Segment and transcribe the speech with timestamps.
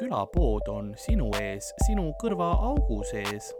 [0.00, 3.52] külapood on sinu ees, sinu kõrvaaugu sees.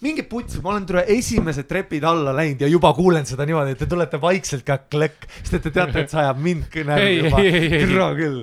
[0.00, 3.82] minge putsi, ma olen tule esimesed trepid alla läinud ja juba kuulen seda niimoodi, et
[3.82, 8.06] te tulete vaikselt ka klõkk, sest et te teate, et see ajab mind kõne juba
[8.16, 8.38] küll.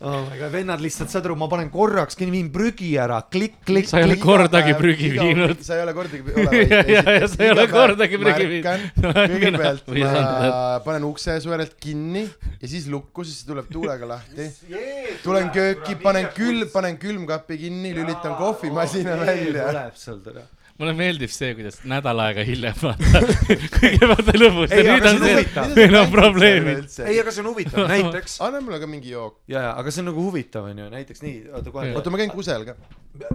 [0.00, 3.88] Oh my god, vennad lihtsalt, saad aru, ma panen korraks, viin prügi ära, klikk, klikk,
[3.90, 5.60] sa ei ole kordagi prügi viinud.
[5.66, 6.36] sa ei ole kordagi
[6.72, 8.94] ja, ja, ja sa ei ole kordagi prügi viinud.
[9.18, 14.48] kõigepealt ma panen ukse su järelt kinni ja siis lukku, siis see tuleb tuulega lahti.
[15.24, 19.68] tulen kööki, panen külm, panen külmkapi kinni, lülitan kohvimasina välja.
[19.68, 20.48] tuleb sealt ära.
[20.80, 23.20] Mulle meeldib see, kuidas nädal aega hiljem vaata,
[23.76, 26.98] kõigepealt oli lõbus ja Ei, nüüd aga on see on meil on probleemid.
[27.04, 28.38] ei, aga see on huvitav, näiteks.
[28.46, 29.40] anna mulle ka mingi jook.
[29.50, 31.92] ja, ja, aga see on nagu huvitav, onju, näiteks nii, oota kohe.
[32.00, 32.76] oota, ma käin kusel ka.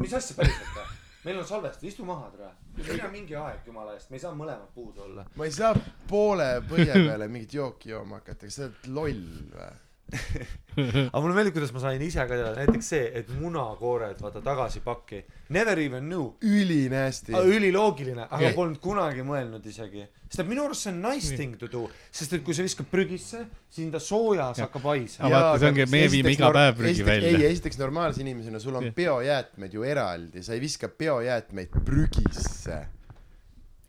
[0.02, 0.90] mis asja päriselt või?
[1.26, 2.52] meil on salvestus, istu maha, tere.
[2.82, 5.26] mine mingi aeg, jumala eest, me ei saa mõlemad puudu olla.
[5.38, 5.74] ma ei saa
[6.10, 9.74] poole põhja peale mingit jooki jooma hakata, kas sa oled loll või?
[10.76, 14.82] aga mulle meeldib, kuidas ma sain ise ka teada, näiteks see, et munakoored, vaata tagasi
[14.86, 15.22] pakki.
[15.56, 16.28] Never even knew.
[16.46, 17.34] ülinästi.
[17.34, 18.56] üliloogiline, aga Okei.
[18.58, 20.06] polnud kunagi mõelnud isegi.
[20.30, 22.90] sest et minu arust see on nice thing to do, sest et kui sa viskad
[22.92, 25.30] prügisse, siis ta soojas hakkab haisema.
[25.30, 27.32] Aga vaata, see ongi, me viime iga päev prügi välja.
[27.32, 28.98] ei, esiteks normaalse inimesena, sul on Jah.
[28.98, 32.82] biojäätmed ju eraldi, sa ei viska biojäätmeid prügisse.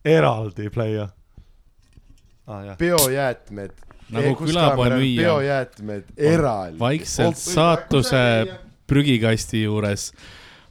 [0.04, 1.10] eraldi player.
[2.46, 3.85] aa ah, biojäätmed.
[4.14, 5.22] Nagu külapoe müüja.
[5.22, 6.78] biojäätmed eraldi.
[6.78, 8.22] vaikselt saatuse
[8.86, 10.12] prügikasti juures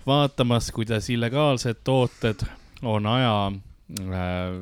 [0.07, 2.45] vaatamas, kuidas illegaalsed tooted
[2.83, 4.55] on aja äh,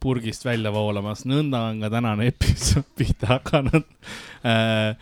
[0.00, 3.88] purgist välja voolamas, nõnda on ka tänane episood pihta hakanud
[4.44, 4.92] äh,.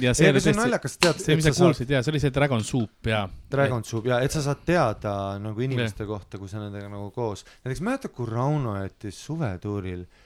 [0.00, 2.32] ja see ei, oli see naljakas, tead, see, mis sa kuulsid ja see oli see
[2.32, 3.26] Dragon Soup ja.
[3.52, 7.44] Dragon Soup ja et sa saad teada nagu inimeste kohta, kui sa nendega nagu koos.
[7.60, 10.21] näiteks mäletad, kui Rauno jättis suvetuuril äh,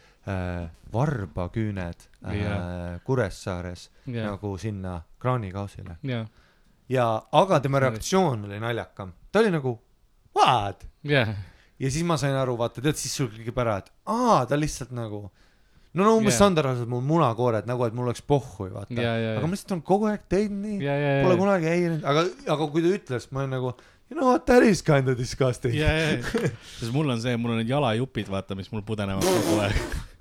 [0.92, 2.98] varbaküüned äh, Jaa.
[3.04, 6.24] Kuressaares ja, nagu sinna kraanikausile ja,
[6.88, 9.76] ja, aga tema reaktsioon oli naljakam, ta oli nagu
[10.36, 10.86] what?
[11.06, 11.26] Ja,
[11.78, 14.94] ja siis ma sain aru, vaata, tead, siis sul klikib ära, et aa, ta lihtsalt
[14.96, 15.26] nagu
[15.96, 16.44] no no umbes Jaa.
[16.44, 18.96] standardiliselt mul munakoored nagu, et mul oleks pohhui, vaata.
[18.98, 21.70] ja, ja, aga ma lihtsalt olen kogu aeg teinud nii, ja, ja, pole ja, kunagi
[21.72, 22.26] häirinud, aga,
[22.56, 23.76] aga kui ta ütles, ma olen nagu
[24.08, 25.74] you know what, that is kind of disgusting.
[25.74, 26.18] ja, ja,
[26.78, 29.80] sest mul on see, mul on need jalajupid, vaata, mis mul pudenevad kogu aeg.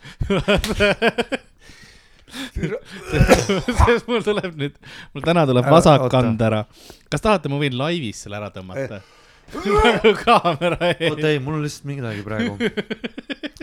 [3.86, 4.76] sest mul tuleb nüüd,
[5.16, 6.12] mul täna tuleb Ära- vasak oota.
[6.18, 6.64] kand ära.
[7.12, 9.02] kas tahate, ma võin laivis selle ära tõmmata?
[9.56, 11.26] nagu kaamera oota ees.
[11.30, 12.56] ei, mul on lihtsalt midagi praegu.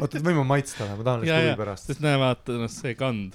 [0.01, 1.91] oota, võime maitsta või, ma tahan lihtsalt huvi, pärast.
[1.91, 3.31] sest näe, vaata, noh, see kand.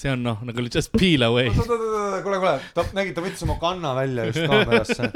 [0.00, 1.52] see on noh, nagu just peel away.
[1.52, 5.10] oota, oota, oota, kuule, kuule, ta, nägid, ta võttis oma kanna välja just kaamerasse.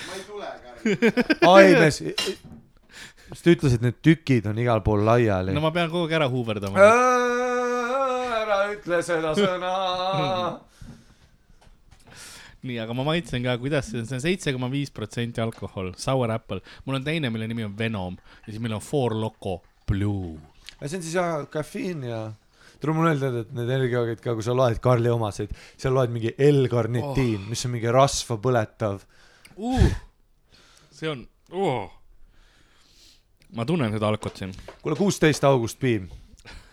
[0.00, 1.52] ma ei tule, Karl.
[1.52, 2.02] ai, mees,
[3.36, 5.60] siis ta ütles, et need tükid on igal pool laiali no.
[5.64, 6.86] ma pean kogu aeg ära huuverdama.
[8.40, 9.74] ära ütle seda sõna.
[12.66, 16.32] nii, aga ma maitsen ka, kuidas see, see on seitse koma viis protsenti alkohol, sour
[16.32, 16.62] apple.
[16.86, 20.38] mul on teine, mille nimi on Venom ja siis meil on Four Loco Blue.
[20.80, 22.22] see on siis jah, kafeiin ja
[22.80, 26.32] tule mulle öelda, et need energiajoogid ka, kui sa loed Karli omasid, seal loed mingi
[26.48, 29.04] L-karnitiin oh., mis on mingi rasva põletav.
[29.56, 29.86] uh,.
[30.96, 31.95] see on uh..
[33.54, 34.54] Ma tunnen seda alkot siin.
[34.82, 36.08] kuule, kuusteist august piim.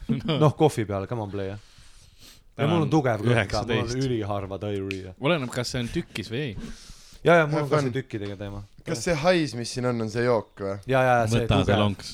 [0.43, 1.53] noh, kohvi peal, come on play.
[2.57, 5.15] ja mul on tugev kõht ka, mul on üliharva diarrhea.
[5.21, 6.57] oleneb, kas see on tükis või ei.
[7.23, 8.65] ja, ja mul on ka see tükkidega teema.
[8.85, 10.77] kas see hais, mis siin on, on see jook või?
[10.91, 11.83] ja, ja see võta see tugev.
[11.85, 12.13] lonks.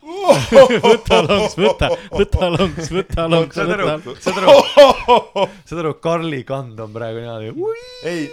[0.90, 6.40] võta lonks, võta, võta lonks, võta lonks, saad aru võta., saad aru, saad aru, Karli
[6.48, 7.84] kand on praegu niimoodi.
[8.08, 8.30] ei,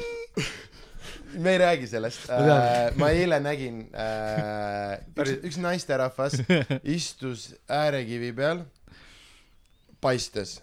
[1.38, 2.30] me ei räägi sellest.
[2.30, 3.20] Ma äh,.
[3.22, 6.40] eile nägin äh,, üks, üks naisterahvas
[6.98, 8.64] istus äärekivi peal,
[10.02, 10.60] paistes,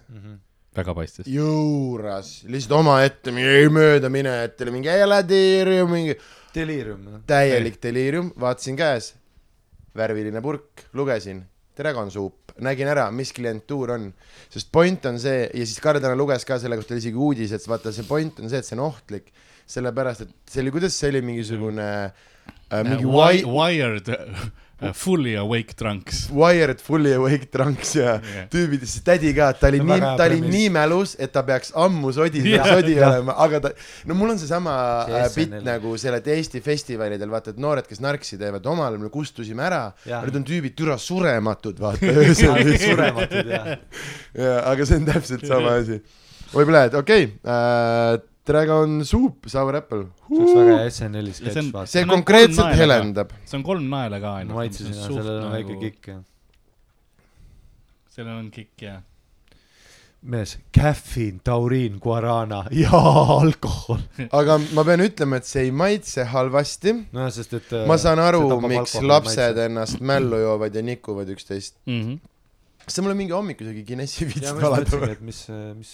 [0.77, 1.28] väga paistis.
[1.31, 6.16] juuras, lihtsalt omaette, mingi mööda minejatele, mingi eladeerium, mingi
[6.54, 7.07] Delirium.
[7.27, 9.13] täielik deliirium, vaatasin käes,
[9.97, 11.43] värviline purk, lugesin,
[11.75, 14.10] Dragon Soup, nägin ära, mis klientuur on,
[14.53, 17.54] sest point on see ja siis Karl täna luges ka selle kohta oli isegi uudis,
[17.57, 19.33] et vaata, see point on see, et see on ohtlik,
[19.66, 25.77] sellepärast et see oli, kuidas see oli mingisugune äh, mingi wi-, Wired uh, fully awake
[25.77, 26.28] drunks.
[26.31, 28.49] wired fully awake drunks ja Jah.
[28.51, 31.72] tüübid, siis tädi ka, ta oli on nii ta oli nii mälus, et ta peaks
[31.78, 32.66] ammu sodi, Jah.
[32.75, 33.15] sodi Jah.
[33.15, 33.72] olema, aga ta,
[34.09, 34.75] no mul on seesama
[35.07, 39.01] See äh, bitt nagu selle Eesti festivalidel, vaata, et noored, kes narksi teevad, omal ajal
[39.07, 40.27] me kustusime ära, Jah.
[40.27, 42.75] nüüd on tüübid türa surematud, vaata öösel.
[42.83, 43.78] surematud ja.
[44.34, 46.03] jaa, aga see on täpselt sama asi.
[46.53, 50.05] võib-olla, et okei okay, äh,, Dragon Soup, Sour Apple.
[50.29, 51.91] see oleks väga hea SNL-i sketš on- vaata.
[51.95, 53.33] see kolm konkreetselt helendab.
[53.45, 54.57] see on kolm naela ka ainult.
[54.59, 56.19] maitsesin sellel on väike kikk ja.
[58.15, 58.99] sellel on kikk ja.
[60.35, 63.01] mees, caffeine, tauriin, guarana ja
[63.39, 64.01] alkohol.
[64.33, 66.95] aga ma pean ütlema, et see ei maitse halvasti.
[67.13, 71.77] nojah, sest et äh, ma saan aru miks lapsed ennast mällu joovad ja nikuvad üksteist.
[71.89, 72.21] Mhm.
[72.84, 75.13] Kas sa mulle mingi hommikusöögi Guinessi viitsid mõtlesingi, või?
[75.16, 75.41] et mis,
[75.78, 75.92] mis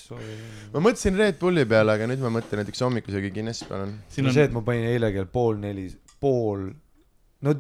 [0.74, 3.90] ma mõtlesin Red Bulli peale, aga nüüd ma mõtlen näiteks hommikusöögi Guinessi peale.
[4.12, 5.86] siin no on see, et ma panin eile kell pool neli,
[6.22, 6.68] pool,
[7.46, 7.54] no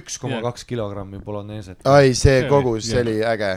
[0.00, 1.84] üks koma kaks kilogrammi polonneeset.
[1.88, 3.54] ai, see See kogus, see oli äge.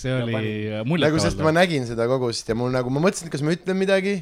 [0.00, 3.46] see oli nagu sest ma nägin seda kogust ja mul nagu, ma mõtlesin, et kas
[3.46, 4.20] ma ütlen midagi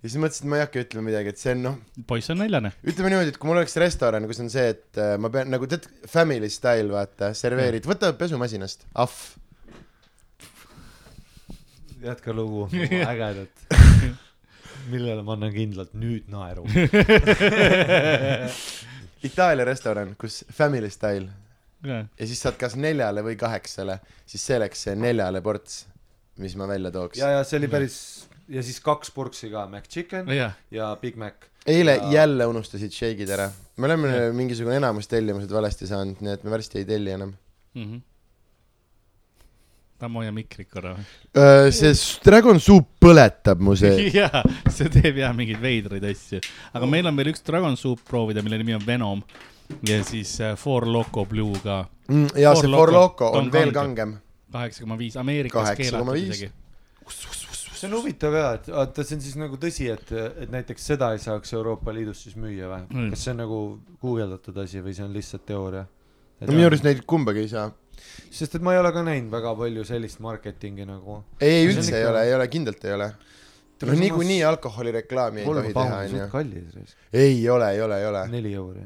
[0.00, 1.76] ja siis mõtlesin, et ma ei hakka ütlema midagi, et see on noh,
[2.08, 2.72] poiss on näljane.
[2.80, 5.68] ütleme niimoodi, et kui mul oleks restoran, kus on see, et äh, ma pean nagu
[5.70, 9.18] tead, family style vaata, serveerid, võta pesumasinast, ahv.
[12.02, 12.68] Jätka lugu,
[13.06, 13.66] ägedat.
[14.90, 16.64] millele ma annan kindlalt nüüd naeru.
[19.28, 21.28] Itaalia restoran, kus family style
[21.84, 23.98] ja, ja siis saad kas neljale või kaheksale,
[24.28, 25.82] siis see oleks see neljale ports,
[26.40, 27.18] mis ma välja tooks.
[27.20, 27.96] ja, ja see oli päris
[28.50, 31.34] ja siis kaks purksi ka, McChicken ja, ja Big Mac.
[31.68, 33.50] eile Ja- jälle unustasid shake'id ära.
[33.76, 37.34] me oleme mingisugune enamus tellimused valesti saanud, nii et me varsti ei telli enam.
[37.76, 38.00] Mhm.
[40.00, 40.94] Tammo ja mikrit korra.
[41.70, 44.08] see s- Dragon Soup põletab mu see.
[44.20, 44.40] jaa,
[44.72, 46.40] see teeb jah mingeid veidraid asju.
[46.72, 49.22] aga meil on veel üks Dragon Soup proovida, mille nimi on Venom.
[49.86, 52.80] ja siis äh, Four Loco Blue ka, Mm, ja Four see Loko.
[52.80, 54.16] Four Loco on on veel kangem.
[54.52, 55.76] kaheksa koma viis, Ameerikas 8,5.
[55.78, 56.48] keelatud isegi.
[57.80, 60.10] see on huvitav ja, et vaata, see on siis nagu tõsi, et,
[60.42, 63.12] et näiteks seda ei saaks Euroopa Liidus siis müüa või Mm.
[63.14, 63.60] kas see on nagu
[64.02, 65.86] guugeldatud asi või see on lihtsalt teooria?
[66.40, 67.70] no minu arust neid kumbagi ei saa.
[68.30, 71.20] Sest et ma ei ole ka näinud väga palju sellist marketingi nagu.
[71.40, 73.10] ei, üldse ikka- ei ole, ei ole, kindlalt ei ole.
[73.82, 76.30] no niikuinii alkoholireklaami ei tohi teha, onju on.
[76.30, 78.24] kallis, ei ole, ei ole, ei ole.
[78.36, 78.84] neli euri.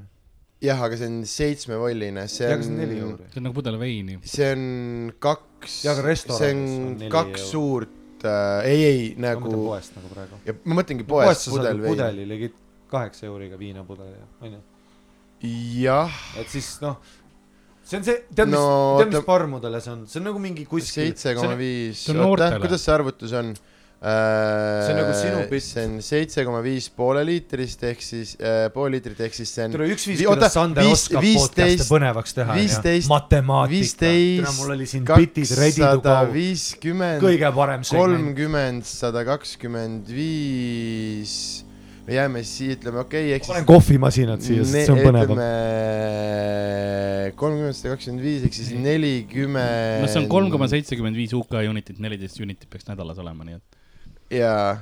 [0.65, 4.19] jah, aga see on seitsmevolline, see on see on nagu pudel veini.
[4.23, 7.51] see on kaks, see on on kaks euri.
[7.51, 10.45] suurt äh,, ei, ei ma mõtlen nagu, poest nagu praegu.
[10.47, 11.91] ja ma mõtlengi poes poest saad pudel veini.
[11.97, 12.55] pudeli ligi
[12.95, 14.63] kaheksa euriga viinapudeli, onju.
[15.83, 17.01] jah, et siis noh,
[17.85, 20.29] see on see, tead mis No no,, tead ta- mis farmudele see on, see on
[20.31, 21.11] nagu mingi kuskil.
[21.13, 23.55] seitse koma viis, oota, kuidas see arvutus on?
[24.05, 25.65] See on nagu sinu pilt.
[25.65, 29.65] see on seitse koma viis poole liitrist ehk siis äh, pool liitrit ehk siis see
[29.65, 32.57] on tere, üks viis, kuidas Sander viis- oskab podcast'e põnevaks teha,
[33.09, 34.53] matemaatika.
[34.59, 36.33] mul oli siin bitid ready to kakssada go.
[36.37, 38.03] viiskümmend, kõige parem segment.
[38.05, 41.65] kolmkümmend, sada kakskümmend viis,
[42.05, 45.39] me jääme siia, ütleme okei okay,, ehk panen kohvimasinad siia, sest see on põnevam.
[47.41, 50.05] kolmkümmend, sada kakskümmend viis ehk siis nelikümmend.
[50.05, 53.57] no see on kolm koma seitsekümmend viis UK unitit, neliteist unitit peaks nädalas olema, nii
[53.57, 53.79] et.
[54.41, 54.75] jaa,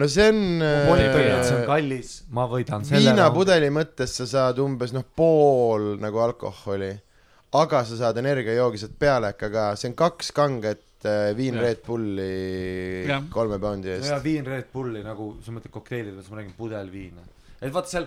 [0.00, 0.40] no see on.
[0.64, 3.04] et see on kallis, ma võidan selle.
[3.04, 6.94] viinapudeli mõttes sa saad umbes noh, pool nagu alkoholi,
[7.60, 11.62] aga sa saad energiajoogi sealt peale ikka ka, see on kaks kanget äh, viin Jah.
[11.66, 13.22] Red Bulli Jah.
[13.30, 14.24] kolme poundi ja eest.
[14.24, 17.24] viin Red Bulli nagu, sa mõtled kokteilide peale, siis ma räägin pudelviina.
[17.60, 18.06] et vaata seal,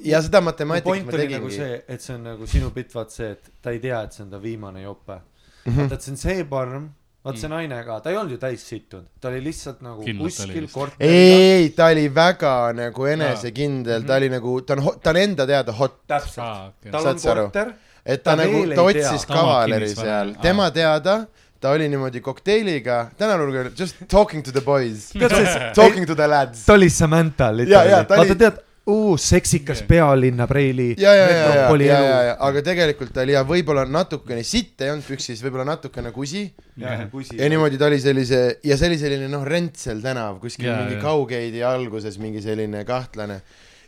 [0.00, 1.56] ja seda matemaatikat point ma oli nagu tegingi.
[1.56, 4.24] see, et see on nagu sinu bitt, vaat see, et ta ei tea, et see
[4.24, 5.20] on ta viimane jope.
[5.64, 5.80] Mhm.
[5.80, 6.88] vaata, et see on see parm,
[7.24, 10.28] vaat see naine ka, ta ei olnud ju täis sittunud, ta oli lihtsalt nagu Kindlalt
[10.36, 11.08] kuskil korteris.
[11.08, 15.46] ei, ei, ta oli väga nagu enesekindel, ta oli nagu, ta on, ta on enda
[15.48, 17.46] teada hot, täpselt, tal Saad on sa aru?
[17.48, 17.72] korter,
[18.04, 21.22] et ta, Ta nagu, ta otsis kavaleri seal tema teada,
[21.64, 25.06] ta oli niimoodi kokteiliga, tänapäeval just talking to the boys,
[25.80, 26.66] talking to the lads.
[26.66, 29.88] ta oli Samantha Ja, ja, ta vaata oli- tead, uu, seksikas Yeah.
[29.88, 30.90] pealinna preili.
[30.98, 34.80] ja, ja, ja, ja, ja, ja, ja, aga tegelikult ta oli ja võib-olla natukene sitt
[34.84, 36.42] ei olnud püksis, võib-olla natukene kusi
[36.76, 41.00] ja niimoodi ta oli sellise ja see oli selline noh, Rentsel tänav kuskil Jaa, mingi.
[41.00, 43.40] Kaugeidi alguses mingi selline kahtlane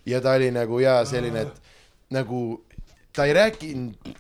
[0.09, 1.61] ja ta oli nagu jaa, selline, et
[2.17, 2.43] nagu
[3.13, 4.15] ta ei rääkinud,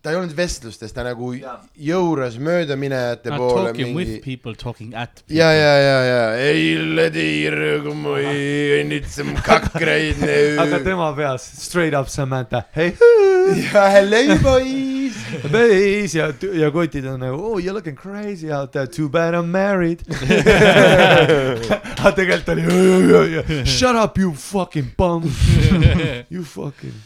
[0.00, 1.34] ta ei olnud vestlustes, ta nagu
[1.76, 5.36] jõuras möödaminejate poole talking with mingi people, talking at people.
[5.36, 8.14] ja, ja, ja, ja eile tiir, kui ma
[8.80, 10.22] õnnitsem kakraid
[10.62, 12.94] aga tema peas straight up Samantha, hei,
[13.66, 15.20] ja hello boys.
[15.52, 19.34] bass ja, ja kotid on nagu oh you are looking crazy out there, too bad
[19.36, 20.00] I m married.
[22.00, 25.28] aga tegelikult oli shut up you fucking bum,
[26.32, 26.96] you fucking.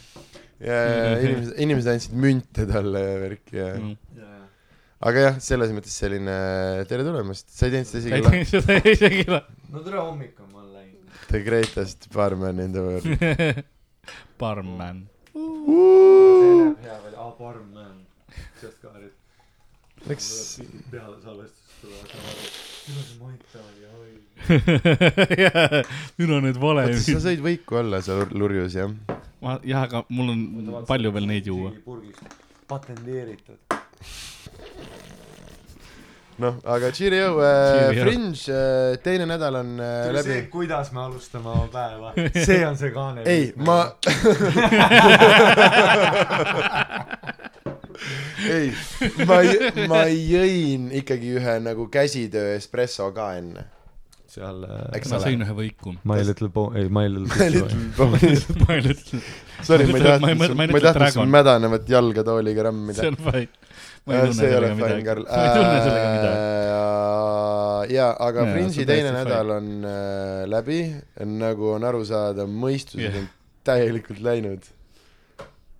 [0.59, 3.97] ja, ja inimesed, inimesed andsid münte talle ja värki ja Mm.
[5.05, 6.35] aga jah, selles mõttes selline
[6.89, 9.43] tere tulemast, sa ei teinud seda ei isegi teinud seda isegi lah.
[9.73, 11.11] no tere hommik on mul läinud.
[11.27, 13.65] The greatest barman in the world.
[14.39, 15.03] Barman.
[15.33, 17.95] see näeb hea välja, aa parm man,
[18.61, 19.13] sealt ka nüüd
[20.09, 20.27] Läks,
[20.91, 21.15] peale
[21.85, 22.39] salvestust tuleb,
[22.87, 24.13] minu see Mait oli, oi.
[26.19, 28.89] nüüd on need vale oota, sa sõid võiku alla seal lur- lurjus jah?
[29.43, 30.39] ma jah, aga mul on
[30.89, 31.69] palju veel neid juua.
[32.69, 33.59] patenteeritud.
[36.41, 38.01] noh, aga cheerio äh.
[38.01, 42.75] Fringe äh, teine nädal on äh, see läbi., kuidas me alustame oma päeva, see on
[42.81, 43.19] see kaane.
[43.29, 43.77] ei, ma
[48.49, 48.73] ei,
[49.29, 49.39] ma,
[49.91, 53.65] ma jõin ikkagi ühe nagu käsitöö espresso ka enne.
[54.35, 54.65] seal
[54.97, 55.95] Eks ma sõin ühe võiku.
[56.03, 58.19] My Little Bo-, ei My Little Little Pony.
[58.19, 58.63] Pony.
[58.65, 59.21] ma ei ütle,
[59.63, 63.13] Sorry, ma ei tahtnud ma ei tahtnud sul mädanevat jalga tooliga rammida see.
[63.13, 63.47] on fine.
[64.05, 64.99] Äh, see ei ole fine.
[65.05, 65.23] Karl.
[65.29, 67.95] ma ei tunne sellega midagi.
[67.95, 70.81] jaa, aga Fringe'i teine nädal on äh, läbi,
[71.31, 73.31] nagu on aru saada, mõistused on
[73.65, 74.69] täielikult läinud.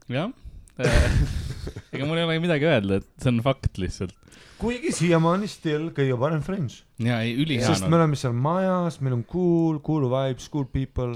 [0.10, 0.31] jah.
[1.96, 4.15] ega mul ei olegi midagi öelda, et see on fakt lihtsalt.
[4.60, 6.82] kuigi siiamaani still kõige parem Fringe.
[7.03, 11.13] ja ei, ülihea sest me oleme seal majas, meil on cool, cool vibes, cool people.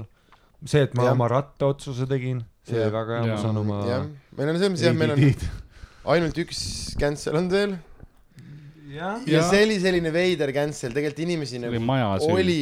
[0.64, 1.18] see, et ma Jah.
[1.18, 3.42] oma rattaotsuse tegin, see oli väga hea, ma Jaa.
[3.44, 6.64] saan oma jah, meil on selles mõttes jah, meil on ainult üks
[7.00, 7.76] cancel on veel
[8.90, 9.44] ja Jaa.
[9.52, 11.84] see oli selline veider cancel, tegelikult inimesi nagu
[12.32, 12.60] oli,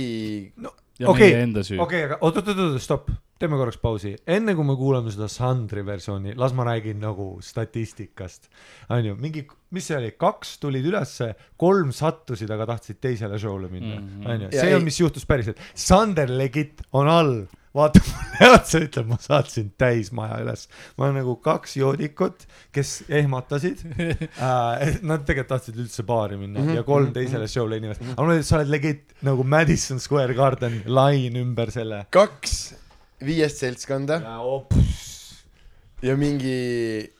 [0.98, 1.30] ja Okei,
[1.78, 6.52] okei, aga oot-oot-oot, stopp, teeme korraks pausi, enne kui me kuulame seda Sandri versiooni, las
[6.58, 8.48] ma räägin nagu statistikast.
[8.90, 14.00] onju, mingi, mis see oli, kaks tulid ülesse, kolm sattusid, aga tahtsid teisele show'le minna,
[14.00, 14.26] Mhm.
[14.26, 15.56] onju, Ja see on, mis juhtus päriselt.
[15.74, 20.66] Sander Legit on all, vaatab mulle otsa, ütleb, ma saatsin täis maja üles.
[20.96, 23.84] ma olen nagu kaks joodikut, kes ehmatasid
[24.40, 24.98] äh,.
[25.02, 28.00] Nad tegelikult tahtsid üldse baari minna mm Mhm, -hmm, ja kolm mhm, teisele show'le inimest,
[28.02, 32.06] aga ma ütlen, et sa oled legit nagu Madison Square Garden, lain ümber selle.
[32.10, 32.74] kaks
[33.24, 34.20] viiest seltskonda.
[36.02, 36.58] Ja mingi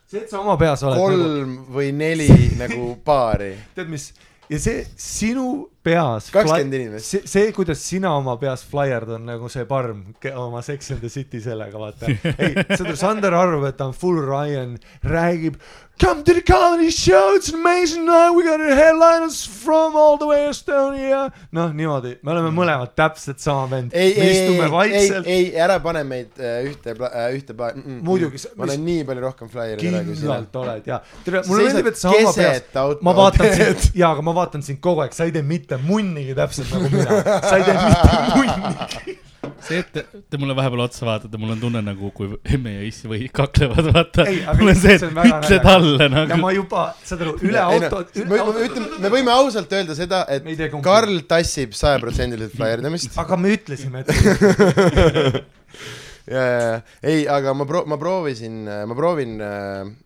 [0.07, 2.29] see, et sa oma peas oled nagu, kolm või neli
[2.63, 3.55] nagu paari.
[3.75, 4.13] tead mis,
[4.51, 5.49] ja see sinu
[5.89, 6.31] peas.
[6.35, 7.11] kakskümmend inimest.
[7.15, 10.05] see, see, kuidas sina oma peas flaierd on nagu see parm
[10.37, 12.13] oma Sex and the City sellega, vaata.
[12.45, 15.61] ei, aru, Sander arvab, et ta on full Ryan, räägib
[15.99, 20.27] Come to the comedy show, it's an amazing night, we got headliners from all the
[20.27, 21.33] way Estonia.
[21.51, 23.97] noh, niimoodi, me oleme mõlemad täpselt sama vend.
[23.99, 26.95] ei, ei, ei istume, ei, ära pane meid äh, ühte,
[27.35, 30.37] ühte pa- mm, mm, Muidugi, sa- ma olen nii palju rohkem flaieri üle kui sina.
[30.37, 34.27] kindlalt oled ja tere, mulle meeldib, et sa oma peas ma vaatan sind, jaa, aga
[34.29, 37.67] ma vaatan sind kogu aeg, sa ei tee mitte munnigi täpselt nagu mina, sa ei
[37.67, 39.17] tee mitte munnigi.
[39.65, 42.87] see, et te, te mulle vahepeal otsa vaatate, mul on tunne nagu, kui emme ja
[42.87, 44.27] issi või kaklevad, vaata.
[44.59, 46.41] Mul on see, et on ütle talle ja nagu.
[46.43, 48.03] ma juba, saad aru, üle auto.
[48.23, 53.15] me, me, ütleme, me võime ausalt öelda seda, et tee Karl tassib sajaprotsendiliselt flaierdamist.
[53.21, 54.11] aga me ütlesime, et
[56.29, 59.37] ja, ja, ja, ei, aga ma pro-, ma proovisin, ma proovin,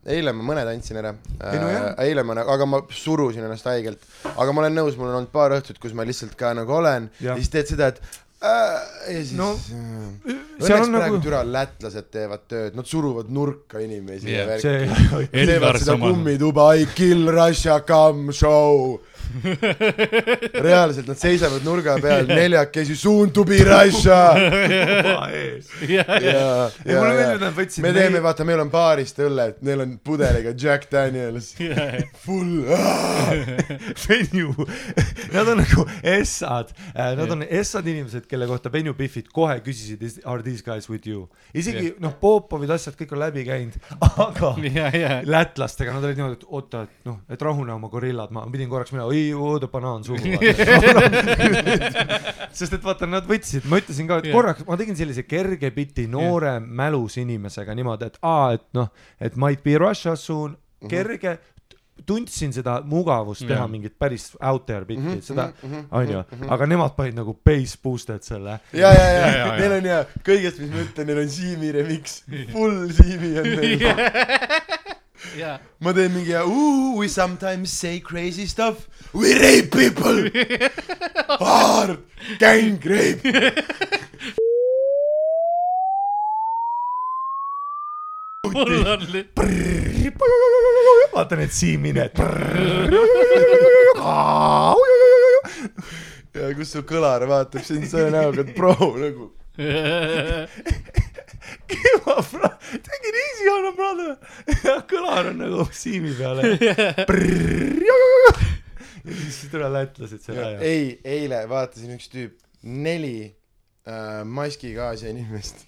[0.06, 1.14] eile ma mõned andsin ära
[1.50, 1.70] Ei no
[2.04, 4.02] eile ma, aga ma surusin ennast haigelt.
[4.32, 7.10] aga ma olen nõus, mul on olnud paar õhtut, kus ma lihtsalt ka nagu olen
[7.18, 8.00] ja, ja siis teed seda, et
[8.42, 8.80] äh,
[9.12, 13.82] ja siis No, äh, õnneks on praegu nagu, türa lätlased teevad tööd, nad suruvad nurka
[13.82, 14.42] inimesi Jah.
[14.42, 15.26] ja värki.
[15.32, 19.00] see, teevad seda kummituba I kill Russia come show.
[20.66, 24.20] reaalselt nad seisavad nurga peal neljakesi soon to be Russia.
[25.88, 30.54] ja, ei ja, ja võtsid me teeme, vaata, meil on baarist õlled, neil on pudeliga
[30.58, 31.52] Jack Daniels,
[32.24, 32.62] full.
[34.06, 34.66] venue,
[35.32, 40.42] nad on nagu essad, nad on essad inimesed, kelle kohta venue Biffid kohe küsisid, are
[40.42, 41.26] these guys with you.
[41.54, 46.40] isegi noh, Popovid, asjad kõik on läbi käinud, aga ja, ja, lätlastega nad olid niimoodi,
[46.40, 50.04] et oota, et noh, et rahune oma gorillad, ma pidin korraks minema, ei, oota banaan
[50.04, 50.18] suhu.
[52.52, 54.36] sest et vaata, nad võtsid, ma ütlesin ka, et Jah.
[54.36, 59.36] korraks ma tegin sellise kerge biti noore mälus inimesega niimoodi, et aa, et noh, et
[59.40, 60.56] might be Russia soon,
[60.90, 61.36] kerge,
[62.08, 63.68] tundsin seda mugavust teha Jah.
[63.70, 68.22] mingit päris out there bitti, Mhm, seda mhm, onju, aga nemad panid nagu bass boosted
[68.26, 68.58] selle.
[68.72, 69.58] ja, ja, ja, Ja, ja, ja, ja.
[69.60, 72.22] neil on ja kõigest, mis ma ütlen, neil on Siimi remix,
[72.54, 73.86] full Siimi on neil.
[75.38, 78.88] ja, ma teen mingi ooh we sometimes say crazy stuff.
[79.12, 80.30] We rape people.
[81.42, 81.98] Hard.
[82.38, 83.22] Gang rape.
[88.52, 89.28] Mul on li-,
[91.14, 92.18] vaata need siimined.
[96.32, 99.24] ja kus su kõlar vaatab sind selle näoga et bro nagu
[102.82, 104.12] Take it easy on him brother.
[104.92, 106.54] kõlar on nagu siimi peale.
[109.04, 110.58] ja siis tule lätlased selle aja.
[110.62, 115.64] ei eile vaatasin üks tüüp neli äh, maskiga Aasia inimest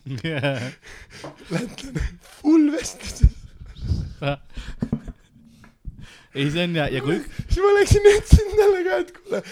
[1.55, 2.05] lätlane
[2.39, 3.33] full vestluses
[6.35, 9.43] ei, see on ja, ja kui, siis ma läksin ütlesin talle ka et kuule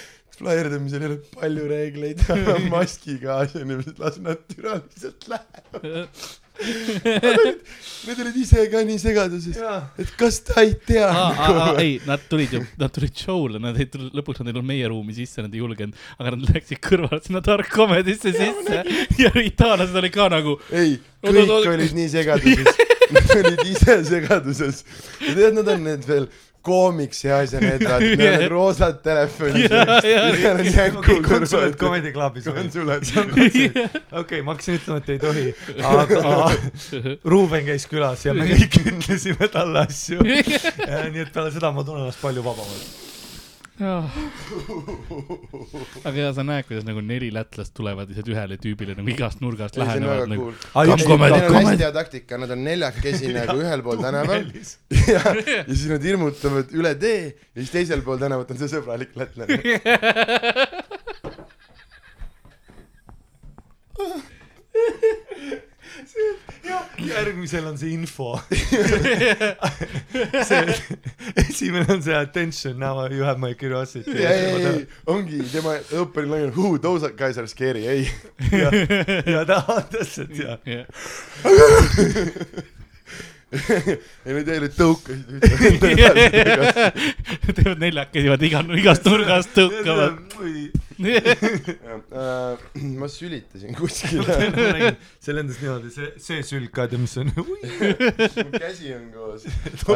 [0.42, 2.22] flaierdamisel ei ole palju reegleid.
[2.74, 6.08] Maskiga Aasia inimesed las nad türa lihtsalt lähevad.
[8.06, 9.56] Need olid ise ka nii segaduses,
[10.02, 13.88] et kas ta ei tea aa, ei, nad tulid ju, nad tulid show'le, nad ei
[13.90, 17.22] tulnud, lõpuks nad ei tulnud meie ruumi sisse, nad ei julgenud, aga nad läksid kõrvale
[17.24, 18.82] sinna Dark Comedy'sse sisse.
[19.22, 22.82] ja itaallased olid ka nagu, ei, kõik olid nii segaduses,
[23.16, 24.84] nad olid ise segaduses.
[25.24, 26.28] ja tead, nad on need veel
[26.62, 29.72] koomiksi asja need, vaata, neil on roosad telefonid.
[31.26, 32.62] Konsulent Comedy Clubis või?
[32.62, 33.12] konsulent.
[34.22, 35.46] okei, ma hakkasin ütlema, et ei tohi,
[35.92, 36.22] aga
[37.34, 40.22] Ruuben käis külas ja me kõik ütlesime talle asju.
[41.12, 43.11] nii et peale seda ma tunnen ennast palju vabamalt.
[46.04, 49.74] Aga ja sa näed, kuidas nagu neli lätlast tulevad lihtsalt ühele tüübile nagu igast nurgast
[49.80, 50.44] lähenevad nagu.
[50.72, 50.98] cool.
[51.06, 54.42] Comedy, Neil on hästi hea taktika, nad on neljakesi nagu ühel pool tänaval
[55.08, 55.22] ja, ja
[55.68, 59.54] siis nad hirmutavad üle tee ja siis teisel pool tänavat on see sõbralik lätlane.
[67.12, 68.34] järgmisel on see info.
[70.48, 70.76] see,
[71.44, 74.18] esimene on see attention, now you have my curiosity.
[74.18, 78.08] ei, ei, ei, ongi tema opening line on who those guys are scary, ei.
[79.34, 80.58] ja ta täpselt ja.
[84.24, 85.42] ja need jälle tõukasid
[87.52, 90.14] teevad neljakesi, vaata iga, igast nurgast tõukavad.
[91.02, 92.56] Äh,
[92.98, 97.30] ma sülitasin kuskile, see lendas niimoodi, see, see sülg ka, tead mis on?
[97.36, 99.46] mu käsi on koos.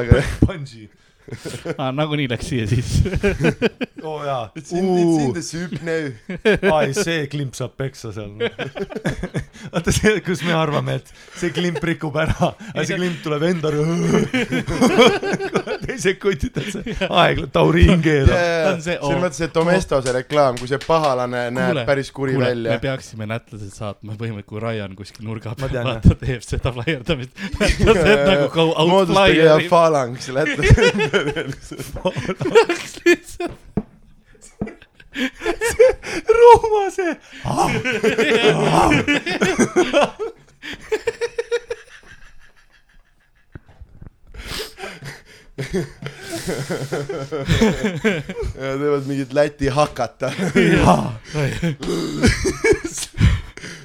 [0.01, 0.89] aga Bungee.
[1.79, 3.11] Aa, nagunii läks siia sisse.
[4.07, 4.51] oo jaa.
[4.55, 6.11] it's in, it's in the soup now.
[6.77, 8.37] ai, see klimp saab peksa seal.
[9.73, 13.73] vaata see, kus me arvame, et see klimp rikub ära, aga see klimp tuleb enda.
[15.87, 18.81] teised kutid on see aeglaselt tauriin keerab.
[18.85, 22.75] See- selles mõttes, et Domestose reklaam, kui see pahalane näeb Kuule, päris kuri kuule, välja
[22.77, 22.79] me.
[22.83, 27.33] peaksime nätlased saatma põhimõtteliselt, kui Ryan kuskil nurga Ma peal vaata teeb seda flaierdamist.
[27.59, 29.69] näitlased nagu go out moodustage flyer.
[29.73, 30.29] falangs
[31.25, 31.85] lätlased.
[33.05, 33.53] lihtsalt.
[36.29, 37.17] Rooma see.
[48.59, 50.33] ja teevad mingit Läti hakata.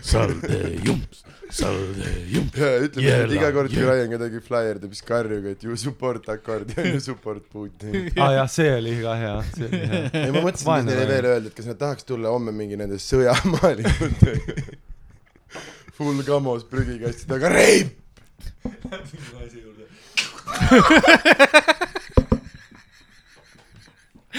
[0.02, 1.24] salde jumps,
[1.56, 2.58] salde jumps.
[2.62, 3.96] ja ütleme, et Jella, iga kord, kui jella.
[3.98, 7.96] Ryan kedagi flyer teeb, siis karjuge, et you support akordion, you support Putin.
[8.16, 10.04] aa ah, jah, see oli ka hea, see oli hea.
[10.24, 13.00] ei, ma mõtlesin, et neile veel öelda, et kas nad tahaks tulla homme mingi nende
[13.02, 14.68] sõjamaalingutega.
[15.98, 17.98] Full kamos prügikasti taga, reip.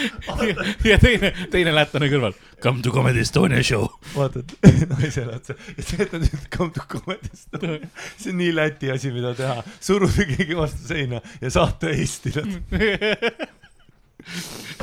[0.90, 2.36] ja teine, teine lätlane kõrval.
[2.62, 3.88] Come to Comedy Estonia show.
[4.14, 7.80] vaata, et naisele otsa ja et nad ütlevad come to comedy store,
[8.16, 12.50] see on nii Läti asi, mida teha, suruda keegi vastu seina ja saata Eesti nad.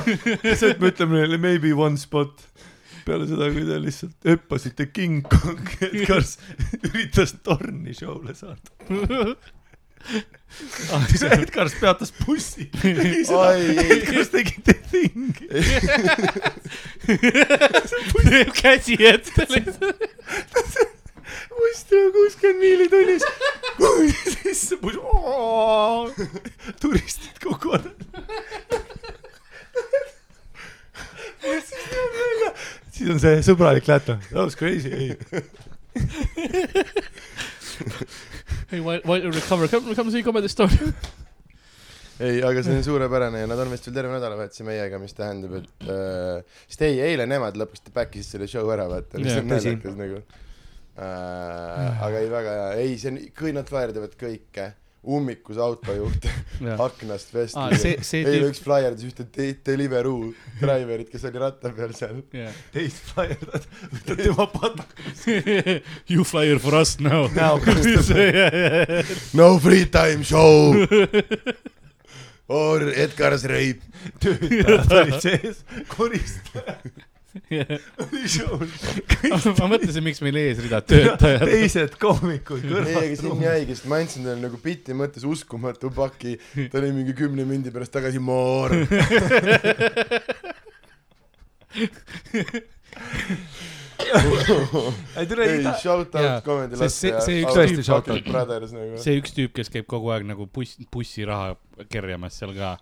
[0.04, 2.50] see, et me ütleme neile maybe one spot
[3.10, 6.36] peale seda, kui te lihtsalt hüppasite King Kongi, Edgars
[6.84, 8.76] üritas torni show'le saada.
[11.32, 12.70] Edgars peatas bussi.
[12.84, 15.50] Edgars tegi the thing'i.
[18.30, 20.00] teeb käsi ette lihtsalt.
[21.54, 23.24] buss tuleb kuuskümmend miili tunnis.
[24.44, 24.98] sisse buss.
[26.82, 27.86] turistid kukuvad.
[32.92, 35.16] siis on see sõbralik lätlane, that was crazy,
[38.72, 38.80] ei.
[38.80, 40.94] You recover, come, come see Comedy Estonia.
[42.26, 45.56] ei, aga see on suurepärane ja nad on vist veel terve nädalavahetuse meiega, mis tähendab,
[45.62, 49.44] et äh, sest ei, eile nemad lõpuks back isid selle show ära, vaata, mis Jaa,
[49.44, 52.04] on naljakas nagu äh,.
[52.06, 54.68] aga ei, väga hea, ei, see on, kõik nad flyerdivad kõike,
[55.04, 56.26] ummikus autojuht,
[56.86, 62.20] aknast vesti see eile üks flyerdas ühte de Deliveroo driver'it, kes oli ratta peal seal.
[62.74, 65.24] teist flaierdad, võtad tema patakas.
[66.12, 67.28] You flyer for us now.
[67.38, 67.76] näoga
[69.38, 70.76] no free time show
[72.50, 73.86] or Edgar's rape.
[74.20, 77.06] töötajad olid sees, koristajad.
[79.60, 81.44] Ma mõtlesin, miks meil eesrida töötajad.
[81.46, 83.44] teised koomikud ei, aga kõrvalt siin.
[83.46, 86.38] jäigi, sest ma andsin talle nagu biti mõttes uskumatu paki,
[86.72, 88.74] ta oli mingi kümne mindi pärast tagasi moor.
[95.18, 98.24] ei tule ei, ida- shout out Comedy Laste see ja üks tõesti shout out.
[98.30, 98.98] Brothers nagu.
[99.02, 101.56] see üks tüüp, kes käib kogu aeg nagu buss, bussiraha
[101.92, 102.76] kerjamas seal ka.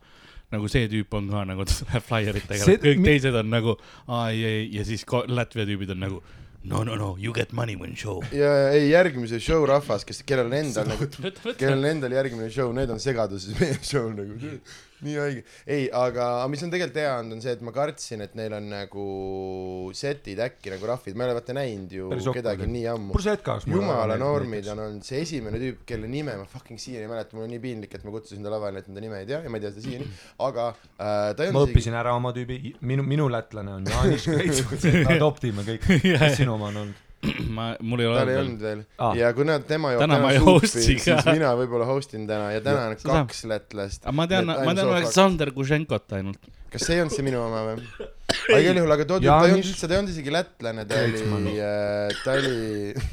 [0.53, 4.29] Nagu see tüüp on ka nagu, ta läheb flaieritega kõik mi- teised on nagu, aa
[4.31, 6.21] ei, ei ja siis Latvia tüübid on nagu
[6.67, 8.21] no no no you get money when show.
[8.36, 11.07] ja ei, järgmise show rahvas, kes, kellel on endal nagu,
[11.60, 14.57] kellel on endal järgmine show, need on segaduses meie show nagu,
[15.05, 15.43] nii haige.
[15.69, 18.69] ei, aga mis on tegelikult hea olnud, on see, et ma kartsin, et neil on
[18.71, 19.05] nagu
[19.97, 22.73] setid äkki nagu rahvid, ma ei ole vaata näinud ju Päris kedagi oli.
[22.77, 23.23] nii ammu.
[23.71, 25.05] Jumala normid on olnud.
[25.07, 28.05] See esimene tüüp, kelle nime ma fucking siiani ei mäleta, mul on nii piinlik, et
[28.07, 29.88] ma kutsusin ta lavale, et ma ta nime ei tea ja ma ei tea seda
[29.88, 30.12] siiani,
[30.49, 32.62] aga äh, ta ei ma olnud isegi õppisin ära oma tüübi,
[32.93, 37.07] minu, minu lätlane on Jaanis Kreits, adoptime kõik, kes sinu oma on olnud?
[37.58, 38.84] ma, mul ei ole tal ei olnud veel.
[39.01, 39.15] Ah.
[39.17, 42.51] ja kuna tema joob Täna ei suupi, siis mina võib-olla host in täna.
[42.53, 44.06] Ja täna on kaks lätlast.
[44.06, 46.49] Aga ma tean, ma tean so Aleksander Kuženkot ainult.
[46.71, 48.08] kas see ei olnud see minu oma või?
[48.27, 50.84] aga igal juhul, aga too tüüp, ta ei olnud üldse, ta ei olnud isegi lätlane,
[50.89, 51.53] ta oli,
[52.23, 53.06] ta oli,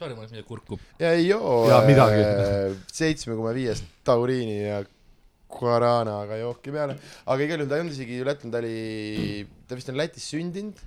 [0.00, 0.78] Sorry, ma läksin midagi kurku.
[0.98, 2.24] ja ei joo Jaa, midagi.
[2.90, 4.80] seitsme koma viiest tauriini ja
[5.52, 6.96] guaranaga jooki peale,
[7.28, 10.80] aga igal juhul ta ei olnud isegi lätlane, ta oli, ta vist on Lätis sündinud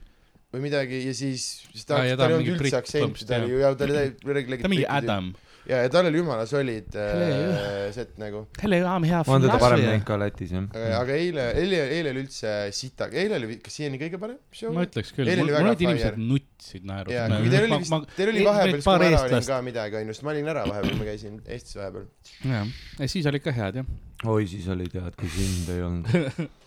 [0.56, 3.42] või midagi ja siis, siis ta, ja ta, ta on ei olnud üldse aktsenti, ta
[3.42, 5.28] oli ju, ja ta oli täi-, ta on mingi Adam.
[5.68, 9.46] ja, ja tal oli jumala solid äh, set nagu, Hello, I m here ma olen
[9.48, 13.40] teda parem näinud ka Lätis jah aga, aga eile, eile, eile oli üldse sita, eile
[13.42, 14.74] oli kas siiani kõige parem show?
[14.76, 17.16] ma ütleks küll, mõned inimesed nutsid naerust.
[17.16, 20.02] jaa, kuigi teil oli vist, teil oli vahepeal, siis kui ma ära olin ka midagi,
[20.02, 22.12] onju, sest ma olin ära vahepeal, ma käisin Eestis vahepeal.
[22.52, 23.96] jah, ja siis olid ka head jah.
[24.36, 26.14] oi, siis oli tead, kui sind ei olnud.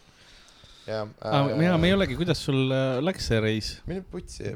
[0.89, 1.05] jaa.
[1.31, 3.71] aga mina, me ei olegi, kuidas sul äh, läks see reis?
[3.89, 4.53] mine putsi,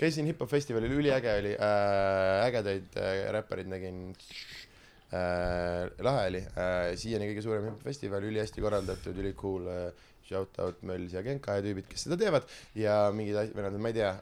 [0.00, 5.88] käisin hip-hop festivalil, üliäge oli äh,, ägedaid äh, räppareid nägin äh,.
[6.04, 10.08] lahe oli äh,, siiani kõige suurem hip-hop festival, ülihästi korraldatud, ülikool äh,.
[10.22, 12.46] Shout out Mölls ja Genka ja tüübid, kes seda teevad
[12.78, 14.12] ja mingid asjad, vennad, ma ei tea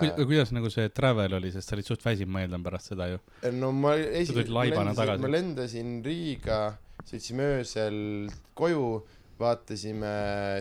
[0.00, 0.22] Ku- äh,.
[0.24, 3.20] kuidas nagu see travel oli, sest sa olid suht väsinud, ma eeldan pärast seda ju.
[3.54, 5.22] no ma esi-, tulid laibana tagasi.
[5.22, 6.60] ma lendasin Riiga,
[7.04, 8.00] sõitsime öösel
[8.56, 8.88] koju,
[9.40, 10.10] vaatasime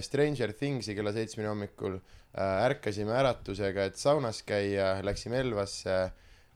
[0.03, 5.99] Stranger Thingsi kella seitsmeni hommikul äh,, ärkasime äratusega, et saunas käia, läksime Elvasse,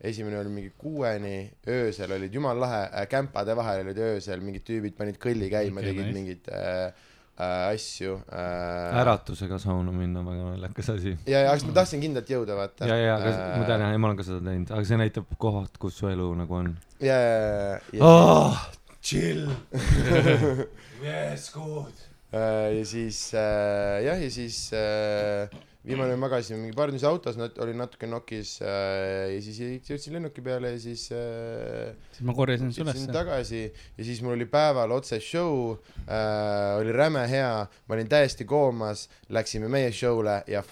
[0.00, 1.36] esimene oli mingi kuueni,
[1.68, 5.92] öösel olid jumala lahe äh,, kämpade vahel olid öösel mingid tüübid panid kõlli käima okay,,
[5.92, 6.16] tegid nice.
[6.18, 7.06] mingeid äh,
[7.40, 9.00] äh, asju äh,.
[9.04, 11.14] äratusega sauna minna, väga naljakas asi.
[11.24, 12.90] ja, ja, aga ma tahtsin kindlalt jõuda, vaata.
[12.90, 15.72] ja, ja, aga ma tean jah, ma olen ka seda teinud, aga see näitab kohad,
[15.80, 16.74] kus su elu nagu on.
[17.00, 18.68] ja, ja, ja, ja oh,.
[19.00, 19.48] chill.
[21.02, 22.09] Yes, good.
[22.30, 25.50] Äh, ja siis äh, jah, ja siis äh,
[25.82, 30.78] viimane magasime mingi paar tundi autos, olin natuke nokis ja siis jõudsin lennuki peale ja
[30.78, 33.08] siis siis ma korjasin su ülesse.
[33.10, 35.72] tagasi ja siis mul oli päeval otse show
[36.04, 40.62] äh,, oli räme hea, ma olin täiesti koomas, läksime meie show'le ja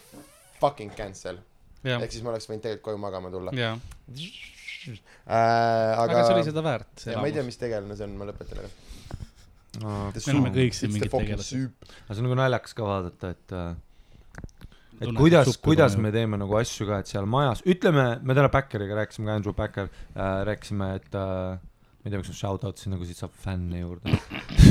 [0.60, 1.40] fucking cancel.
[1.82, 3.72] ehk siis ma oleks võinud tegelikult koju magama tulla äh,.
[5.26, 8.62] aga aga see oli seda väärt, ma ei tea, mis tegelane see on, ma lõpetan
[8.62, 8.70] ära.
[9.78, 11.68] Me oleme kõik siin mingid tegelased.
[12.06, 13.68] aga see on nagu naljakas ka vaadata, et äh,
[14.98, 18.96] et kuidas, kuidas me teeme nagu asju ka, et seal majas, ütleme, me täna Backeriga
[18.98, 22.80] rääkisime ka, Andrew Backer äh,, rääkisime, et äh, ma ei tea, miks ma shout out
[22.80, 24.18] sin nagu siit saab fänne juurde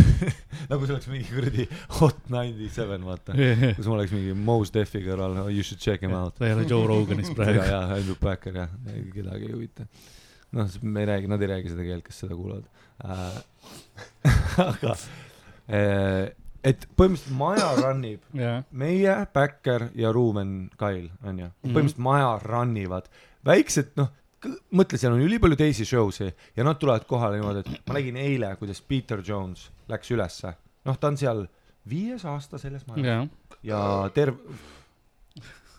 [0.71, 1.67] nagu see oleks mingi kuradi
[1.99, 3.35] Hot ninety seven, vaata.
[3.77, 6.37] kus ma oleks mingi Mos Defi kõrval, you should check him out.
[6.39, 7.65] ta ei ole Joe Roganis ja, praegu.
[7.67, 8.73] ja Andrew Backer jah,
[9.13, 9.87] kedagi ei huvita.
[10.55, 12.67] noh, me ei räägi, nad ei räägi seda keelt, kes seda kuulavad.
[13.03, 13.39] Äh.
[14.71, 14.93] aga
[15.67, 16.29] äh,
[16.67, 22.73] et põhimõtteliselt maja run ib jah, meie, Backer ja Ruumen Kail, onju, põhimõtteliselt maja run
[22.81, 23.09] ivad,
[23.47, 24.13] väiksed, noh,
[24.77, 28.19] mõtle, seal on ülipalju teisi show si ja nad tulevad kohale niimoodi, et ma nägin
[28.21, 30.53] eile, kuidas Peter Jones läks ülesse,
[30.87, 31.45] noh, ta on seal
[31.87, 33.05] viies aasta selles majas.
[33.07, 33.61] Jah.
[33.65, 33.81] ja
[34.15, 34.57] terve,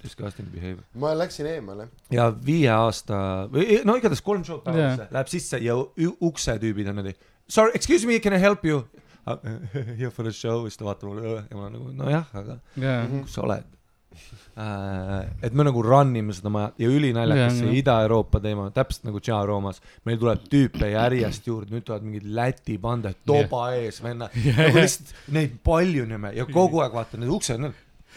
[0.09, 0.85] disgusting behavior.
[0.99, 1.88] ma läksin eemale.
[2.14, 5.11] ja viie aasta või no igatahes kolm show'd päevas yeah.
[5.14, 5.77] läheb sisse ja
[6.18, 7.16] ukse tüübid on niimoodi
[7.49, 8.85] sorry excuse me can I help you
[9.99, 13.11] here for the show siis ta vaatab mulle ja ma olen nagu nojah aga jah,
[13.12, 13.66] kus sa oled
[14.59, 17.75] äh, et me nagu run ime seda maja ja ülinaljakas see.
[17.81, 22.79] Ida-Euroopa teema täpselt nagu Tšaa Roomas meil tuleb tüüpe järjest juurde nüüd tulevad mingid Läti
[22.83, 27.68] pandad toba ees venna nagu lihtsalt neid paljuneme ja kogu aeg vaata need uksed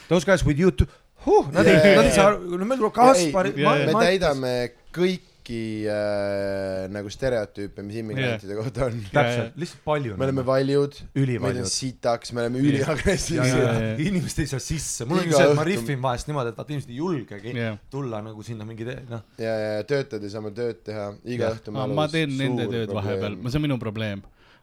[0.08, 0.88] those guys with you too
[1.26, 4.54] huh, nad ei Jaa, nad ei saa no meil tuleb Kaspar me täidame
[4.96, 8.98] kõiki äh, nagu stereotüüpe, mis immigrantide kohta on.
[9.12, 9.56] täpselt.
[9.60, 14.02] Lihtsalt palju me oleme valjud, meid on sitaks, me oleme üliagressiivsed.
[14.06, 15.08] inimesed ei saa sisse.
[15.10, 17.80] Mul on see et ma rihvin vahest niimoodi et vaata inimesed ei julgegi jah.
[17.94, 19.26] tulla nagu sinna mingi te- noh.
[19.42, 21.58] Ja, ja töötajad ei saa oma tööd teha, iga Jah.
[21.58, 24.22] õhtu ma teen nende tööd vahepeal, see on minu probleem.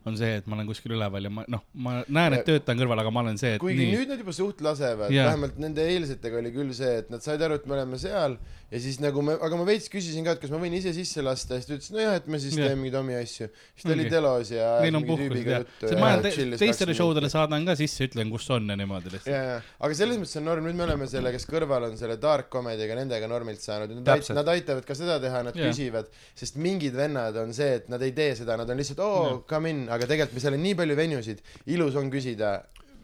[0.09, 3.03] On see, et ma olen kuskil üleval ja ma noh, ma näen, et töötan kõrval,
[3.05, 3.99] aga ma olen see, et kuigi nii.
[4.01, 7.43] nüüd nad juba suht lasevad yeah., vähemalt nende eilsetega oli küll see, et nad said
[7.45, 10.43] aru, et me oleme seal ja siis nagu me, aga ma veits küsisin ka, et
[10.43, 12.69] kas ma võin ise sisse lasta ja siis ta ütles, nojah, et me siis yeah.
[12.69, 13.49] teeme mingeid omi asju.
[13.73, 14.13] siis ta oli Ongi.
[14.13, 17.35] telos ja Neil on puhkus ja, see ja ma te, teistele 20 showdele minutit.
[17.35, 19.31] saadan ka sisse, ütlen, kus on ja niimoodi lihtsalt.
[19.33, 22.19] ja, ja, aga selles mõttes on norm, nüüd me oleme selle, kes kõrval on selle
[22.21, 25.73] dark comedy'ga nendega normilt saanud, nad, nad aitavad ka seda teha, nad yeah.
[25.73, 29.23] küsivad, sest mingid vennad on see, et nad ei tee seda, nad on lihtsalt oo
[29.23, 31.41] oh,, come in, aga tegelikult me seal on nii palju venusid,
[31.73, 32.59] ilus on küsida,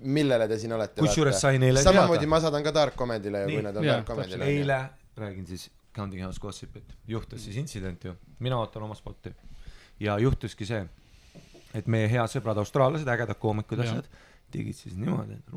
[0.04, 1.00] millele te siin olete.
[1.00, 4.06] kusjuures sai neile samamoodi teada, ma saadan ka dark comedy'le ju, kui nad on dark
[4.12, 4.50] comedy'le.
[4.50, 4.82] eile
[5.16, 9.30] räägin siis Counting House Gossipit, juhtus siis intsident ju, mina ootan oma spotti
[10.00, 10.82] ja juhtuski see,
[11.74, 14.08] et meie head sõbrad austraallased, ägedad koomikud, asjad,
[14.50, 15.50] tegid siis niimoodi, et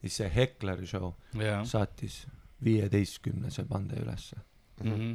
[0.00, 1.64] siis see Hekleri show jaa.
[1.64, 2.26] saatis
[2.64, 4.36] viieteistkümnese pande ülesse
[4.80, 5.14] Mhm.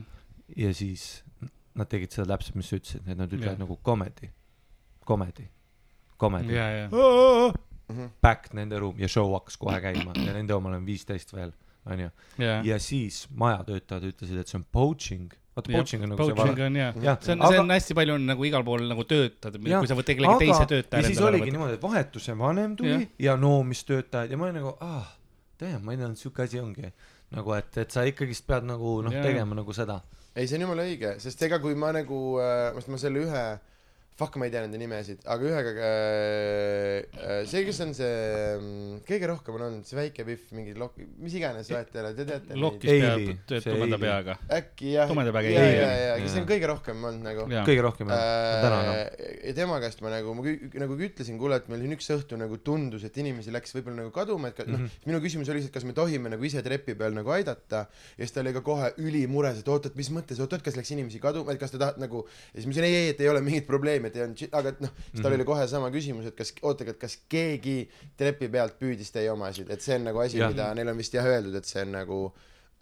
[0.58, 1.24] ja siis
[1.76, 4.30] nad tegid seda täpselt, mis sa ütlesid, et nad ütlevad nagu comedy,
[5.06, 5.48] comedy,
[6.22, 6.54] comedy.
[6.54, 6.90] ja, ja.
[8.22, 11.52] Back nende ruum ja show hakkas kohe käima ja nende omal on viisteist veel,
[11.86, 12.12] onju.
[12.42, 12.60] ja.
[12.66, 15.34] ja siis majatöötajad ütlesid, et see on poaching.
[15.56, 18.26] vaata, poaching on nagu Poaching see on jah, see on, see on hästi palju on
[18.32, 21.52] nagu igal pool nagu töötad, kui sa võtad kellegi teise töötaja ja siis oligi.
[21.52, 25.14] niimoodi, et vahetuse vanem tuli ja, ja noomistöötajad ja ma olin nagu, ah,
[25.62, 26.92] tead, ma ei teadnud, siuke asi ongi.
[27.36, 30.02] nagu, et, et sa ikkagist pead nagu noh tegema nagu seda.
[30.36, 33.46] ei, see on jumala õige, sest ega kui ma nagu äh,, ma selle ühe,
[34.16, 38.14] fuck, ma ei tea nende nimesid, aga ühega äh,, see, kes on see,
[39.10, 42.28] kõige rohkem on olnud see väike Pihv, mingi lok-, mis iganes vahet ei ole, te
[42.30, 42.60] teate
[43.50, 44.38] tööd see tumeda peaga.
[44.60, 47.50] äkki jah, Tumeda ja, päega ja, ja, ja kes on kõige rohkem olnud nagu.
[47.68, 48.24] Kõige rohkem jah,
[48.64, 49.02] täna noh.
[49.02, 52.40] äh, ja tema käest ma nagu, ma nagu ütlesin, kuule, et meil siin üks õhtu
[52.40, 55.60] nagu tundus, et inimesi läks võib-olla nagu kaduma, et ka, noh Mhm., minu küsimus oli
[55.60, 58.62] lihtsalt, kas me tohime nagu ise trepi peal nagu aidata ja siis ta oli ka
[58.66, 61.74] kohe ülimures, et oot, et mis mõttes, oot, et kas läks inimesi kaduma, et kas
[61.74, 64.16] te tahate nagu ja siis ma ütlesin ei, ei, et ei ole mingit probleemi, et
[64.16, 65.40] ei olnud, aga et noh, siis tal Mhm.
[65.40, 67.78] oli kohe sama küsimus, et kas, oota, et kas keegi
[68.18, 71.26] trepi pealt püüdis teie omasid, et see on nagu asi, mida neil on vist jah
[71.26, 72.20] öeldud, et see on nagu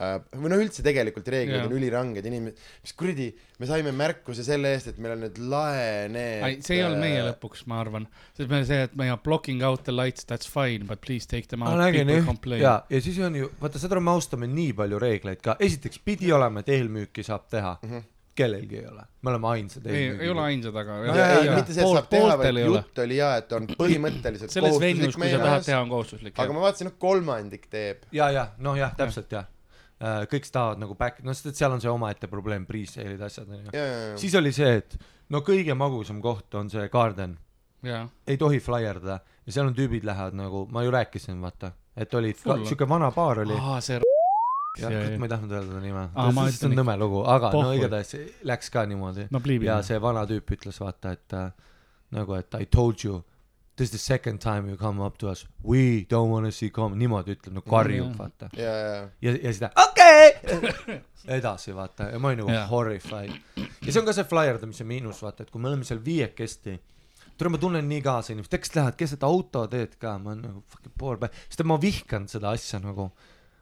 [0.01, 1.65] äh, või noh, üldse tegelikult reeglid Jah.
[1.67, 3.27] on üliranged, inimesed, mis kuradi,
[3.61, 6.99] me saime märkuse selle eest, et meil on need lae need ei, see ei olnud
[7.03, 8.07] meie äh, lõpuks, ma arvan.
[8.35, 11.47] sest meil see, et me are blocking out the lights, that's fine, but please take
[11.47, 12.61] them ma out, people jah, complain.
[12.65, 16.33] ja, ja siis on ju, vaata seda me austame nii palju reegleid ka, esiteks pidi
[16.33, 17.95] olema, et eelmüüki saab teha mm, Mhm.
[18.01, 18.09] -hmm.
[18.35, 21.83] Kellelgi ei ole, me oleme ainsad ei, ei ole ainsad, aga No ja, mitte see,
[21.83, 25.41] et saab teha, vaid jutt oli ja, et on põhimõtteliselt selles kohustuslik kui sa meie
[25.41, 26.37] tahad teha, on kohustuslik.
[26.41, 28.07] aga ma vaatasin, et kolmandik teeb.
[28.15, 29.49] ja, ja noh, jah, täpselt jah.
[30.31, 33.69] kõik tahavad nagu back, noh, sest et seal on see omaette probleem, pre-sale'id, asjad onju.
[33.71, 34.97] ja, ja, ja, siis oli see, et
[35.29, 37.37] no kõige magusam koht on see Garden,
[37.83, 42.33] ei tohi flaierdada ja seal on tüübid lähevad nagu, ma ju rääkisin, vaata, et oli
[42.33, 42.65] ka- Full.
[42.71, 43.59] siuke vana baar oli.
[43.59, 43.99] aa, see
[44.79, 47.75] jah, ma ei tahtnud öelda ta nime ma see on nõme lugu, aga no Pohhu.
[47.77, 48.15] igatahes
[48.49, 49.27] läks ka niimoodi.
[49.43, 49.81] pliibin ja.
[49.85, 51.51] see vana tüüp ütles vaata, et äh,
[52.15, 53.21] nagu, et I told you
[53.75, 56.97] this is the second time you come up to us we don't wanna see come
[56.97, 58.17] niimoodi ütleb nagu karjub Mm.
[58.17, 60.99] vaata ja, ja, ja ja siis ta okei okay!
[61.37, 62.65] edasi vaata ja ma olin nagu Jaa.
[62.69, 66.75] horrified ja see on ka see flyerdamise miinus vaata et kui me oleme seal viiekesti
[67.37, 70.93] tule ma tunnen nii kaasa inimesed kes lähevad keset autoteed ka ma olen nagu fucking
[70.99, 73.09] poor päev sest et ma vihkan seda asja nagu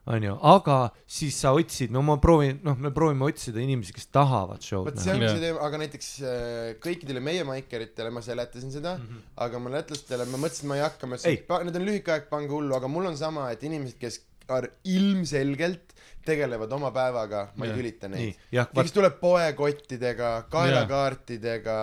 [0.10, 0.38] onju.
[0.42, 4.90] Aga siis sa otsid no ma proovin noh me proovime otsida inimesi kes tahavad show'd
[4.90, 5.20] vot see näha.
[5.20, 9.30] ongi see teema, aga näiteks äh, kõikidele meie maikeritele ma seletasin seda mm, -hmm.
[9.46, 12.28] aga ma lätlastele, ma mõtlesin, et ma ei hakka, ma ütlesin, need on lühike aeg,
[12.34, 15.94] pange hullu, aga mul on sama, et inimesed, kes ar- ilmselgelt
[16.26, 17.78] tegelevad oma päevaga, ma ei Jah.
[17.80, 18.40] tülita neid.
[18.76, 21.78] kes tuleb poekottidega, kaelakaartidega,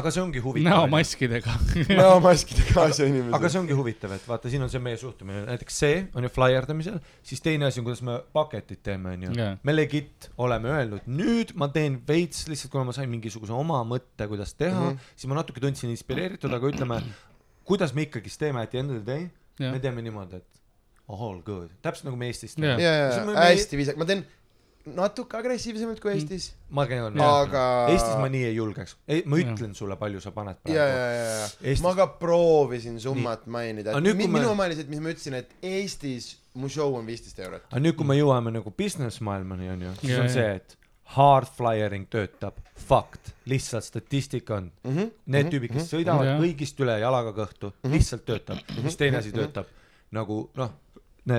[0.00, 1.56] aga see ongi huvitav näomaskidega.
[2.02, 3.34] näomaskide kaasa inimesed.
[3.36, 6.32] aga see ongi huvitav, et vaata, siin on see meie suhtumine, näiteks see on ju
[6.34, 11.54] flaierdamisel, siis teine asi on, kuidas me paketid teeme, onju me legit oleme öelnud, nüüd
[11.60, 14.94] ma teen veits lihtsalt, kuna ma sain mingisuguse oma mõtte, kuidas teha mm.
[14.94, 15.12] -hmm.
[15.16, 17.02] siis ma natuke tundsin inspireeritud, aga ütleme,
[17.68, 19.28] kuidas me ikkagist teeme, at the end of the day,
[19.60, 20.59] me teeme niimoodi, et
[21.14, 22.76] all good, täpselt nagu me Eestis teeme.
[22.82, 24.24] ja, ja ja meie- hästi viisakas, ma teen
[24.96, 29.74] natuke agressiivsemalt kui Eestis, ma käin, aga Eestis ma nii ei julgeks, ei, ma ütlen
[29.76, 34.10] sulle, palju sa paned ja, ja, ja, ja Eestis- ma ka proovisin summat mainida, Aga
[34.14, 37.38] et minu oma oli see, et mis ma ütlesin, et Eestis mu show on viisteist
[37.44, 37.66] eurot.
[37.70, 40.76] aga nüüd, kui me jõuame nagu business maailmani, onju, siis Jaa, on see, et
[41.10, 45.08] hard flyering töötab, fakt, lihtsalt statistika on, Mhm.
[45.26, 46.40] need tüübid, kes sõidavad Jah.
[46.40, 49.66] kõigist üle jalaga kõhtu, lihtsalt töötab, mis teine asi töötab,
[50.12, 50.70] nagu noh,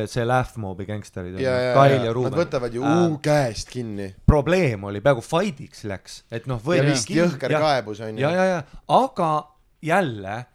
[0.07, 3.69] see Laughmobi gängsterid, ja, ja, Kail ja ja nad Ruuben, võtavad ju Äh, uu käest
[3.73, 4.11] kinni.
[4.25, 8.35] Probleem oli, peaaegu fight'iks läks, et noh, ja võeti vist jõhker kaebus on ja, ju.
[8.37, 9.31] ja, ja, aga
[9.81, 10.45] jälle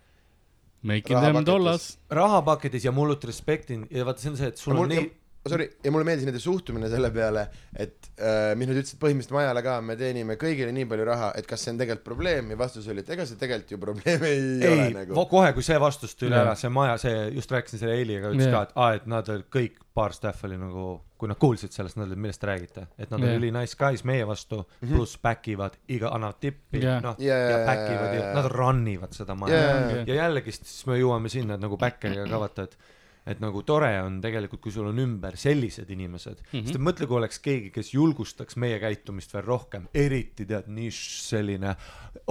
[0.86, 1.98] Making them dollars.
[2.10, 2.84] rahapaketis.
[2.84, 5.08] Ja mullut respectin ja vaata, see on see, et sul on mul, nii,
[5.50, 9.62] sorry, ja mulle meeldis nende suhtumine selle peale, et äh, mis nad ütlesid põhimõtteliselt Majale
[9.66, 12.88] ka, me teenime kõigile nii palju raha, et kas see on tegelikult probleem ja vastus
[12.92, 15.26] oli, et ega see tegelikult ju probleem ei, ei ole ei, nagu.
[15.30, 18.54] kohe kui see vastus tuli ära, see maja, see, just rääkisin selle Eiliga, ütles Jaa.
[18.54, 21.96] ka, et aa, et nad olid kõik, paar staff oli nagu, kui nad kuulsid sellest,
[21.96, 23.38] nad olid, millest te räägite, et nad on Jaa.
[23.40, 26.98] üli nice guys meie vastu, pluss back ivad iga, annavad tippi, Jaa.
[27.04, 30.04] noh, Jaa, ja back ivad jaa, ja nad run ivad seda maja Jaa, jaa.
[30.10, 32.94] ja jällegi siis me jõuame sinna, et nagu backeriga ka vaata, et
[33.26, 36.66] et nagu tore on tegelikult, kui sul on ümber sellised inimesed mm, -hmm.
[36.70, 41.74] sest mõtle, kui oleks keegi, kes julgustaks meie käitumist veel rohkem, eriti tead nišš selline,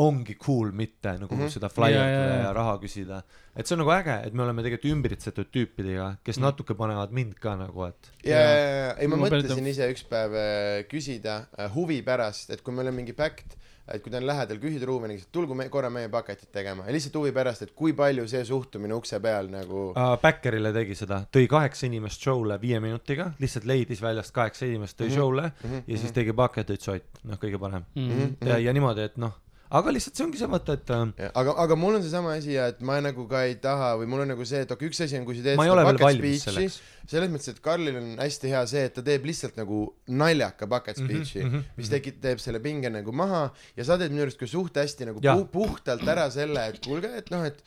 [0.01, 1.53] ongi cool mitte nagu mm -hmm.
[1.57, 3.23] seda flyer'ida Jaa, ja, ja, ja raha küsida.
[3.55, 6.43] et see on nagu äge, et me oleme tegelikult ümbritsetud tüüpidega, kes mm.
[6.43, 10.03] natuke panevad mind ka nagu, et ja, ja, ja, ei ma Ma mõtlesin ise üks
[10.07, 13.57] päev äh, küsida äh, huvi pärast, et kui meil on mingi päkt,
[13.93, 16.93] et kui ta on lähedal, küsida Ruumeniga, et tulgu me korra meie paketit tegema ja
[16.95, 21.21] lihtsalt huvi pärast, et kui palju see suhtumine ukse peal nagu uh, Backerile tegi seda,
[21.31, 25.15] tõi kaheksa inimest show'le viie minutiga, lihtsalt leidis väljast kaheksa inimest, tõi mm Mhm.
[25.15, 25.21] -hmm.
[25.21, 25.83] show'le mm mm -hmm.
[25.87, 28.01] ja siis tegi paket, ütles Ott, noh, kõige parem mm.
[28.01, 28.21] Mhm.
[28.21, 28.47] -hmm.
[28.47, 29.33] ja, ja niimoodi, et noh,
[29.71, 32.53] aga lihtsalt see ongi see mõte, et äh, Ja, aga, aga mul on seesama asi
[32.53, 35.01] ja et ma nagu ka ei taha või mul on nagu see, et okei, üks
[35.05, 36.77] asi on, kui sa teed ma ei ole veel valmis speech'i, selleks.
[37.15, 40.99] selles mõttes, et Karlil on hästi hea see, et ta teeb lihtsalt nagu naljaka bucket
[41.01, 43.45] Mhm, speech'i mm, mhm, -hmm, mis tekib, teeb selle pinge nagu maha
[43.77, 47.11] ja sa teed minu arust ka suht hästi nagu pu puhtalt ära selle, et kuulge,
[47.17, 47.61] et noh, et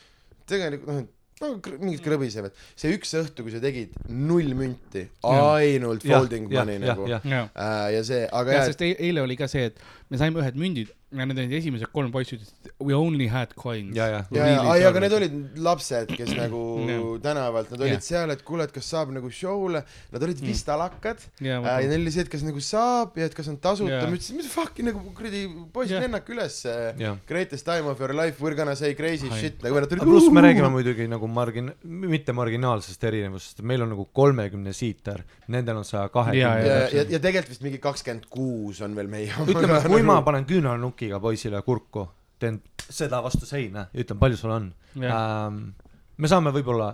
[0.48, 6.02] tegelikult noh, et no mingid krõbisevad, see üks õhtu, kui sa tegid null münti, ainult
[6.06, 7.06] folding money nagu.
[7.10, 9.78] jah, jaa, äh, ja see, aga ja jah, sest eile oli ka see, et
[10.10, 13.96] me saime ühed mündid ja need olid esimesed kolm poissi ütlesid we only had coins.
[13.96, 16.60] ja, ja, ja, ja, ai, aga need olid lapsed, kes nagu
[17.24, 18.04] tänavalt, nad olid Jah.
[18.04, 19.80] seal, et kuule, et kas saab nagu show'le,
[20.12, 23.28] nad olid vist alakad ja äh, ja neil oli see, et kas nagu saab ja
[23.30, 24.02] et kas on tasuta Jaa.
[24.04, 26.04] ma ütlesin, mis fuck'i nagu kuradi poisid Jah.
[26.04, 27.16] lennake üles jah.
[27.30, 29.40] greatest time of your life, we are gonna say crazy Ai.
[29.40, 33.94] shit nagu nad tulid pluss me räägime muidugi nagu margin-, mitte marginaalsest erinevusest, meil on
[33.96, 37.16] nagu kolmekümne siiter, nendel on saja Jaa, kahekümne ja, ja, täpselt.
[37.16, 40.44] ja tegelikult vist mingi kakskümmend kuus on veel meie ütleme, kui ma panen
[40.98, 42.08] küünarnukiga poisile kurku,
[42.38, 45.74] teen seda vastu seina ja ütlen, palju sul on ähm,.
[46.16, 46.92] me saame võib-olla,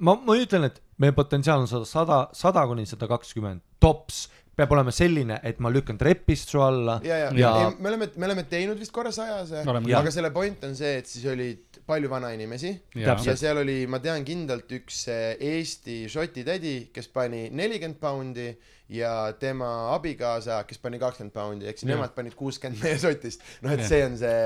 [0.00, 4.72] ma, ma ütlen, et meie potentsiaal on sada, sada, sada kuni sada kakskümmend, tops, peab
[4.74, 8.26] olema selline, et ma lükkan trepist su alla ja, ja, Ja- ja., me oleme, me
[8.26, 12.72] oleme teinud vist korra sajase, aga selle point on see, et siis olid palju vanainimesi
[12.98, 13.38] ja Täpselt.
[13.40, 18.48] seal oli, ma tean kindlalt üks Eesti šoti tädi, kes pani nelikümmend poundi
[18.92, 21.96] ja tema abikaasa, kes pani kakskümmend poundi, ehk siis Jah.
[21.98, 23.44] nemad panid kuuskümmend meie sotist.
[23.62, 23.88] noh, et Jah.
[23.88, 24.40] see on see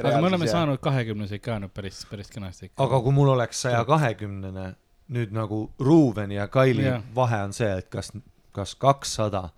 [0.00, 0.48] aga me oleme.
[0.50, 4.72] saanud kahekümneseid ka nüüd päris, päris kenasti aga kui mul oleks saja kahekümnene
[5.16, 7.02] nüüd nagu Ruuveni ja Kaili Jah.
[7.14, 8.10] vahe on see, et kas,
[8.56, 9.48] kas kakssada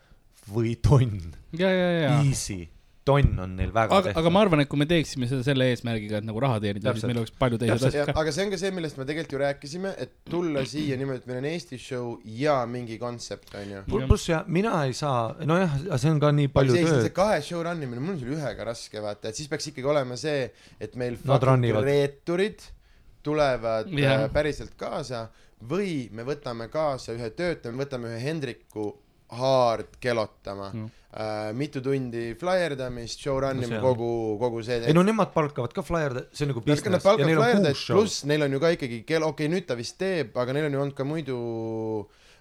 [0.48, 2.66] või tonn, ja, ja, ja, easy,
[3.08, 6.20] tonn on neil väga aga, aga ma arvan, et kui me teeksime seda selle eesmärgiga,
[6.20, 8.14] et nagu raha teenida, siis meil oleks palju teised asjad ka.
[8.22, 11.30] aga see on ka see, millest me tegelikult ju rääkisime, et tulla siia niimoodi, et
[11.30, 13.84] meil on Eesti show ja mingi kontsept, onju.
[13.88, 17.12] pluss ja mina ei saa, nojah, see on ka nii palju see, see tööd.
[17.16, 20.18] kahe show run imine, mul on selle ühega raske vaata, et siis peaks ikkagi olema
[20.20, 20.48] see,
[20.80, 21.44] et meil Nad
[21.88, 22.64] reeturid
[23.24, 24.28] tulevad yeah.
[24.32, 25.26] päriselt kaasa
[25.70, 28.92] või me võtame kaasa ühe töötaja, me võtame ühe Hendriku
[29.38, 30.90] hard kelotama Mm.
[31.08, 34.82] Uh, mitu tundi flaierdamist, show run No kogu, kogu see.
[34.84, 38.74] ei no nemad palkavad ka flyer'e, see on nagu business pluss neil on ju ka
[38.76, 41.38] ikkagi kell, okei okay,, nüüd ta vist teeb, aga neil on ju olnud ka muidu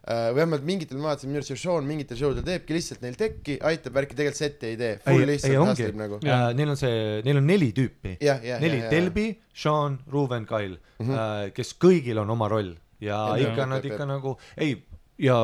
[0.04, 3.16] äh, vähemalt mingitel, ma vaatasin, minu arust see Sean mingitel show del teebki lihtsalt neil
[3.16, 6.20] tekki, aitab värki, tegelikult setti ei tee, ei, full ei ongi nagu.
[6.28, 8.18] äh,, neil on see, neil on neli tüüpi.
[8.20, 11.08] neli, Delbi, Sean, Ruuven, Kail mm.
[11.08, 11.56] -hmm.
[11.56, 14.78] kes kõigil on oma roll ja ikka jaa, nad ikka nagu, ei,
[15.22, 15.36] ja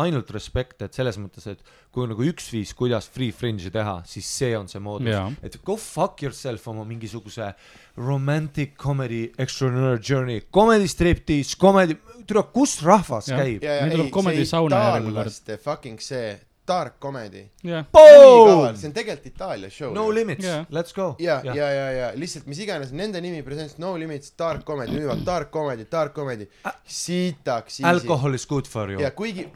[0.00, 1.60] ainult respekt, et selles mõttes, et
[1.94, 5.28] kui on nagu üks viis, kuidas Free Fringe'i teha, siis see on see moodus Jaa..
[5.42, 7.52] et go fuck yourself oma mingisuguse
[7.96, 11.96] romantic comedy extraordinary journey, comedy striptease, comedy,
[12.28, 13.40] tule, kus rahvas Jah.
[13.40, 13.64] käib?
[13.64, 15.14] ja Meil tuleb ei, comedy see sauna järgmine kord.
[15.14, 16.34] itaallaste fucking see
[16.68, 17.44] dark comedy.
[17.92, 18.76] Boom!
[18.76, 19.92] see on tegelikult Itaalia show.
[19.94, 21.14] no limits Jaa., let's go.
[21.18, 25.24] ja, ja, ja, ja lihtsalt mis iganes nende nimi presents No Limits Dark Comedy, müüvad
[25.26, 26.48] Dark Comedy, Dark Comedy,
[26.86, 27.80] sitaks.
[27.84, 29.10] Alcohol is good for you ja.
[29.10, 29.48] kuigi.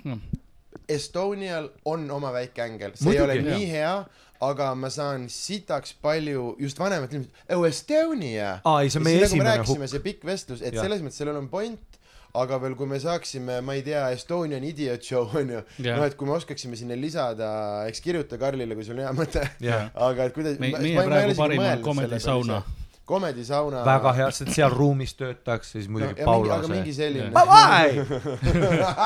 [0.88, 3.24] Estonial on oma väike ängel, see ei Muidugi.
[3.24, 3.92] ole nii hea,
[4.40, 8.54] aga ma saan sitaks palju just vanemat inimest, oh Estonia.
[8.64, 9.90] aa, ei, see on meie nagu me esimene hukk.
[9.92, 10.86] see pikk vestlus, et Jah.
[10.86, 11.97] selles mõttes sellel on point,
[12.34, 15.96] aga veel, kui me saaksime, ma ei tea, Estonian Idiot Show onju, Jah.
[15.98, 19.46] noh, et kui me oskaksime sinna lisada, eks kirjuta Karlile, kui sul on hea mõte,
[19.64, 22.62] jah, aga et kuidas Me- meie praegu parima on Comedy Sauna..
[23.08, 23.80] Comedy sauna.
[23.88, 27.06] väga hea, sest seal ruumis töötaks, siis muidugi Paula aga mingi see.
[27.08, 27.32] selline.
[27.32, 28.04] Why?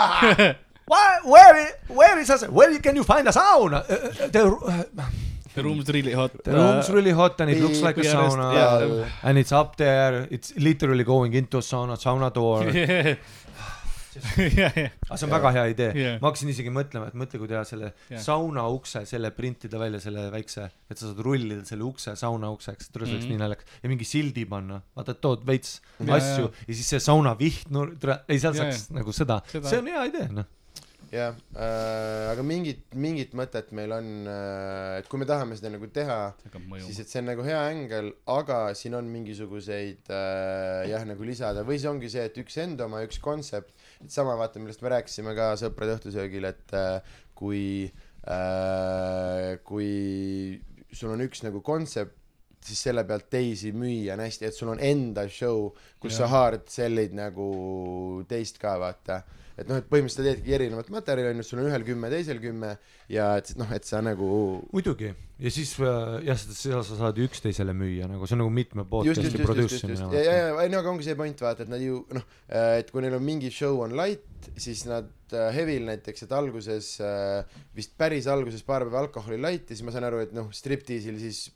[0.90, 3.84] Why, where, where is us, where can you find a sauna?
[4.32, 4.42] The
[5.55, 6.32] The room's really hot.
[6.44, 9.09] the room's really hot and it looks like a sauna yeah.
[9.22, 12.64] and it's up there, it's literally going into a sauna, sauna door.
[14.12, 16.16] jah, jah, aga see on väga hea idee Jah.
[16.20, 18.20] ma hakkasin isegi mõtlema et mõtle kui teha selle Jah.
[18.20, 22.90] sauna ukse selle printida välja selle väikse et sa saad rullida selle ukse sauna ukseks
[22.92, 23.32] tule see oleks Mhm.
[23.32, 27.32] nii naljakas ja mingi sildi panna vaata tood veits Ja, asju ja siis see sauna
[27.40, 27.86] viht no
[28.28, 30.44] ei seal Ja, saaks nagu seda Seda- see on hea idee noh
[31.12, 35.88] jah äh,, aga mingit, mingit mõtet meil on äh,, et kui me tahame seda nagu
[35.92, 36.18] teha,
[36.86, 37.02] siis.
[37.02, 41.76] et see on nagu hea ängel, aga siin on mingisuguseid äh, jah, nagu lisada või
[41.82, 45.36] see ongi see, et üks enda oma, üks kontsept, et sama vaata, millest me rääkisime
[45.36, 47.62] ka sõprade õhtusöögil, et äh, kui
[48.24, 49.92] äh,, kui
[50.92, 52.16] sul on üks nagu kontsept,
[52.62, 56.24] siis selle pealt teisi müüa on hästi, et sul on enda show, kus Jah.
[56.24, 57.52] sa hard sell'id nagu
[58.30, 59.20] teist ka vaata
[59.57, 62.74] et noh, et põhimõtteliselt sa teedki erinevat materjali onju, sul on ühel kümme, teisel kümme
[63.12, 64.32] ja et noh, et sa nagu
[64.72, 68.55] muidugi ja siis äh, jah seda sa saad ju üksteisele müüa nagu see on nagu
[68.55, 71.72] mitme podcast'i produce imine ja, ja, ja, ei no aga ongi see point vaata, et
[71.72, 75.86] nad ju noh, et kui neil on mingi show on light, siis nad äh, Heavil
[75.88, 80.22] näiteks, et alguses äh, vist päris alguses paar päeva alkoholi light'i, siis ma saan aru,
[80.26, 81.48] et noh, striptiisil siis.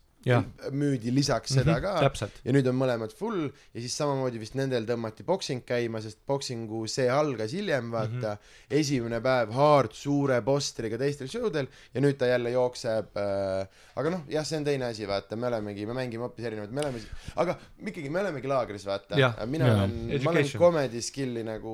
[0.71, 4.57] Müüdi lisaks seda Mhm, ka täpselt ja nüüd on mõlemad full ja siis samamoodi vist
[4.57, 8.41] nendel tõmmati boksing käima, sest boksingu see algas hiljem, vaata mm.
[8.41, 8.77] -hmm.
[8.81, 13.67] esimene päev hard suure postriga teistel show del ja nüüd ta jälle jookseb äh,.
[13.95, 16.85] aga noh, jah, see on teine asi, vaata, me olemegi, me mängime hoopis erinevaid, me
[16.85, 17.01] oleme,
[17.35, 19.83] aga ikkagi me olemegi laagris, vaata mina Jaa.
[19.83, 21.73] olen, ma olen comedy skill'i nagu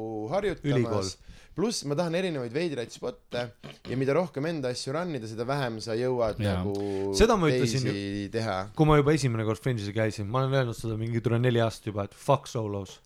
[0.63, 1.09] Ülikool.
[1.55, 3.43] Pluss ma tahan erinevaid veidraid spotte
[3.89, 6.59] ja mida rohkem enda asju run ida, seda vähem sa jõuad Jaa.
[6.63, 7.85] nagu Seda ma ütlesin
[8.33, 8.57] teha.
[8.75, 11.91] kui ma juba esimene kord Fringe'is käisin ma olen öelnud seda mingi tule neli aastat
[11.91, 12.99] juba et fuck solos.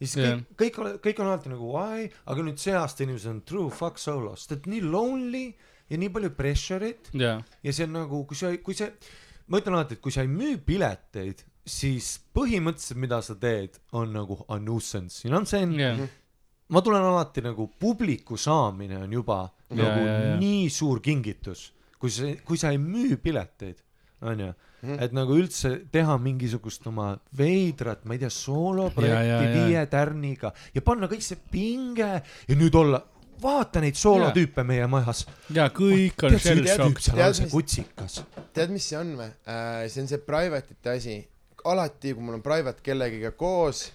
[0.00, 0.40] Ja siis Jah.
[0.58, 2.08] kõik kõik, kõik on alati nagu why?
[2.26, 4.42] Aga nüüd see aasta inimesed on true fuck solos.
[4.44, 5.44] Sest et nii lonely
[5.88, 7.12] ja nii palju pressure'it.
[7.14, 8.90] Jaa, ja see on nagu kui sa kui see
[9.48, 14.12] ma ütlen alati et kui sa ei müü pileteid siis põhimõtteliselt mida sa teed on
[14.12, 15.22] nagu a nuisance.
[15.24, 15.78] You know what I'm saying?
[15.80, 16.04] Jah,
[16.68, 20.36] ma tulen alati nagu publiku saamine on juba Ja, nagu ja, ja.
[20.38, 23.80] nii suur kingitus kui sa kui sa ei müü pileteid
[24.22, 24.52] onju
[24.84, 24.98] Mhm.
[25.00, 29.64] et nagu üldse teha mingisugust oma veidrat ma ei tea Ja, ja, sooloprojekti ja.
[29.66, 32.08] viie tärniga ja panna kõik see pinge
[32.48, 33.00] ja nüüd olla
[33.40, 35.24] vaata neid soolotüüpe meie majas
[35.56, 37.00] jaa, kõik on tead see shell üks shock tüüp.
[37.00, 38.18] seal Tead, on see mis- kutsikas
[38.52, 39.88] tead, mis see on või äh,?
[39.88, 41.16] see on see private'ite asi.
[41.64, 43.86] alati, kui mul on private kellegiga koos,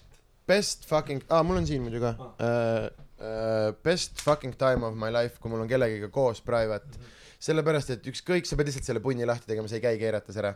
[0.50, 2.90] best fucking ah,, mul on siin muidu ka äh,.
[3.20, 7.02] Uh, best fucking time of my life, kui mul on kellegiga koos private mm.
[7.02, 7.34] -hmm.
[7.38, 10.54] sellepärast, et ükskõik, sa pead lihtsalt selle punni lahti tegema, sa ei käi keerates ära.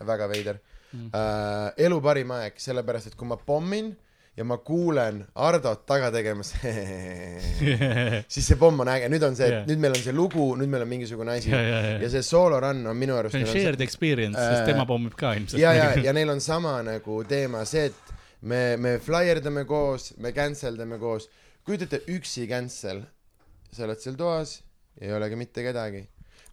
[0.00, 0.56] väga veider
[0.92, 1.00] Mm.
[1.00, 1.10] mm..
[1.12, 3.90] Uh, elu parim aeg, sellepärast et kui ma pommin
[4.36, 6.52] ja ma kuulen Hardot taga tegemas
[8.32, 10.70] siis see pomm on äge, nüüd on see yeah., nüüd meil on see lugu, nüüd
[10.72, 12.10] meil on mingisugune asi ja, ja, ja ja.
[12.12, 15.32] see soolo run on minu arust see on shared experience, sest Äh, tema pommib ka
[15.38, 15.60] ilmselt.
[15.62, 18.15] ja, ja, ja neil on sama nagu teema see, et
[18.46, 21.28] me, me flaierdame koos, me cancel dame koos.
[21.66, 23.00] kujutate, üksi cancel,
[23.74, 24.60] sa oled seal toas,
[25.00, 26.04] ei olegi mitte kedagi.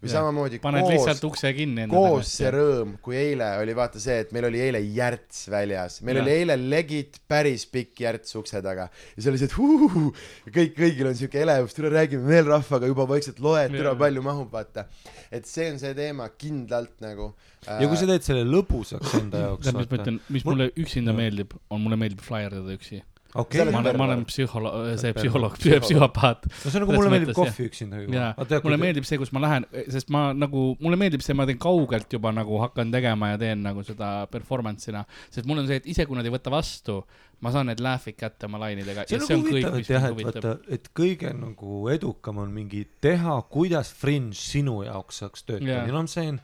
[0.04, 0.20] Või Jah.
[0.20, 2.50] samamoodi paned koos lihtsalt, ukse kinni enda koos see.
[2.52, 6.26] rõõm, kui eile oli vaata see, et meil oli eile järts väljas, meil Jah.
[6.26, 10.04] oli eile legit päris pikk järts ukse taga ja see oli see, et huuhuhu,
[10.52, 14.52] kõik, kõigil on siuke elevus, tule räägime veel rahvaga juba vaikselt loed, tule palju mahub,
[14.52, 14.86] vaata.
[15.32, 17.32] et see on see teema kindlalt nagu.
[17.64, 21.16] ja kui sa teed selle lõbusaks enda jaoks mis ma ütlen, mis Mul- mulle üksinda
[21.16, 23.00] meeldib, on mulle meeldib flaierdada üksi.
[23.34, 24.32] Oled ma olen, ma olen pervert.
[24.32, 26.46] psühholoog, see psühholoog, psühhopaat.
[26.50, 29.34] no see on nagu mulle meeldib mõttes, kohvi üksinda jaa, juua mulle meeldib see, kus
[29.36, 33.34] ma lähen, sest ma nagu, mulle meeldib see, ma teen kaugelt juba nagu hakkan tegema
[33.34, 35.04] ja teen nagu seda performance'ina,
[35.34, 37.02] sest mul on see, et ise kui nad ei võta vastu,
[37.44, 39.94] ma saan need laugh'id kätte oma lainidega see on see on nagu kõik, huvitav, et
[39.94, 45.48] jah, et vaata, et kõige nagu edukam on mingi teha, kuidas fringe sinu jaoks saaks
[45.48, 46.44] töötada yeah., you know what I m saying?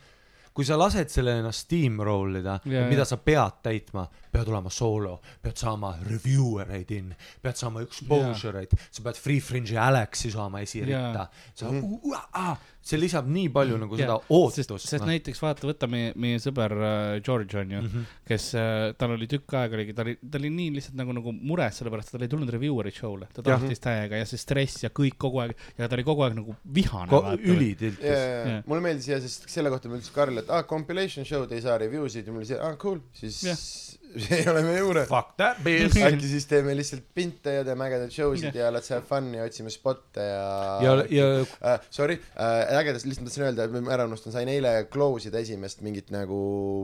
[0.59, 5.57] kui sa lased selle ennast steamroll ida mida sa pead täitma, pead olema soolo, pead
[5.59, 11.25] saama reviewer eid in, pead saama exposure eid, sa pead Free Fringe'i Alexi saama esiritta
[11.25, 12.53] Jaa., sa uh,, uh,
[12.89, 14.73] see lisab nii palju nagu Jaa, seda ootust.
[14.75, 17.89] sest, sest näiteks vaata, võta meie, meie sõber äh, George on ju mm.
[17.93, 18.13] -hmm.
[18.29, 21.33] kes äh,, tal oli tükk aega oligi, ta oli, ta oli nii lihtsalt nagu, nagu
[21.35, 24.93] mures, sellepärast et tal ei tulnud reviewer'i show'le, ta tahtis täiega ja see stress ja
[25.01, 27.21] kõik kogu aeg ja ta oli kogu aeg nagu vihane.
[27.39, 28.05] ülitiltis.
[28.05, 28.63] ja Jah.
[28.65, 31.61] mulle meeldis ja sest selle kohta ma ütlesin Karlile, et aa ah, compilation show'd ei
[31.65, 33.65] saa review sid ja mul oli see, aa ah, cool, siis Jah.
[34.35, 35.07] ei ole meie juures.
[35.09, 35.97] Fuck that bitch.
[36.07, 39.45] äkki siis teeme lihtsalt pinte ja teeme ägedaid show sid ja let's have fun ja
[39.45, 40.47] otsime spotte ja
[40.83, 44.73] ja, ja uh, sorry uh,, ägedast, lihtsalt tahtsin öelda, et ma ära unustan, sain eile
[44.93, 46.39] close ida esimest mingit nagu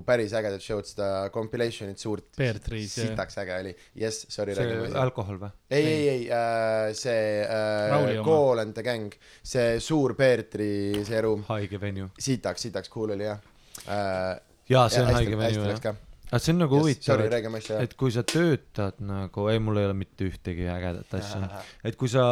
[0.05, 2.27] päris ägedat show'd, seda compilation'it suurt.
[2.37, 4.97] Bear Trees ja sitaks äge oli, jess, sorry, see edasi.
[5.01, 5.53] alkohol või?
[5.73, 8.17] ei, ei, ei uh,, see uh, oma.
[8.25, 12.11] Call and the Gang, see suur Peetri see ruum, haige venue.
[12.21, 13.41] sitaks, sitaks cool oli jah
[13.85, 14.35] uh,.
[14.69, 16.03] jaa, see on haige venue jah.
[16.29, 19.89] Aga see on nagu huvitav sorry, et et kui sa töötad nagu, ei mul ei
[19.89, 21.49] ole mitte ühtegi ägedat asja,
[21.85, 22.25] et kui sa,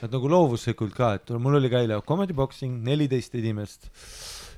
[0.00, 3.90] et nagu loovuslikult ka, et mul oli ka eile comedy boxing, neliteist inimest.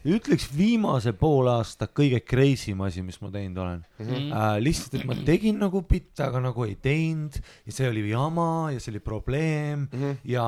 [0.07, 4.29] ütleks viimase poole aasta kõige crazy im asi, mis ma teinud olen mm..
[4.31, 8.71] Äh, lihtsalt, et ma tegin nagu bitte, aga nagu ei teinud ja see oli jama
[8.71, 10.21] ja see oli probleem mm -hmm.
[10.31, 10.47] ja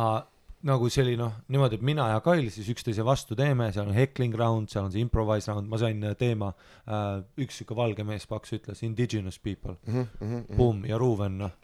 [0.66, 3.94] nagu see oli noh, niimoodi, et mina ja Kail siis üksteise vastu teeme, seal on
[3.94, 8.06] heckling round, seal on see improvise round, ma sain äh, teema äh,, üks siuke valge
[8.06, 10.56] mees paks ütles indigenous people mm, -hmm.
[10.56, 11.54] Boom ja Ruuven noh,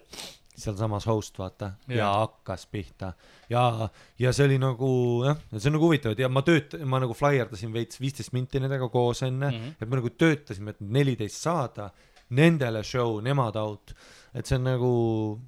[0.55, 1.99] sealsamas host vaata yeah.
[1.99, 3.13] ja hakkas pihta
[3.51, 3.89] ja,
[4.19, 4.89] ja see oli nagu
[5.27, 8.63] jah, see on nagu huvitav, et ja ma tööt-, ma nagu flyerdasin veits viisteist minti
[8.63, 9.57] nendega koos enne mm.
[9.57, 9.77] -hmm.
[9.81, 11.91] et me nagu töötasime, et neliteist saada,
[12.31, 13.95] nendele show, nemad out,
[14.35, 14.89] et see on nagu,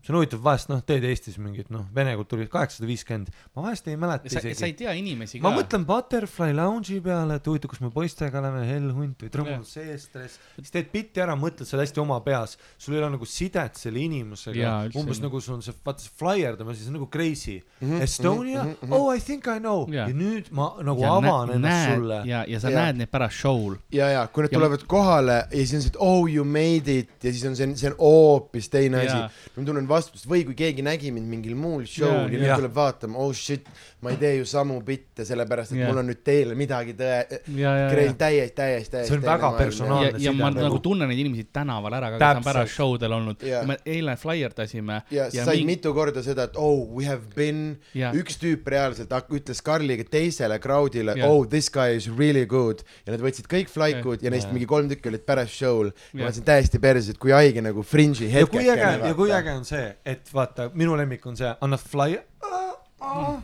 [0.07, 3.89] see on huvitav, vahest noh, teed Eestis mingit noh, vene kultuuri kaheksasada viiskümmend, ma vahest
[3.91, 4.76] ei mäleta sa, sa isegi ei.
[4.78, 5.59] tea inimesi ma ka.
[5.59, 9.34] mõtlen Butterfly Lounge'i peale, et huvitav, kus me poistega oleme, Hell Hunt või Jah.
[9.34, 13.26] Trõmmul seestress, siis teed bitti ära, mõtled seda hästi oma peas, sul ei ole nagu
[13.26, 17.57] sidet selle inimesega umbes nagu sul on see, vaata see flyerdamine, siis on nagu crazy
[17.59, 17.91] mm.
[17.91, 20.07] -hmm, Estonia mm, -hmm, oh I think I know Jaa.
[20.07, 22.22] ja nüüd ma nagu ja avan ennast sulle.
[22.24, 22.87] ja, ja sa Jaa.
[22.87, 23.76] näed neid pärast show'l.
[23.91, 26.99] ja, ja kui nad Ja- tulevad kohale ja siis on see, et oh you made
[26.99, 29.31] it ja siis on see, see on hoopis teine asi Jaa..
[29.57, 32.61] ma tunnen vastutust või kui keegi nägi mind mingil muul show'l ja nüüd jah.
[32.61, 33.68] tuleb vaatama, oh shit,
[34.05, 35.91] ma ei tee ju samu bitte, sellepärast et Jaa.
[35.91, 37.18] mul on nüüd teile midagi tõe,
[37.57, 37.91] ja, ja, ja.
[37.91, 39.11] täiesti, täiesti, täiesti.
[39.11, 40.66] See on väga personaalne ja, ja ma nagu.
[40.68, 43.79] nagu tunnen neid inimesi tänaval ära ka, kes on pärast show del olnud ja me
[43.87, 48.12] eile flyerdasime ja sa said mitu korda seda, et oh we have been, Jaa.
[48.16, 51.31] üks tüüp reaalselt ütles Karliga teisele crowd'ile Jaa.
[51.31, 54.57] oh this guy is really good ja nad võtsid kõik flaikud ja neist Jaa.
[54.57, 57.85] mingi kolm tükki olid pärast show'l ja ma olin täiesti perses, et kui haige nagu
[57.87, 58.37] fringe'i ja
[58.67, 62.23] kui äge, ja kui äge on see, et vaata, minu lemmik on see, annad flyer.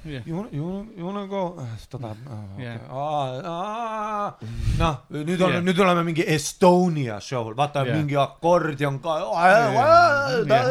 [0.02, 0.22] Jah.
[0.26, 1.56] You wanna, you wanna, you wanna go,
[1.90, 2.16] ta tahab
[4.80, 5.64] noh, nüüd oleme Jah.
[5.66, 7.96] nüüd oleme mingi Estonia show'l, vaata Jah.
[8.00, 9.12] mingi akordion ka,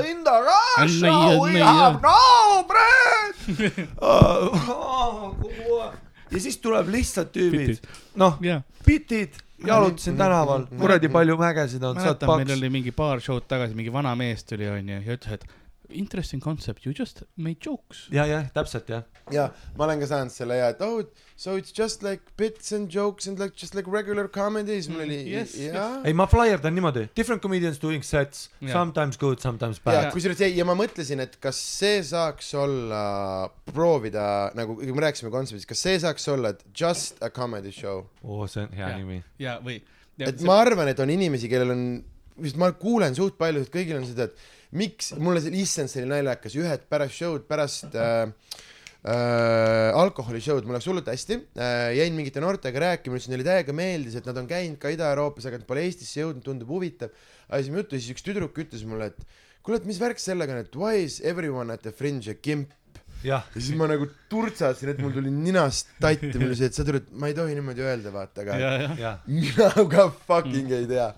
[0.10, 0.97] in the rush
[1.39, 2.20] we have no
[2.68, 3.36] bread.
[6.32, 7.80] ja siis tuleb lihtsalt tüübid.
[8.20, 8.38] Noh,
[8.86, 9.36] bitid,
[9.68, 14.16] jalutasin tänaval, kuradi palju mägesid on, mäletan, meil oli mingi paar show'd tagasi, mingi vana
[14.16, 15.45] mees tuli onju ja ütles, et
[15.93, 18.07] interesting concept, you just made jokes.
[18.11, 19.03] ja, jah, täpselt jah.
[19.31, 21.03] ja ma olen ka saanud selle ja, et oh
[21.35, 25.19] so it's just like bits and jokes and like just like regular comedies mul oli
[25.31, 28.73] Yes, jaa ei, ma flyerdan niimoodi, different comedians doing sets Jah.
[28.73, 30.11] sometimes good, sometimes ja bad.
[30.13, 33.01] kusjuures ja, ja ma mõtlesin, et kas see saaks olla,
[33.71, 38.47] proovida nagu, kui me rääkisime kontseptist, kas see saaks olla just a comedy show, oo,
[38.51, 38.97] see on hea Jah.
[39.01, 39.21] nimi.
[39.41, 39.81] ja, või.
[40.21, 41.85] et ma arvan, et on inimesi, kellel on,
[42.41, 46.03] vist ma kuulen suht palju, et kõigil on seda, et miks, mulle see, issand, see
[46.03, 48.32] oli naljakas, ühed pärast show'd, pärast äh,
[49.03, 51.39] äh, alkoholishow'd, mul läks hullult hästi.
[51.59, 55.47] Äh,, jäin mingite noortega rääkima, ütlesin, neile täiega meeldis, et nad on käinud ka Ida-Euroopas,
[55.49, 57.13] aga nad pole Eestisse jõudnud, tundub huvitav.
[57.51, 59.26] ajasime juttu siis üks tüdruk ütles mulle, et
[59.61, 62.72] kuule, et mis värk sellega on, et why is everyone at the fringe a gimp?
[63.22, 66.86] Ja siis ma nagu turtsasin, et mul tuli ninast tatti, mul oli see, et sa
[66.88, 71.11] tuled, ma ei tohi niimoodi öelda, vaata, aga mina ka fucking ei tea.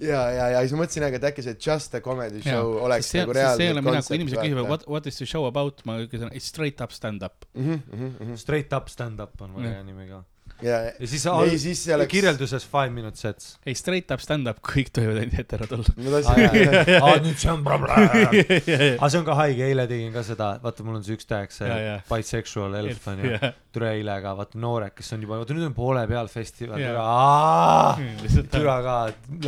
[0.00, 2.82] ja, ja, ja siis ma mõtlesin, et äkki see Just a Comedy Show ja.
[2.88, 5.28] oleks see, nagu see ei reaalne ole mina, kui inimesed küsivad what, what is the
[5.28, 7.46] show about, ma ütlen it's straight up stand-up.
[7.54, 10.22] Mhm, Straight up stand-up on hea nimi ka.
[10.62, 13.56] ja, ja siis ei siis see oleks, kirjelduses five minute sets.
[13.66, 15.94] ei, straight up stand-up, kõik tohivad ainult hetero tulla.
[15.98, 18.36] ma tahtsin, aa, nüüd see on probleem.
[19.00, 21.50] aga see on ka haige, eile tegin ka seda, vaata, mul on see üks tag,
[21.54, 21.96] see Ja, ja.
[22.08, 23.40] bisexual elf on ju.
[23.72, 28.44] türa eile ka, vaata noored, kes on juba, vaata nüüd on poole peal festival, türa,
[28.52, 28.96] türa ka,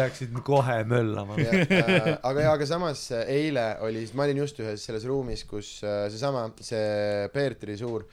[0.00, 1.38] läksid kohe möllama.
[1.38, 5.76] äh, aga ja, aga samas äh, eile oli, ma olin just ühes selles ruumis, kus
[5.84, 8.06] äh, seesama, see Peetri suur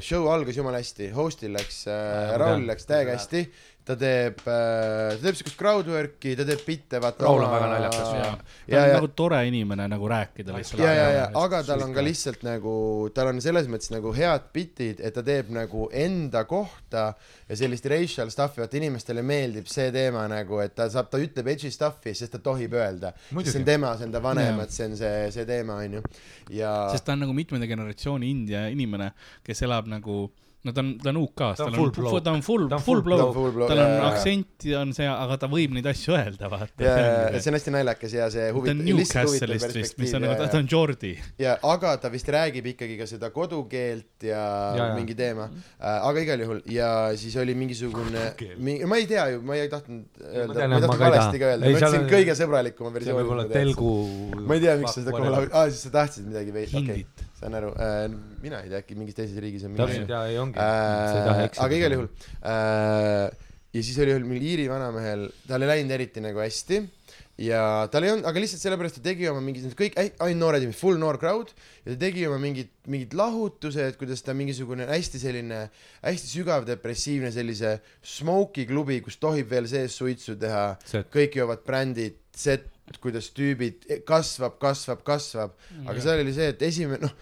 [0.00, 1.96] show algas jumala hästi, host'il läks äh,,
[2.32, 3.42] ma Raul läks täiega hästi,
[3.86, 7.22] ta teeb äh,, ta teeb siukest crowdwork'i, ta teeb bitte, vaata.
[7.26, 8.08] Raul on väga naljakas.
[8.16, 10.82] ja, ta ja, on ja nagu tore inimene nagu rääkida lihtsalt.
[10.82, 12.76] ja, ja, ja, aga tal on ka lihtsalt nagu,
[13.14, 17.04] tal on selles mõttes nagu head bitid, et ta teeb nagu enda kohta
[17.46, 21.52] ja sellist racial stuff'i, vaata inimestele meeldib see teema nagu, et ta saab, ta ütleb
[21.54, 23.12] edgy stuff'i, sest ta tohib öelda.
[23.36, 26.02] See on tema, see on ta vanemad, see on see, see teema onju.
[26.56, 29.12] ja sest ta on nagu mitmenda generatsiooni India inimene,
[29.46, 30.24] kes elab nagu,
[30.66, 32.76] no ta on, ta on UK-s, Ta on tal full on ta on full Ta,
[32.80, 36.50] on full blow tal on aktsent ja on see, aga ta võib neid asju öelda,
[36.52, 36.82] vaata.
[36.82, 36.96] ja,
[37.34, 40.14] ja see on hästi naljakas ja see ta on huvitav, lihtsalt huvitav Newcastle'ist vist, mis
[40.18, 41.12] on nagu, ta, on Jordi.
[41.42, 44.42] ja aga ta vist räägib ikkagi ka seda kodukeelt ja,
[44.76, 45.46] Ja, mingi teema.
[45.78, 48.26] Äh,, aga igal juhul ja siis oli mingisugune,
[48.88, 51.72] ma ei tea ju, ma ei tahtnud öelda, ma ei tahtnud valesti ka öelda, ma
[51.76, 53.22] ütlesin on- kõige sõbralikuma see versiooni.
[53.22, 53.94] võib olla telgu.
[54.42, 57.06] ma ei tea, miks sa seda kohe aa siis sa tahtsid midagi veidi, okei
[57.36, 57.72] saan aru.
[57.76, 58.06] Äh,,
[58.42, 60.08] mina ei tea, äkki mingis teises riigis on täpselt.
[60.08, 60.60] ja ei ongi.
[60.60, 62.08] äh, aga igal juhul
[62.40, 63.28] äh,
[63.76, 66.84] ja siis oli ühel mingil Iiri vanamehel, tal ei läinud eriti nagu hästi.
[67.36, 67.60] Ja
[67.92, 71.18] tal ei olnud, aga lihtsalt sellepärast ta tegi oma mingid, kõik ainult noored full noor
[71.20, 71.50] crowd.
[71.84, 75.58] Ja ta tegi oma mingid, mingid lahutused, kuidas ta mingisugune hästi selline,
[76.06, 80.64] hästi sügav depressiivne sellise smoky klubi, kus tohib veel sees suitsu teha,
[81.12, 82.16] kõik joovad brändid,
[82.86, 87.16] set, kuidas tüübid kasvab, kasvab, kasvab, aga seal oli see, et esimene, noh,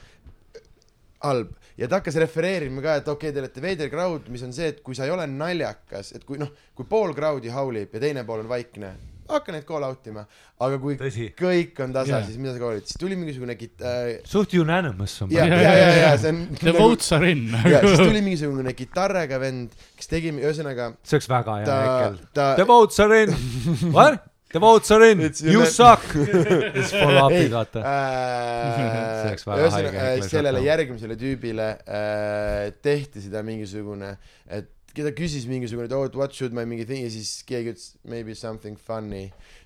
[1.24, 4.52] halb ja ta hakkas refereerima ka, et okei okay,, te olete veider crowd, mis on
[4.54, 8.02] see, et kui sa ei ole naljakas, et kui noh, kui pool crowd'i haulib ja
[8.02, 8.92] teine pool on vaikne,
[9.28, 10.22] hakka neid call out ima,
[10.66, 13.82] aga kui tõsi, kõik on tasa yeah., siis mida sa call'id, siis tuli mingisugune git-
[13.82, 17.48] äh,, suht unanimous on ja, ja, ja, ja see on The votes are in.
[17.72, 22.22] ja siis tuli mingisugune kitarriga vend, kes tegi, ühesõnaga see oleks väga hea ta Hekel.,
[22.36, 23.34] ta The votes are in.
[23.96, 24.30] What?
[24.54, 25.18] The votes are in.
[25.42, 26.04] You suck.
[26.14, 27.80] siis follow up'id, vaata.
[27.82, 34.12] äh, See oleks väga haige ühesõnaga Hitleri sellele järgmisele tüübile äh, tehti seda mingisugune,
[34.46, 37.88] et keda küsis mingisugune, et oh what should my mingi thing ja siis keegi ütles
[38.06, 39.24] maybe something funny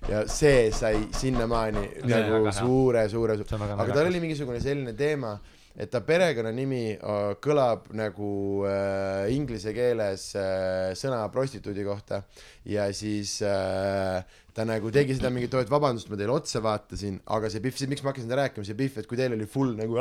[0.09, 5.35] ja see sai sinnamaani nagu suure, suure, väga aga tal oli mingisugune selline teema,
[5.77, 8.31] et ta perekonnanimi äh, kõlab nagu
[8.67, 12.23] äh, inglise keeles äh, sõna prostituudi kohta.
[12.67, 14.21] Ja siis äh,
[14.53, 18.03] ta nagu tegi seda mingit, et vabandust, ma teile otsa vaatasin, aga see Pihv, miks
[18.03, 19.99] ma hakkasin rääkima, see Pihv, et kui teil oli full nagu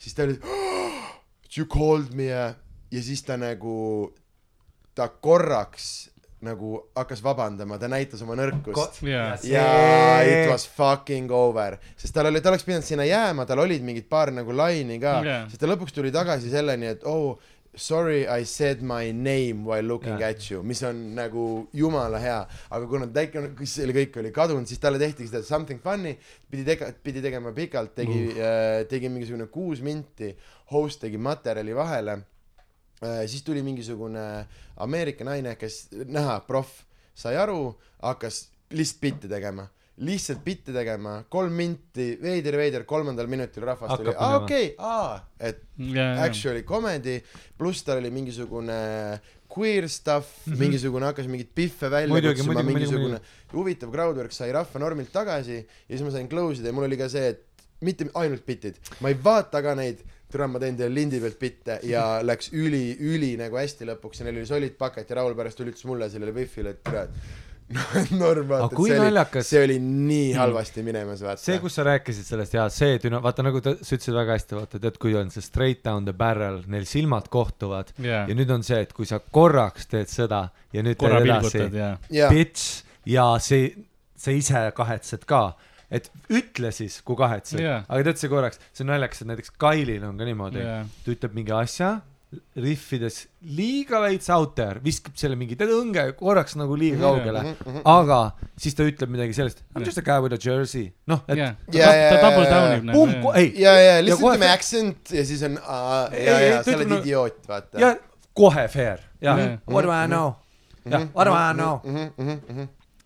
[0.00, 0.38] siis ta oli
[1.52, 2.52] you called me ja
[2.92, 4.12] ja siis ta nagu,
[4.94, 6.11] ta korraks
[6.42, 9.00] nagu hakkas vabandama, ta näitas oma nõrkust.
[9.06, 9.66] Jaa, ja
[10.26, 14.08] it was fucking over, sest tal oli, ta oleks pidanud sinna jääma, tal olid mingid
[14.10, 15.16] paar nagu laini ka.
[15.22, 17.38] Yeah., sest ta lõpuks tuli tagasi selleni, et oh
[17.74, 20.28] sorry I said my name while looking yeah.
[20.28, 22.40] at you, mis on nagu jumala hea,
[22.70, 23.08] aga kuna
[23.56, 26.16] kus see kõik oli kadunud, siis talle tehtigi seda something funny,
[26.50, 30.34] pidi tege-, pidi tegema pikalt, tegi uh., tegi mingisugune kuus minti,
[30.72, 32.18] host tegi materjali vahele.
[32.18, 32.28] Äh,
[33.26, 34.46] siis tuli mingisugune
[34.82, 36.82] Ameerika naine, kes näha, proff,
[37.14, 37.72] sai aru,
[38.02, 39.66] hakkas lihtsalt bitti tegema,
[40.02, 44.74] lihtsalt bitti tegema, kolm minti, veider, veider, kolmandal minutil rahvast Hakkab oli, aa okei okay,,
[44.78, 47.18] aa, et jaa, actually comedy,
[47.58, 48.80] pluss tal oli mingisugune
[49.52, 50.52] queer stuff mm.
[50.52, 50.58] -hmm.
[50.64, 53.20] mingisugune hakkas mingeid pihve välja Muidugi, kutsuma, muidugi, muidugi, mingisugune
[53.52, 56.96] huvitav crowdwork sai rahva normilt tagasi ja siis ma sain close ida ja mul oli
[56.96, 57.44] ka see, et
[57.82, 60.00] mitte ainult bitid, ma ei vaata ka neid,
[60.32, 64.20] türa ma teen teile lindi pealt bitte ja läks üli, üli nagu hästi lõpuks.
[64.22, 68.10] Ja neil oli solid paket ja Raul pärast üritas mulle sellele Biffile, et türa, et
[68.12, 71.40] norm vaata, Aga kui et see oli, naljakas- see oli nii halvasti minemas vaata.
[71.40, 74.56] see, kus sa rääkisid sellest ja see düna-, vaata nagu ta, sa ütlesid väga hästi,
[74.58, 78.26] vaata tead, kui on see straight down the barrel, neil silmad kohtuvad jaa.
[78.28, 78.34] ja.
[78.36, 82.82] nüüd on see, et kui sa korraks teed seda ja nüüd korra teed edasi, bitch
[83.08, 83.72] ja see,
[84.16, 85.44] sa ise kahetsed ka,
[85.92, 87.60] et ütle siis, kui kahetsed.
[87.60, 87.82] Jaa.
[87.88, 91.12] aga tead see korraks, see on naljakas, et näiteks Kailil on ka niimoodi, jaa, ta
[91.12, 91.98] ütleb mingi asja
[92.56, 97.82] rihvides liiga veits out there, viskab selle mingi õnge korraks nagu liiga Mhm, kaugele, mhm,
[97.84, 98.20] aga
[98.56, 101.36] siis ta ütleb midagi sellist I m just a guy with a jersey, noh, et
[101.36, 101.50] jaa.
[101.76, 104.24] Ja, ja, ta ja, double ja, down ib pum- nagu, ei, ja, ja Ja lihtsalt
[104.24, 107.78] kohe- ütleme accent ja siis on, ja, Ei, ja ei, sa ta oled idioot, vaata.
[107.84, 107.92] ja
[108.32, 109.36] kohe fair, jah
[109.68, 110.32] what do I know,
[110.88, 111.84] jah, what do I know.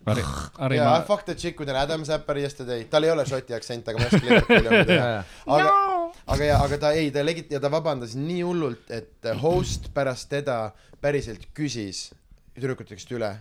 [0.07, 0.15] know?
[0.15, 0.25] Harri,
[0.59, 3.25] Harri, jaa, I ma, fucked a chick with an Adam Zapper yesterday, tal ei ole
[3.27, 5.09] šoti aktsent, aga ma ei oska leida, kuidas teha.
[5.57, 5.73] aga,
[6.37, 10.29] aga ja, aga ta ei, ta legit- ja ta vabandas nii hullult, et host pärast
[10.31, 10.59] teda
[11.03, 12.07] päriselt küsis
[12.57, 13.33] tüdrukute käest üle,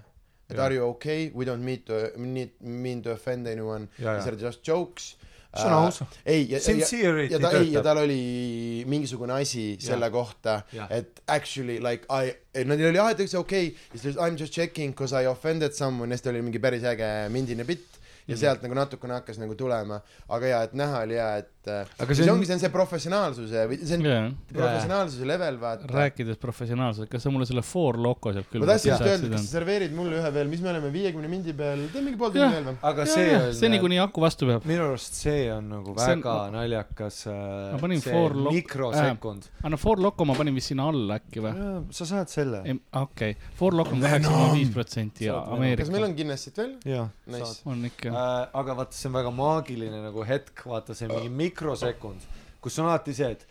[0.50, 0.66] et Jaa.
[0.66, 4.64] are you okay, we don't mean to, need, mean to offend anyone, these are just
[4.66, 5.16] jokes.
[5.56, 10.10] See on aus, ei, ja, ja, ja ta, ei, ja tal oli mingisugune asi selle
[10.12, 12.34] kohta et actually like I,
[12.66, 15.16] neil oli ah, et üldse okei okay., siis ta ütles I m just checking cause
[15.16, 18.40] I offended someone ja siis tal oli mingi päris äge mindine bitt ja Mhm.
[18.42, 20.00] sealt nagu natukene hakkas nagu tulema,
[20.30, 22.60] aga jaa, et näha oli hea, et Aga aga see see on- ongi, see on
[22.60, 24.32] see professionaalsuse või see on jaa.
[24.54, 25.88] professionaalsuse level, vaata.
[25.90, 29.46] rääkides professionaalselt, kas sa mulle selle Four Loco sealt küll ma tahtsin just öelda, kas
[29.48, 32.52] sa serveerid mulle ühe veel, mis me oleme viiekümne mindi peal, tee mingi pool Jah.
[32.52, 32.78] tundi veel või?
[32.92, 34.66] aga see jaa, on, seni kuni aku vastu peab.
[34.66, 39.50] minu arust see on nagu See on- väga naljakas Ma panin see Four Loc- mikrosekund.
[39.62, 41.54] aga no Four Loco ma panin vist sinna alla äkki või?
[41.92, 42.64] sa saad selle.
[42.94, 45.54] okei, Four Loco on kaheksakümmend viis protsenti Venom.
[45.56, 46.04] Ameerika kas meil.
[46.04, 46.76] on Guinnessit veel?
[46.86, 47.62] saad.
[47.66, 48.10] on ikka.
[48.10, 52.22] Äh, aga vaata, see on väga maagiline nagu hetk, vaata see mingi mikrosekund,
[52.62, 53.48] kus on alati see, et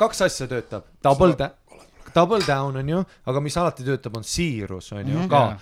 [0.00, 1.50] kaks asja töötab, double da-,
[2.14, 2.98] double down on ju,
[3.30, 5.28] aga mis alati töötab, on siirus on ju Mhm.
[5.30, 5.56] ka,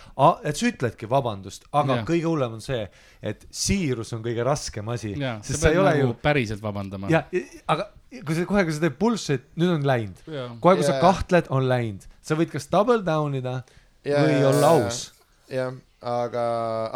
[0.44, 2.04] et sa ütledki vabandust, aga Jah.
[2.08, 2.88] kõige hullem on see,
[3.22, 6.62] et siirus on kõige raskem asi, sa sest sa pead ei ole nagu ju, päriselt
[6.62, 7.08] vabandama.
[7.10, 7.22] ja,
[7.68, 7.90] aga
[8.26, 10.48] kui sa kohe, kui sa teed bullshit, nüüd on läinud, jaa.
[10.60, 11.00] kohe, kui sa Jaa.
[11.00, 13.62] kahtled, on läinud, sa võid kas double down ida
[14.04, 15.12] või olla aus.
[15.48, 16.44] jah, aga,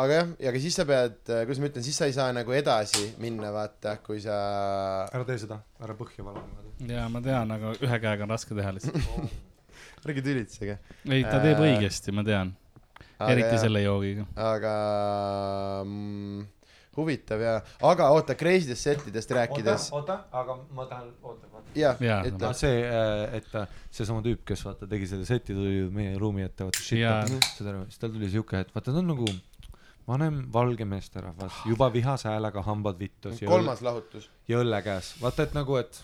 [0.01, 2.55] aga jah, ja aga siis sa pead, kuidas ma ütlen, siis sa ei saa nagu
[2.57, 4.37] edasi minna, vaata, kui sa,
[5.11, 6.93] ära tee seda, ära põhja vala niimoodi.
[6.95, 9.03] jaa, ma tean, aga ühe käega on raske teha lihtsalt.
[10.05, 10.79] ärge tülitsege.
[11.09, 12.53] ei, ta teeb Äh, õigesti, ma tean.
[13.25, 14.27] eriti selle joogiga.
[14.37, 14.75] aga
[15.85, 16.45] mm,
[16.97, 21.75] huvitav ja, aga oota, Crazy dest settidest rääkides, oota, aga ma tahan, oota, vaata.
[21.79, 22.31] jah ja,, no.
[22.33, 22.85] ütle see,
[23.39, 27.05] et ta- seesama tüüp, kes vaata tegi selle seti, tuli meie ruumi ette, vaata shit
[27.09, 27.41] aru,
[27.89, 29.29] siis tal tuli siuke, et vaata ta on nagu
[30.09, 34.29] vanem valge meesterahvas, juba vihase häälega, hambad vittus ja, kolmas lahutus.
[34.49, 36.03] ja õlle käes, vaata et nagu, et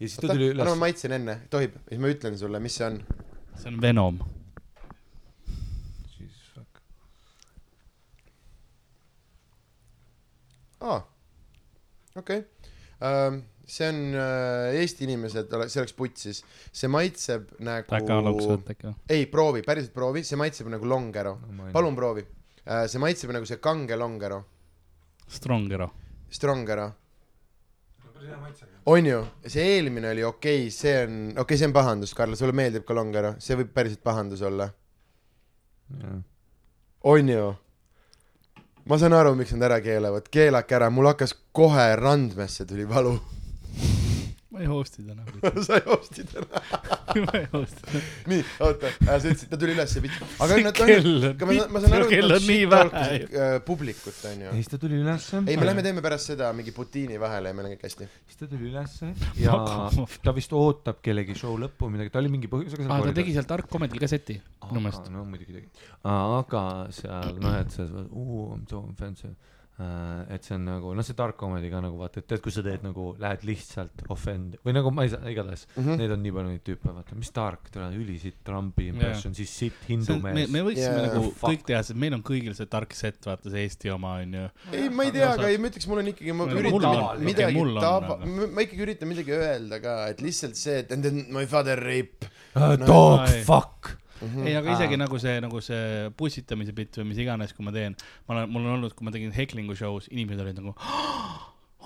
[0.00, 2.60] ja siis ta oota, tuli anna ma üles, maitsen enne, tohib, siis ma ütlen sulle,
[2.62, 2.98] mis see on.
[3.54, 4.18] see on Venom.
[6.16, 6.82] siis fuck,
[10.80, 10.98] aa,
[12.16, 12.42] okei.
[13.68, 18.88] see on äh, Eesti inimesed, see oleks putsis, see maitseb äkki nagu aluks, võtta äkki
[18.88, 18.94] või?
[19.16, 21.36] ei proovi, päriselt proovi, see maitseb nagu longero,
[21.74, 22.24] palun proovi.
[22.64, 24.42] see maitseb nagu see kange longero,
[25.28, 25.90] Strongero.
[26.30, 26.92] strongero.
[28.86, 32.34] on ju, see eelmine oli okei okay,, see on, okei okay,, see on pahandus, Karl,
[32.38, 34.70] sulle meeldib ka longero, see võib päriselt pahandus olla.
[37.04, 37.48] on ju?
[38.88, 43.18] Ma saan aru, miks nad ära keelavad, keelake ära, mul hakkas kohe randmesse tuli valu.
[44.58, 45.22] Ma ei host'i täna.
[45.66, 46.62] sa ei osti täna.
[47.26, 48.02] ma ei host'i täna.
[48.32, 50.02] nii, oota, sa ütlesid, ta tuli ülesse,
[50.42, 53.36] aga See nad on, on ma saan, ma saan aru, et on nii vähe talk'isid
[53.68, 54.54] publikut, onju ja.
[54.58, 57.70] siis ta tuli ülesse, ei, me lähme teeme pärast seda mingi Putini vahele ja meil
[57.70, 58.08] on kõik hästi.
[58.26, 59.58] siis ta tuli ülesse ja
[60.24, 63.36] ta vist ootab kellegi show lõppu või midagi, ta oli mingi põhjusega aa, ta tegi
[63.36, 65.12] seal Dark Comedy'l ka seti, minu aga meelest.
[65.14, 69.34] no muidugi tegi, aga seal noh, et see, uu, I m so offensive.
[70.34, 72.64] Et see on nagu, noh, see dark comedy ka nagu vaata, et tead, kui sa
[72.66, 75.84] teed nagu, lähed lihtsalt offend või nagu ma ei saa, igatahes mm.
[75.84, 76.00] -hmm.
[76.00, 79.54] neid on nii palju neid tüüpe, vaata, mis dark, tule ülisitt Trumpi impression yeah., siis
[79.62, 81.52] sitt hindu me, mees me võiksime Yeah, nagu fuck.
[81.52, 84.48] kõik teha, sest meil on kõigil see tark set, vaata see Eesti oma onju.
[84.72, 87.62] ei, ma ei tea, aga ei, ma ütleks, mul on ikkagi, ma üritan on, midagi-
[87.62, 91.26] on, taba- aga-, ma ikkagi üritan midagi öelda ka, et lihtsalt see, et and then
[91.30, 92.26] my father rape.
[92.54, 92.74] uh,.
[92.78, 93.42] No, Dog ai.
[93.46, 93.94] fuck.
[94.22, 95.02] ei, aga isegi Aa.
[95.04, 97.96] nagu see, nagu see pussitamise bitt või mis iganes, kui ma teen,
[98.26, 100.74] ma olen, mul on olnud, kui ma tegin heklingu show's, inimesed olid nagu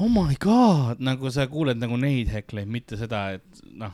[0.01, 3.93] oh my god, nagu sa kuuled nagu neid hekleid, mitte seda, et noh.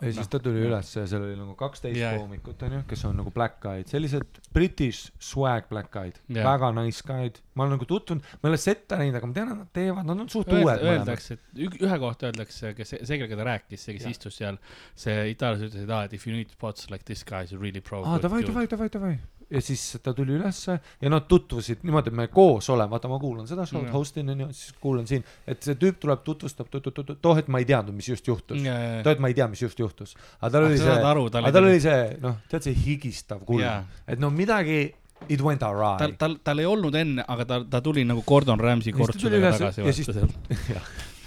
[0.00, 2.14] Ja siis ta tuli üles ja seal oli nagu kaksteist Jaa.
[2.18, 6.46] koomikut onju, kes on nagu black eyed, sellised British swag black eyed Jaa.
[6.46, 9.52] väga nice guy'd, ma olen nagu tutvunud, ma ei ole sette näinud, aga ma tean,
[9.52, 11.02] et nad teevad, nad on suht uued mõlemad.
[11.02, 14.16] Öeldakse, et ühe kohta öeldakse, kes, see, kellega ta rääkis, see, kes Jah.
[14.16, 14.60] istus seal,
[15.04, 18.04] see itaallased ütlesid, et if you need spots like this guy is really pro.
[18.06, 19.16] aa, davai, davai, davai, davai.
[19.52, 23.18] Ja siis ta tuli ülesse ja nad tutvusid niimoodi, et me koos oleme, vaata ma
[23.20, 23.92] kuulan seda show'd Jah.
[23.96, 27.94] host in siis kuulan siin, et see tüüp tuleb, tutvustab, too hetk ma ei teadnud,
[27.96, 28.62] mis just juhtus.
[28.62, 30.16] too hetk ma ei tea, mis just juhtus.
[30.40, 30.96] aga tal oli see,
[31.42, 34.80] aga tal oli see, noh, tead see higistav kulm Jaa., et no midagi,
[35.28, 38.60] it went awry tal, tal, tal ei olnud enne, aga ta, ta tuli nagu Gordon
[38.60, 40.36] Ramsay kortsudega tagasi ja siis- sealt.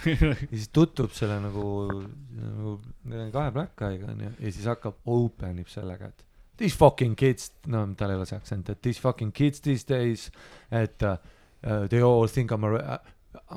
[0.05, 1.65] ja siis tutvub selle nagu,
[2.35, 2.75] nagu
[3.33, 6.25] kahe black guy'ga onju ja siis hakkab, open ib sellega, et
[6.57, 10.29] these fucking kids, no tal ei ole see aktsent, et these fucking kids these days,
[10.71, 11.17] et uh,
[11.63, 12.97] uh, they all think I m a uh,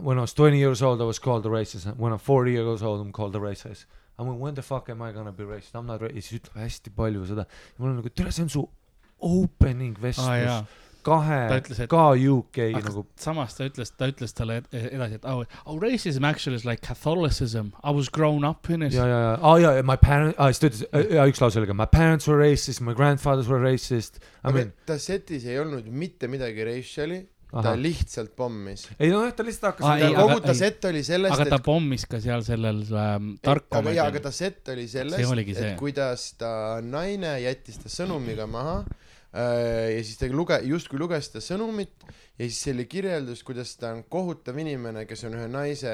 [0.03, 2.53] when I was twenty years old I was called a racist, when I m forty
[2.53, 3.86] years old I m called a racist.
[4.18, 6.40] I mean when the fuck am I gonna be racist, I m not racist, siis
[6.40, 7.46] ütleb hästi palju seda.
[7.78, 8.64] Mul on nagu, tere, see on su
[9.20, 10.42] opening vestlus.
[10.42, 10.64] Jaa,
[11.09, 14.69] kahe Ta ütles, et- ka UK aga nagu samas ta ütles, ta ütles talle ed-
[14.79, 18.93] edasi, et oh, oh racism actually is like Catholicism, I was grown up in it.
[18.93, 20.85] ja, ja, ja, aa ja, ja my parents, aa siis ta ütles,
[21.17, 24.21] ja üks lause oli ka my parents were racist, my grandfathers were racist.
[24.49, 28.83] Mean, ta setis ei olnud mitte midagi racial'i, ta ahah, lihtsalt pommis.
[29.01, 30.59] ei nojah, ta lihtsalt hakkas Aa, seda- ei, kogu aga- ta ei.
[30.61, 34.21] set oli sellest, aga ta et pommis ka seal sellel ähm, Dark aga jaa, aga
[34.29, 36.51] ta set oli sellest, et kuidas ta
[36.85, 39.08] naine jättis ta sõnumiga maha äh,
[39.39, 42.07] ja siis ta luge-, justkui luges seda sõnumit
[42.39, 45.93] ja siis see oli kirjeldus, kuidas ta on kohutav inimene, kes on ühe naise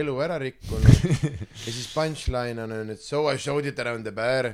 [0.00, 0.86] elu ära rikkunud.
[1.68, 4.52] Ja siis punchline on, on, et so I showed it around the bar,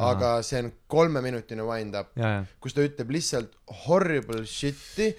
[0.00, 3.52] aga see on kolmeminutine wind-up, ja, ja, kus ta ütleb lihtsalt
[3.86, 5.10] horrible shit'i,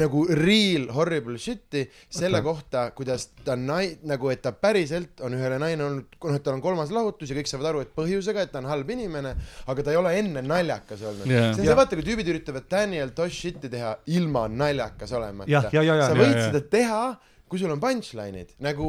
[0.00, 2.46] nagu real horrible shit'i selle okay.
[2.46, 6.56] kohta, kuidas ta nai-, nagu et ta päriselt on ühele naine olnud, noh, et tal
[6.58, 9.36] on kolmas lahutus ja kõik saavad aru, et põhjusega, et ta on halb inimene,
[9.70, 11.52] aga ta ei ole enne naljakas olnud Jaa.
[11.52, 15.62] see on see, vaata, kui tüübid üritavad Daniel Tosh shit'i teha ilma naljakas olemata ja,
[15.70, 16.02] ja, ja.
[16.02, 16.44] sa Ja, võid ja.
[16.50, 17.00] seda teha,
[17.46, 18.88] kui sul on punchline'id, nagu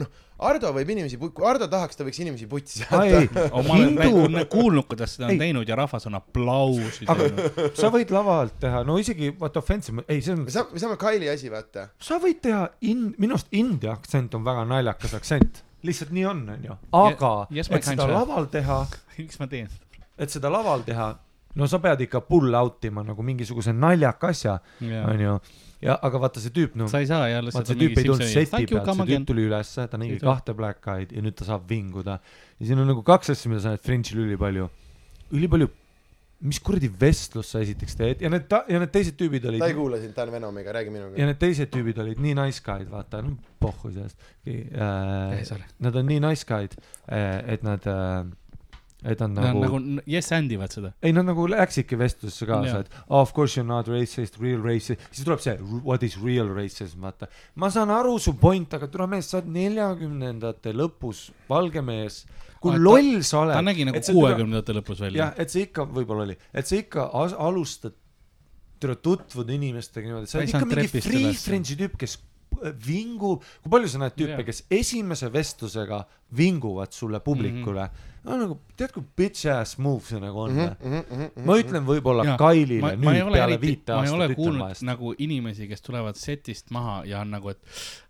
[0.00, 0.08] noh,
[0.48, 4.86] Ardo võib inimesi, kui Ardo tahaks, ta võiks inimesi putsi oh, ma olen hindu, kuulnud,
[4.88, 5.40] kuidas seda on Ei.
[5.42, 7.58] teinud ja rahvas on aplausi teinud.
[7.80, 10.84] sa võid lava alt teha, no isegi vaata offensive, ei see on me, saame, me
[10.84, 11.88] saame Kylie asi, vaata.
[12.00, 16.44] Sa võid teha in-, minu arust India aktsent on väga naljakas aktsent, lihtsalt nii on,
[16.56, 18.84] onju, aga yes, et seda laval teha,
[19.18, 20.04] miks ma teen seda?
[20.18, 21.12] et seda laval teha,
[21.58, 25.40] no sa pead ikka pull out ima nagu mingisuguse naljaka asja, onju,
[25.84, 28.50] ja aga vaata see tüüp, no sa ei saa ja vaata tüüp ei tulnud seti
[28.50, 29.26] Thank pealt, see tüüp.
[29.28, 32.18] tuli ülesse, ta nägi kahte black eyed ja nüüd ta saab vinguda.
[32.58, 34.70] ja siin on nagu kaks asja, mida sa näed Fringe'il ülipalju.
[35.32, 35.70] ülipalju
[36.46, 39.74] mis kuradi vestlust sa esiteks teed ja need, ja need teised tüübid olid ta ei
[39.74, 41.26] kuula sind, ta on Venomiga, räägi minuga ja.
[41.26, 45.64] need teised tüübid olid nii nice guy'd, vaata, no pohhu sellest Ei, äh.
[45.82, 46.76] Nad on nii nice guy'd,
[47.10, 48.30] et nad äh,,
[49.04, 50.90] et nad nagu, nagu yes and ivad seda.
[51.02, 54.64] ei nad nagu läksidki vestlusesse kaasa, et oh, of course you are not racist, real
[54.64, 55.54] racist, siis tuleb see
[55.86, 57.30] what is real racism, vaata.
[57.54, 62.24] ma saan aru su point, aga tule mees, sa oled neljakümnendate lõpus valge mees.
[62.58, 63.54] kui ta- loll sa oled.
[63.54, 65.34] ta nägi nagu kuuekümnendate lõpus välja jah,.
[65.38, 67.94] et sa ikka, võib-olla oli, et sa ikka alustad,
[68.82, 71.30] tule tutvud inimestega niimoodi, sa oled ikka mingi free.
[71.38, 72.18] French'i tüüp, kes
[72.84, 76.02] vingub, kui palju sa näed tüüpe kes esimese vestlusega
[76.36, 78.17] vinguvad sulle publikule mm, -hmm.
[78.26, 81.04] No nagu tead, kui bitch ass move see nagu on Mhm,
[81.38, 81.44] või?
[81.46, 82.24] ma ütlen võib-olla.
[82.40, 85.12] Kailile ma, ma nüüd ei ole peale eriti, viite ma ei ole aastat kuulnud nagu
[85.26, 87.60] inimesi, kes tulevad setist maha ja on nagu, et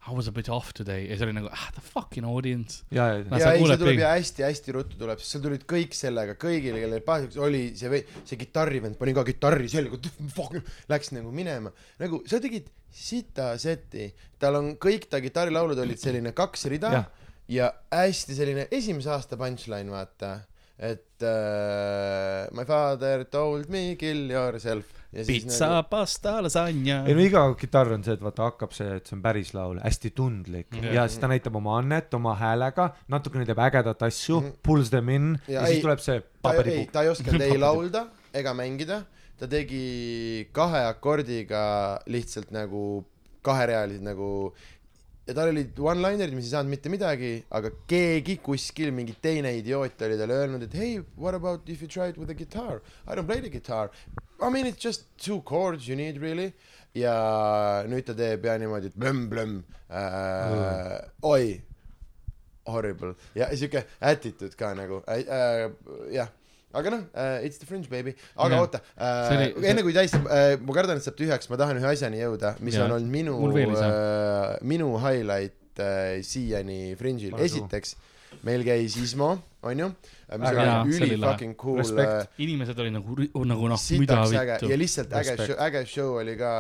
[0.09, 2.83] I was a bit off today ja see oli nagu ah, the fucking audience.
[2.91, 5.67] ja, ja, Nad- ja sa ei, see tuleb ja hästi-hästi ruttu tuleb, sest seal tulid
[5.69, 10.01] kõik sellega, kõigile, kellel baasiks oli see see kitarrivend pani ka kitarri selga,
[10.93, 11.73] läks nagu minema.
[12.01, 14.09] nagu sa tegid sita seti,
[14.41, 17.05] tal on kõik ta kitarrilaulud olid selline kaks rida.
[17.49, 20.39] Ja hästi selline esimese aasta punchline, vaata.
[20.79, 24.85] et uh, my father told me kill yourself.
[25.27, 26.99] pitsa, pasta, lasagna.
[27.09, 29.79] ei no iga kitarr on see, et vaata hakkab see, et see on päris laul,
[29.81, 30.91] hästi tundlik Jah.
[30.99, 35.09] ja siis ta näitab oma annet oma häälega, natukene teeb ägedat asju Mhm., pulls them
[35.09, 36.93] in ja, Ja ja siis ei- tuleb see ta ei, paberipuu.
[36.93, 38.05] ta ei osanud ei laulda
[38.37, 39.01] ega mängida,
[39.41, 41.65] ta tegi kahe akordiga
[42.07, 42.85] lihtsalt nagu
[43.43, 44.53] kaherealised nagu
[45.29, 50.01] ja tal olid one-linerid, mis ei saanud mitte midagi, aga keegi kuskil, mingi teine idioot
[50.07, 52.81] oli talle öelnud, et hey, what about if you try it with a guitar?
[53.07, 53.91] I don't play the guitar.
[54.41, 56.53] I mean it's just two chords you need really.
[56.97, 59.59] ja nüüd ta teeb ja niimoodi, et blõmm-blõmm
[59.93, 60.95] äh,,
[61.29, 61.59] oi
[62.69, 65.67] horrible ja siuke attitude ka nagu äh,, äh,
[66.17, 66.33] jah,
[66.77, 68.65] aga noh äh,, it's the fringe baby, aga Jah.
[68.67, 71.81] oota äh, See oli-, enne kui täis äh,, ma kardan, et saab tühjaks, ma tahan
[71.81, 72.89] ühe asjani jõuda, mis Jah.
[72.89, 73.39] on olnud minu
[73.79, 77.97] äh,, minu highlight äh, siiani fringe'il, esiteks
[78.45, 79.31] meil käis Ismo,
[79.67, 79.89] onju,
[80.39, 82.37] mis oli üli fucking cool Respekt.
[82.45, 83.17] inimesed olid nagu,
[83.49, 84.79] nagu noh, mida äge vittu ja.
[84.79, 85.53] lihtsalt äge Respekt.
[85.53, 86.53] show, äge show oli ka,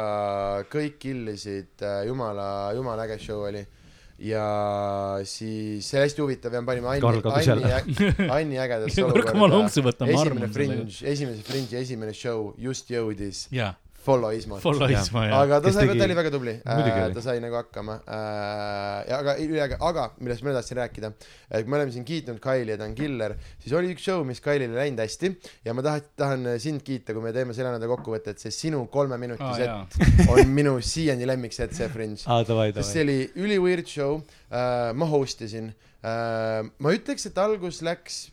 [0.72, 3.62] kõik killisid, jumala, jumala äge show oli.
[4.18, 8.08] Ja siis see hästi huvitav ja me panime Anni, Anni,
[8.38, 9.04] Anni ägedasse
[9.38, 9.50] ma
[10.10, 13.46] esimene fringe, esimese fringe'i esimene show just jõudis.
[13.54, 14.60] Jaa, Follow Ismot.
[14.62, 15.02] follow Jah.
[15.02, 15.40] Isma ja.
[15.42, 19.08] aga ta Kes sai, tegi- ta oli väga tubli äh, ta sai nagu hakkama äh,
[19.10, 19.18] ja
[19.64, 21.10] aga aga millest ma tahtsin rääkida,
[21.50, 24.22] et kui me oleme siin kiitnud Kaili ja ta on killer, siis oli üks show,
[24.28, 25.32] mis Kailil ei läinud hästi
[25.66, 29.18] ja ma tahan, tahan sind kiita, kui me teeme selle nädala kokkuvõtet, sest sinu kolme
[29.20, 32.22] minuti aa set jaa, on minu siiani lemmikset, see Fringe.
[32.22, 37.82] sest see oli üli weird show äh,, ma host isin äh,, ma ütleks, et algus
[37.86, 38.28] läks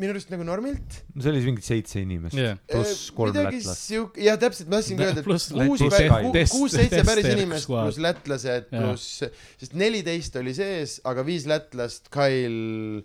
[0.00, 1.00] minu arust nagu normilt.
[1.14, 2.58] no see oli mingi seitse inimest Jah.
[2.70, 3.86] pluss kolm lätlast.
[3.86, 5.48] sihuke, jah, täpselt, ma tahtsingi öelda, et kuus
[6.54, 9.24] kuus-seitse päris inimest pluss lätlased pluss,
[9.60, 13.02] sest neliteist oli sees, aga viis lätlast, Kail,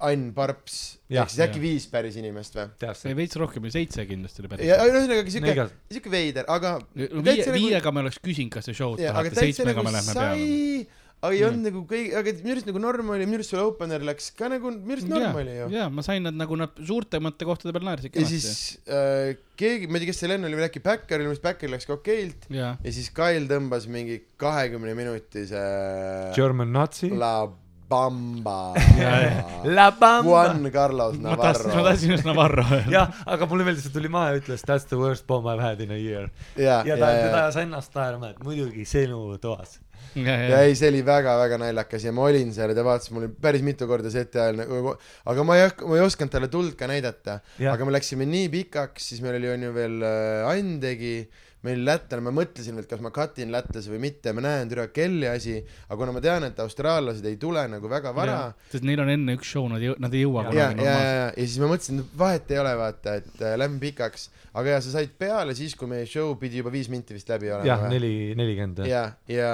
[0.00, 0.76] Ann Parps,
[1.10, 1.64] ehk siis äkki jah.
[1.66, 2.68] viis päris inimest või?
[2.80, 4.94] see tead, veits rohkem, seitse kindlasti oli ja päris.
[4.94, 9.02] ühesõnaga siuke, siuke veider, aga viie täitsa, nagu- viiega me oleks küsinud, kas te show'd
[9.02, 11.46] tahate, seitsmega nagu me lähme sai peale., aga ei Mm.
[11.50, 14.48] olnud nagu kõige, aga minu arust nagu norm oli, minu arust sul opener läks ka
[14.48, 15.66] nagu, minu arust norm oli ju.
[15.74, 19.98] jaa, ma sain nad nagu nad suurtemate kohtade peal naersid ja siis äh, keegi, ma
[20.00, 22.76] ei tea, kes see Len oli, või äkki Backeril, mis Backer läks ka okeilt jaa,
[22.82, 25.60] ja siis Kail tõmbas mingi kahekümne minutise
[26.36, 27.10] German Nazi.
[27.12, 27.34] La
[27.90, 28.72] Bamba
[29.66, 30.22] La Bamba.
[30.22, 31.84] Juan Carlos ma tahtsin, ma Navarro.
[31.90, 32.90] tahtsin just Navarro öelda.
[32.94, 35.60] jah, aga mulle meeldis, et tuli maha ja ütles that's the worst bomb I have
[35.64, 36.30] had in a year.
[36.56, 39.80] ja, ja ja, ta, ja teda, ajas ennast naerma, et muidugi sinu toas.
[40.50, 43.62] Ja ei, see oli väga-väga naljakas ja ma olin seal ja ta vaatas mulle päris
[43.66, 44.96] mitu korda seti ajal nagu,
[45.30, 47.40] aga ma ei hakka, ma ei osanud talle tuld ka näidata.
[47.74, 51.14] Aga me läksime nii pikaks, siis meil oli on ju veel äh, Ann tegi,
[51.62, 54.86] meil lätlane, ma mõtlesin, et kas ma cut in lätlase või mitte, ma näen türa
[54.96, 55.58] kelli asi,
[55.90, 58.38] aga kuna ma tean, et austraallased ei tule nagu väga vara,
[58.72, 61.26] sest neil on enne üks show, nad ei, nad ei jõua Ja- ja, ja, ja,
[61.36, 64.78] ja siis ma mõtlesin, et vahet ei ole, vaata, et äh, lähme pikaks, aga ja
[64.82, 67.66] sa said peale siis, kui meie show pidi juba viis minti vist läbi olema.
[67.68, 68.82] jah, neli, nelikümmend.
[68.90, 69.50] ja, ja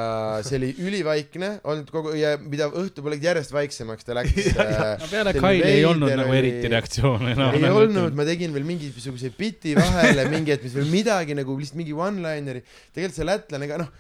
[0.47, 4.53] see oli ülivaikne olnud kogu ja mida õhtupoole järjest vaiksemaks ta läks.
[4.57, 7.51] no peale selline Kaili ei olnud nagu eriti reaktsioone no,.
[7.57, 11.81] ei olnud, ma tegin veel mingisuguse biti vahele, mingi, et mis veel midagi nagu lihtsalt
[11.83, 12.65] mingi one-lineri,
[12.97, 13.93] tegelikult see lätlane ka noh,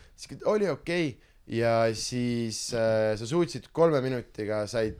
[0.52, 1.34] oli okei okay.
[1.58, 4.96] ja siis äh, sa suutsid kolme minutiga said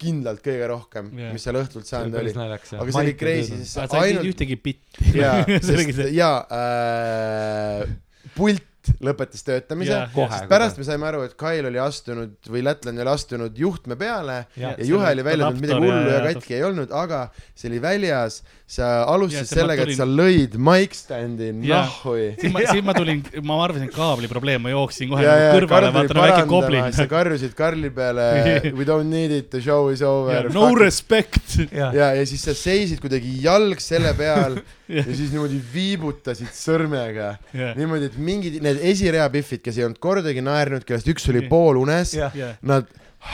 [0.00, 3.86] kindlalt kõige rohkem yeah., mis seal õhtult saanud oli aga see oli crazy, sest sa
[3.86, 5.12] sa ei teinud ainult ühtegi bitti.
[5.22, 7.94] jaa, sest jaa äh,,
[8.36, 8.64] pult
[9.02, 10.50] lõpetas töötamise Kohe, sest kohe.
[10.50, 14.74] pärast me saime aru, et Kail oli astunud või lätlane oli astunud juhtme peale ja,
[14.76, 17.24] ja juhe oli välja tulnud, midagi hullu ja ja- katki ei olnud, aga
[17.54, 18.42] see oli väljas.
[18.66, 21.84] Sa Ja alustasid sellega, et tulin- sa lõid mic stand'i Jaa.
[21.84, 22.34] nahhui.
[22.40, 25.68] siis ma, tulin, ma arvasin, et kaabli probleem, ma jooksin kohe ja, nagu ja kõrvale,
[25.68, 28.26] Karl tuli vaatan väike parandama, sa karjusid Karli peale
[28.74, 30.50] we don't need it, the show is over.
[30.50, 31.60] no respect.
[31.70, 35.02] jah, ja, ja siis sa seisid kuidagi jalg selle peal Jah.
[35.06, 37.36] ja siis niimoodi viibutasid sõrmega.
[37.54, 41.44] jah, niimoodi, et mingid need esirea Biffid, kes ei olnud kordagi naernud, kellest üks oli
[41.44, 41.50] Jah.
[41.54, 42.54] poolunes, jah, jah.
[42.66, 42.86] nad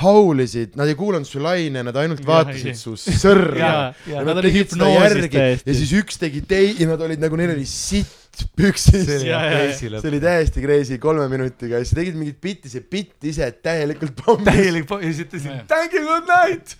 [0.02, 2.78] haulisid, nad ei kuulanud su laine, nad ainult vaatasid jah.
[2.80, 3.72] su sõrme ja,
[4.08, 5.74] ja ja nad tegid seda järgi ja täiesti.
[5.82, 9.04] siis üks tegi tei- ja nad olid nagu, neil oli sitt püksis.
[9.04, 10.00] see oli Ja, ja, ja.
[10.00, 14.48] täiesti crazy kolme minutiga ja siis tegid mingit bitti, see bitt ise täielikult pommis.
[14.48, 15.66] täielik po- ja siis ütlesin Jah.
[15.68, 16.76] thank you, good night.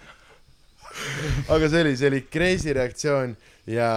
[1.49, 3.37] aga see oli, see oli crazy reaktsioon
[3.67, 3.91] ja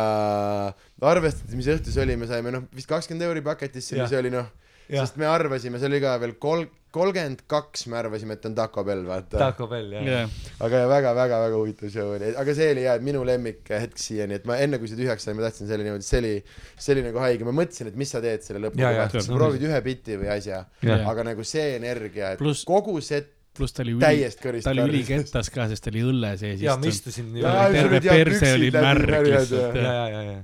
[1.02, 4.48] arvestades, mis õhtu see oli, me saime noh, vist kakskümmend euri paketisse, mis oli noh,
[4.90, 8.84] sest me arvasime, see oli ka veel kol-, kolmkümmend kaks, me arvasime, et on Taco
[8.88, 9.38] Bell, vaata.
[9.42, 10.08] Taco Bell jah.
[10.10, 10.36] jah,
[10.66, 14.58] aga väga-väga-väga huvitav show oli, aga see oli jah, minu lemmik hetk siiani, et ma
[14.64, 16.34] enne kui see tühjaks sai, ma tahtsin selle niimoodi, see oli,
[16.80, 19.82] see oli nagu haige, ma mõtlesin, et mis sa teed selle lõpuga sa proovid ühe
[19.86, 20.64] biti või asja,
[21.12, 25.52] aga nagu see energia, et Pluss- kogu set pluss ta oli üli, ta oli ülikettas
[25.54, 29.94] ka, sest ta oli õlle sees ja ma istusin terve perse oli märg lihtsalt ja,
[29.94, 30.42] ja ja, ja,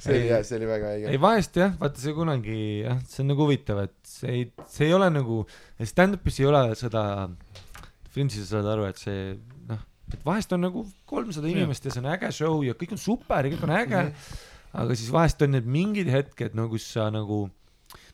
[0.00, 0.30] see oli Ei.
[0.30, 1.20] jah, see oli väga ei haige.
[1.22, 4.96] vahest jah, vaata see kunagi jah, see on nagu huvitav, et see ei, see ei
[4.96, 5.42] ole nagu,
[5.92, 7.04] stand-up'is ei ole seda,
[8.14, 9.34] Fringe'is sa saad aru, et see
[9.68, 9.82] noh,
[10.12, 13.46] et vahest on nagu kolmsada inimest ja see on äge show ja kõik on super
[13.46, 14.44] ja kõik on äge mm, -hmm.
[14.84, 17.46] aga siis vahest on need mingid hetked, no kus sa nagu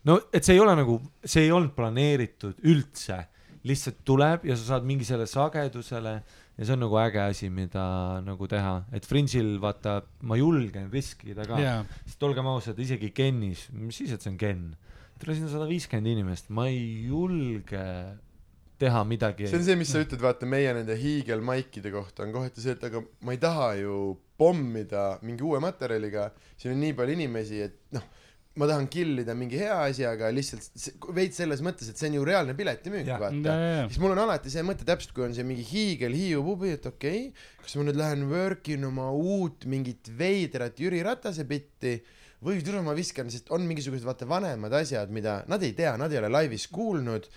[0.09, 3.23] no et see ei ole nagu, see ei olnud planeeritud üldse,
[3.69, 6.15] lihtsalt tuleb ja sa saad mingi selle sagedusele
[6.59, 7.85] ja see on nagu äge asi, mida
[8.27, 11.61] nagu teha, et Fringe'il vaata, ma julgen riskida ka.
[11.63, 14.67] Jaa, sest olgem ausad, isegi Kenis, mis siis, et see on Ken,
[15.23, 17.87] tule siin on sada viiskümmend inimest, ma ei julge
[18.83, 19.47] teha midagi.
[19.47, 22.27] See on see, mis sa ütled, vaata meie nende hiigelmaikide kohta.
[22.27, 23.99] On kohati see, et aga ma ei taha ju
[24.41, 28.09] pommida mingi uue materjaliga, siin on nii palju inimesi, et noh,
[28.61, 30.67] ma tahan kill ida mingi hea asjaga lihtsalt
[31.17, 33.55] veits selles mõttes, et see on ju reaalne piletimüük, vaata.
[33.87, 36.89] siis mul on alati see mõte täpselt, kui on see mingi hiigel Hiiu pubi, et
[36.89, 41.97] okei okay,, kas ma nüüd lähen work in oma uut mingit veidrat Jüri Ratase bitti
[42.45, 46.13] või tule ma viskan, sest on mingisugused vaata vanemad asjad, mida nad ei tea, nad
[46.13, 47.29] ei ole laivis kuulnud,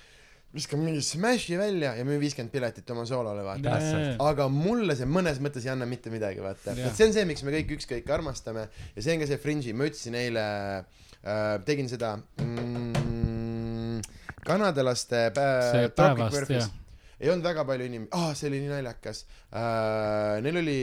[0.55, 3.75] viskan mingi smash'i välja ja müün viiskümmend piletit oma soolole, vaata.
[4.23, 6.75] Aga mulle see mõnes mõttes ei anna mitte midagi, vaata.
[6.95, 8.67] See on see, miks me kõik ükskõik armastame.
[8.95, 10.45] Ja see on ka see Fringe'i, ma ütlesin eile
[10.79, 13.99] äh,, tegin seda mm,
[14.45, 16.69] kanadalaste see pä-, päevast jah,
[17.19, 18.13] ei olnud väga palju inimesi.
[18.15, 19.25] Ah,, see oli nii naljakas.
[19.51, 20.37] Uh,.
[20.45, 20.79] Neil oli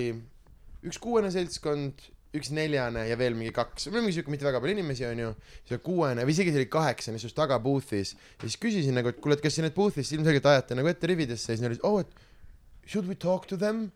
[0.88, 2.04] üks kuuene seltskond,
[2.36, 5.32] üks neljane ja veel mingi kaks, no mingi siuke mitte väga palju inimesi onju,
[5.68, 8.14] see kuuene või isegi see oli kaheksa, mis just taga booth'is.
[8.40, 11.10] Ja siis küsisin nagu, et kuule, et kas siin need booth'is ilmselgelt ajate nagu ette
[11.10, 11.50] rividesse?
[11.50, 13.90] Ja siis nad olid, oh, et should we talk to them?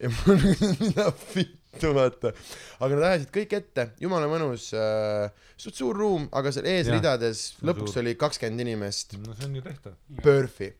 [0.00, 2.30] Ja mul oli mida vittu vaata,
[2.78, 7.72] aga nad ajasid kõik ette, jumala mõnus äh,, suht suur ruum, aga seal eesridades on
[7.72, 8.04] lõpuks suur.
[8.04, 9.18] oli kakskümmend inimest.
[9.20, 9.98] No see on ju tehtav.
[10.22, 10.70] Perfi.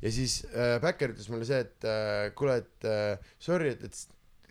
[0.00, 3.86] ja siis äh, Backer ütles mulle see, et äh, kuule, et äh, sorry, et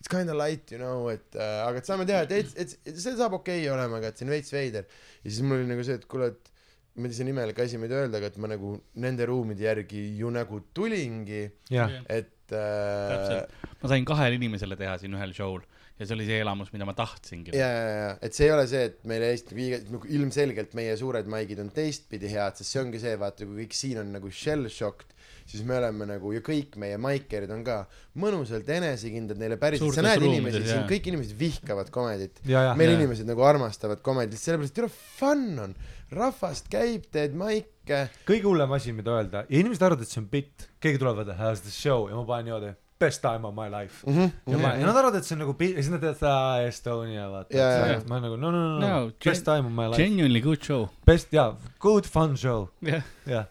[0.04, 2.78] it's, it's kinda light, you know, et äh, aga et saame teha, et it's, it's,
[2.84, 4.84] et see saab okei okay olema, aga et see on veits veider.
[5.24, 6.50] ja siis mul oli nagu see, et kuule, et
[6.94, 9.64] ma ei tea, see on imelik asi, mida öelda, aga et ma nagu nende ruumide
[9.66, 13.56] järgi ju nagu tulingi, jah, et äh, Täpselt.
[13.80, 15.64] ma sain kahele inimesele teha siin ühel show'l
[15.98, 17.54] ja see oli see elamus, mida ma tahtsingi.
[17.54, 21.28] ja, ja, ja, et see ei ole see, et meile Eesti nagu ilmselgelt meie suured
[21.30, 24.68] maigid on teistpidi head, sest see ongi see, vaata, kui kõik siin on nagu shell
[24.72, 25.13] shocked,
[25.46, 27.80] siis me oleme nagu ja kõik meie maikerid on ka
[28.20, 32.40] mõnusalt enesekindlad, neile päriselt, sa näed inimesi, siin kõik inimesed vihkavad komedit.
[32.48, 33.00] ja, ja, meil jaa.
[33.02, 35.74] inimesed nagu armastavad komedit, sellepärast, et tule fun on,
[36.14, 40.30] rahvast käib, teed maike, kõige hullem asi, mida öelda ja inimesed arvavad, et see on
[40.32, 43.68] bitt, keegi tuleb vaata how's the show ja ma panen niimoodi best time of my
[43.68, 44.14] life mm.
[44.14, 46.36] -hmm, ja, ma, ja nad arvavad, et see on nagu ja siis nad teevad seda
[46.68, 48.04] Estonia vaata jaa, yeah,.
[48.08, 50.62] ma olen nagu no no no, no, No, best time of my life, Genuinely good
[50.62, 50.88] show.
[51.06, 53.50] best jaa, good fun show, jah, jah.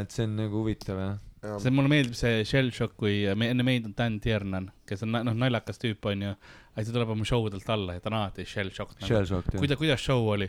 [0.00, 1.56] Et see on nagu huvitav jah.
[1.62, 5.14] see mulle meeldib see Shell Shock, kui me, enne meid on Dan Tiernan, kes on
[5.16, 6.36] noh, naljakas tüüp onju,
[6.72, 9.10] aga ta tuleb oma show delt alla ja ta on alati Shell Shock nagu..
[9.10, 9.62] Shell shock jah.
[9.62, 10.48] kuida-, kuidas show oli?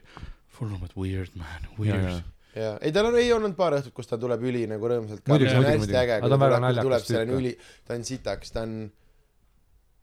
[0.54, 2.20] Full of weird man, weird jaa..
[2.56, 5.24] ja ei, tal on, ei olnud paar õhtut, kus ta tuleb üli nagu rõõmsalt.
[5.26, 8.78] See Aga kui ta on ta väga tuleb, naljakas tüüp ta on sitaks, ta on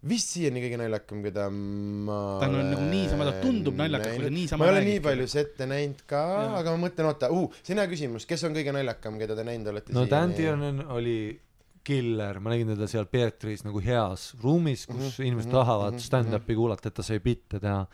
[0.08, 4.30] vist siiani kõige naljakam, keda ma Ta on nagu niisama- ta tundub naljakas, kui ta
[4.32, 6.22] niisama ma ei ole nii palju sette näinud ka,
[6.60, 9.44] aga ma mõtlen, oota uh,, see on hea küsimus, kes on kõige naljakam, keda te
[9.44, 11.38] näinud olete no Dan Tiernan oli
[11.84, 16.02] killer, ma nägin teda seal Peetris nagu heas ruumis, kus Mhm, inimesed mhm, tahavad mhm,
[16.04, 17.86] stand-up'i kuulata, et ta sai bitte teha.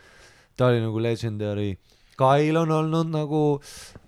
[0.57, 1.77] ta oli nagu legendary,
[2.17, 3.61] Kyle on olnud nagu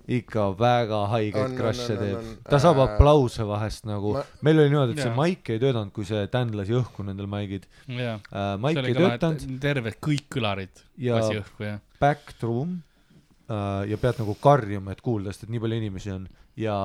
[0.09, 4.95] ikka väga haigeid on, teeb ta saab Äh, aplause vahest nagu ma-, meil oli niimoodi,
[4.97, 7.93] et see maik ei töötanud, kui see Dan lasi õhku nendel maigid uh,.
[7.93, 11.77] see maik ei töötanud terved kõik kõlarid ja lasi õhku ja.
[12.01, 12.79] back room
[13.49, 16.27] uh, ja pead nagu karjuma, et kuulda, sest et nii palju inimesi on
[16.59, 16.75] ja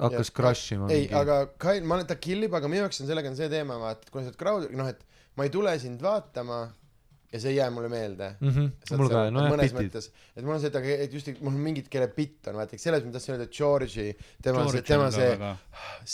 [0.00, 0.90] hakkas Ja- crash ima.
[0.92, 3.50] ei, aga Kyle, ma olen, ta kill ib, aga minu jaoks on sellega on see
[3.52, 5.06] teema, vaata, et kui sa oled crowd, noh, et
[5.38, 6.64] ma ei tule sind vaatama
[7.32, 8.34] ja see ei jää mulle meelde.
[8.40, 8.48] mm.
[8.48, 8.96] -hmm.
[8.96, 10.08] mul ka, nojah, mõnes bitid.
[10.36, 12.78] et mul on see, et aga et just, mul on mingid, kelle bitt on, vaata,
[12.78, 15.54] selles ma tahtsin öelda, George'i, tema see, tema see,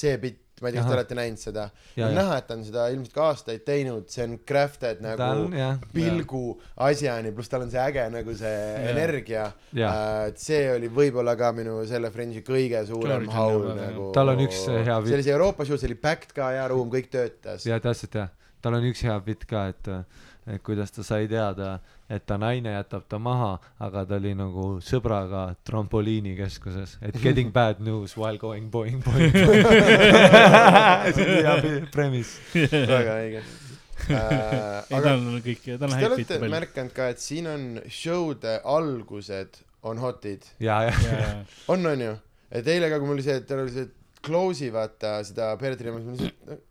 [0.02, 1.64] see bitt, ma ei tea, kas te olete näinud seda.
[1.96, 5.26] ja, ja näha, et ta on seda ilmselt ka aastaid teinud, see on crafted nagu
[5.26, 6.44] on jah, pilgu
[6.86, 8.88] asjani, pluss tal on see äge nagu see Jaa.
[8.94, 9.50] energia.
[9.74, 9.92] ja
[10.30, 14.10] et see oli võib-olla ka minu selle Fringe'i kõige suurem George haul nagu.
[14.14, 16.90] Tal on üks hea see oli see Euroopa show, see oli backed ka hea ruum,
[16.94, 17.66] kõik töötas.
[17.66, 19.94] ja täpselt jah, tal on üks hea bitt ka, et,
[20.49, 21.78] et kuidas ta sai teada,
[22.11, 27.80] et ta naine jätab ta maha, aga ta oli nagu sõbraga trampoliinikeskuses, et getting bad
[27.84, 29.32] news while going boing boing.
[31.14, 32.38] see on hea premise.
[32.55, 33.42] väga õige.
[34.09, 36.55] ei, aga tal on kõik, tal on kas te häid olete palju.
[36.55, 40.46] märganud ka, et siin on show'de algused on hotid?
[40.62, 41.30] ja, ja,
[41.68, 42.16] on, on ju?
[42.51, 43.90] et eile ka, kui mul oli see, et tal oli see
[44.24, 46.67] close'i vaata seda Peretri jaama, siis ma mõtlesin, et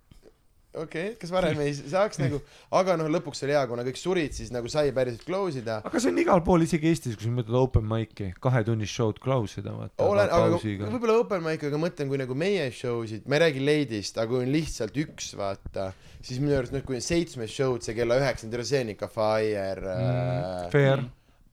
[0.83, 2.41] okei okay,, kas varem ei saaks nagu,
[2.79, 5.79] aga noh, lõpuks oli hea, kuna kõik surid, siis nagu sai päriselt close ida.
[5.87, 9.61] aga see on igal pool, isegi Eestis, kui sa mõtled open mic'i, kahetunnist show'd close
[9.61, 10.07] ida, vaata.
[10.07, 10.61] olen, aga
[10.93, 14.31] võib-olla open mic, aga mõtlen, kui nagu meie show sid, ma ei räägi Lady'st, aga
[14.33, 18.19] kui on lihtsalt üks, vaata, siis minu arust noh, kui on seitsmes show'd, see kella
[18.21, 20.69] üheksanda, see on ikka fire Mm, äh,.
[20.71, 21.03] Fair.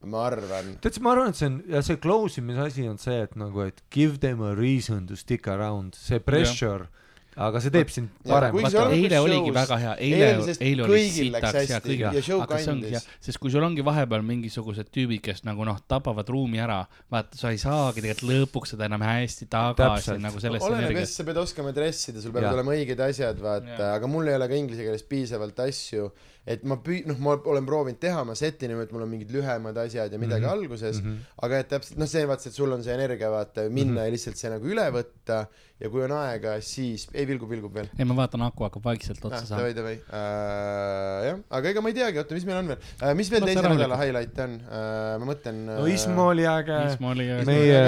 [0.05, 0.75] ma arvan.
[0.85, 3.65] tead, ma arvan, et see on ja see close imise asi on see, et nagu,
[3.65, 6.91] et give them a reason to stick around, see pressure,
[7.37, 9.95] aga see teeb sind Ja, parem kuigi see vaata, on- eile show's- oligi väga hea,
[10.07, 10.27] eile
[10.61, 14.91] eile, oli sitaks ja kõigil aga see ongi hea, sest kui sul ongi vahepeal mingisugused
[14.95, 19.03] tüübid, kes nagu noh, tapavad ruumi ära, vaata, sa ei saagi tegelikult lõpuks seda enam
[19.03, 23.41] hästi tagasi nagu sellesse oleneb jah, sa pead oskama dressida, sul peavad olema õiged asjad,
[23.43, 26.13] vaata, aga mul ei ole ka inglise keeles piisavalt asju,
[26.45, 29.31] et ma püü-, noh, ma olen proovinud teha, ma set in, et mul on mingid
[29.33, 30.49] lühemad asjad ja midagi mm.
[30.49, 30.53] -hmm.
[30.53, 31.11] alguses mm.
[31.11, 31.37] -hmm.
[31.47, 33.97] aga et täpselt noh, see vaata, et sul on see energia vaata minna mm.
[33.97, 34.05] -hmm.
[34.05, 35.47] ja lihtsalt see nagu üle võtta
[35.81, 37.89] ja kui on aega, siis ei vilgub, vilgub veel.
[37.99, 39.63] ei, ma vaatan, aku hakkab vaikselt otsa ah, saama.
[39.63, 41.25] davai, davai uh,.
[41.29, 43.51] jah, aga ega ma ei teagi, oota, mis meil on veel uh,, mis veel Las
[43.51, 44.05] teise nädala rahulikult.
[44.05, 46.77] highlight on uh,, ma mõtlen uh, no Ismo oli äge.
[46.77, 46.99] Äge,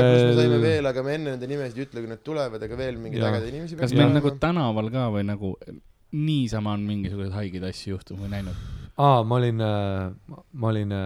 [0.07, 2.65] pluss me saime meie, veel, aga me enne nende nimesid ei ütle, kui nad tulevad,
[2.69, 5.53] aga veel mingeid ägedaid inimesi kas meil nagu tänaval ka või nagu
[6.17, 8.65] niisama on mingisuguseid haigeid asju juhtunud või näinud?
[8.97, 10.97] aa, ma olin, ma olin,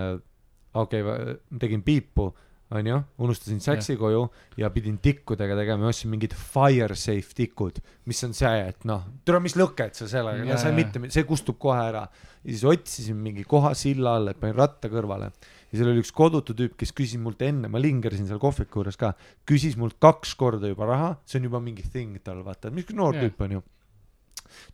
[0.79, 2.31] okei okay,, tegin piipu,
[2.71, 4.23] onju, unustasin säksi koju
[4.61, 9.41] ja pidin tikkudega tegema, ostsin mingid fire safe tikud, mis on see, et noh, tule,
[9.43, 12.05] mis lõket sa sellega, Jaa, sa mitte, see kustub kohe ära.
[12.45, 15.33] ja siis otsisin mingi koha silla all, et panin ratta kõrvale
[15.71, 18.99] ja seal oli üks kodutu tüüp, kes küsis mult enne, ma lingerdasin seal kohviku juures
[19.01, 19.13] ka,
[19.47, 23.19] küsis mult kaks korda juba raha, see on juba mingi thing tal, vaata, mis noor
[23.19, 23.27] Jaa.
[23.27, 23.67] tüüp on ju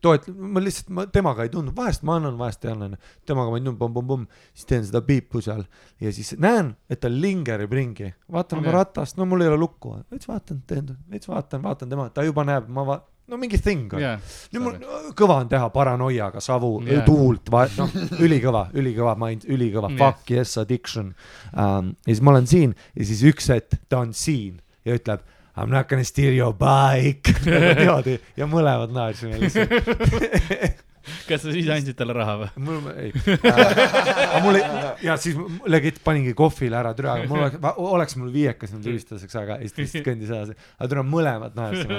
[0.04, 2.92] toet-, ma lihtsalt, ma temaga ei tundnud, vahest ma annan, vahest ei anna,
[3.28, 5.64] temaga ma ei tundnud, pomm-pomm-pomm, siis teen seda piipu seal
[6.02, 8.78] ja siis näen, et ta lingerib ringi, vaatan oma Okei.
[8.78, 12.46] ratast, no mul ei ole lukku, veits vaatan, teen, veits vaatan, vaatan tema, ta juba
[12.48, 14.02] näeb, ma va-, no mingi thing on.
[14.02, 14.16] jaa.
[14.54, 14.76] nüüd mul
[15.18, 17.02] kõva on teha paranoiaga savu Jaa.
[17.06, 19.98] tuult, noh, ülikõva, ülikõva mind, ülikõva Jah.
[20.02, 21.12] fuck yes addiction
[21.52, 21.94] um,.
[22.06, 25.24] ja siis ma olen siin ja siis üks hetk ta on siin ja ütleb
[25.56, 30.84] I m not gonna steal your bike nagu niimoodi ja mõlemad naersime lihtsalt.
[31.28, 32.48] kas sa siis andsid talle raha või?
[32.66, 33.10] mul ei,
[33.46, 34.64] aga mul ei,
[35.06, 35.36] ja siis
[35.70, 39.80] legit paningi kohvile ära, türa, mul oleks, oleks mul viiekas nüüd ülistuseks, aga siis ta
[39.84, 40.54] lihtsalt kõndis edasi.
[40.78, 41.96] aga türa mõlemad naersime,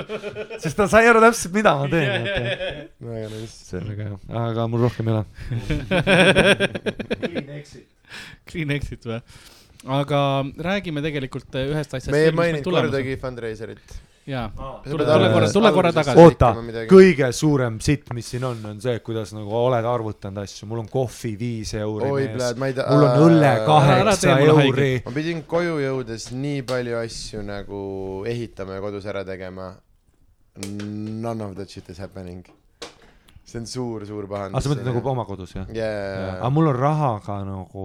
[0.64, 2.12] sest ta sai aru täpselt, mida ma teen.
[3.10, 3.58] väga nice.
[3.70, 5.26] see on väga hea, aga mul rohkem ei ole.
[8.48, 9.20] Clean exit või?
[9.86, 10.20] Aga
[10.58, 12.12] räägime tegelikult äh, ühest asjast.
[12.12, 13.96] me ei maininud kordagi fundraiserit.
[14.28, 14.50] jaa,
[14.84, 16.20] Tule- tule, korra, tule korra tagasi.
[16.20, 16.50] oota,
[16.90, 20.90] kõige suurem sitt, mis siin on, on see, kuidas nagu oled arvutanud asju, mul on
[20.92, 22.88] kohvi viis euri oi, mees, pläd, ma ei tea.
[22.92, 24.92] mul on õlle kaheksa euri.
[25.06, 27.82] ma pidin koju jõudes nii palju asju nagu
[28.28, 29.76] ehitama ja kodus ära tegema.
[30.58, 32.44] None of that shit is happening.
[33.48, 34.58] see on suur-suur pahandus.
[34.58, 35.68] aga sa mõtled nagu oma kodus jah?
[35.72, 37.84] jaa aga, mul on rahaga nagu,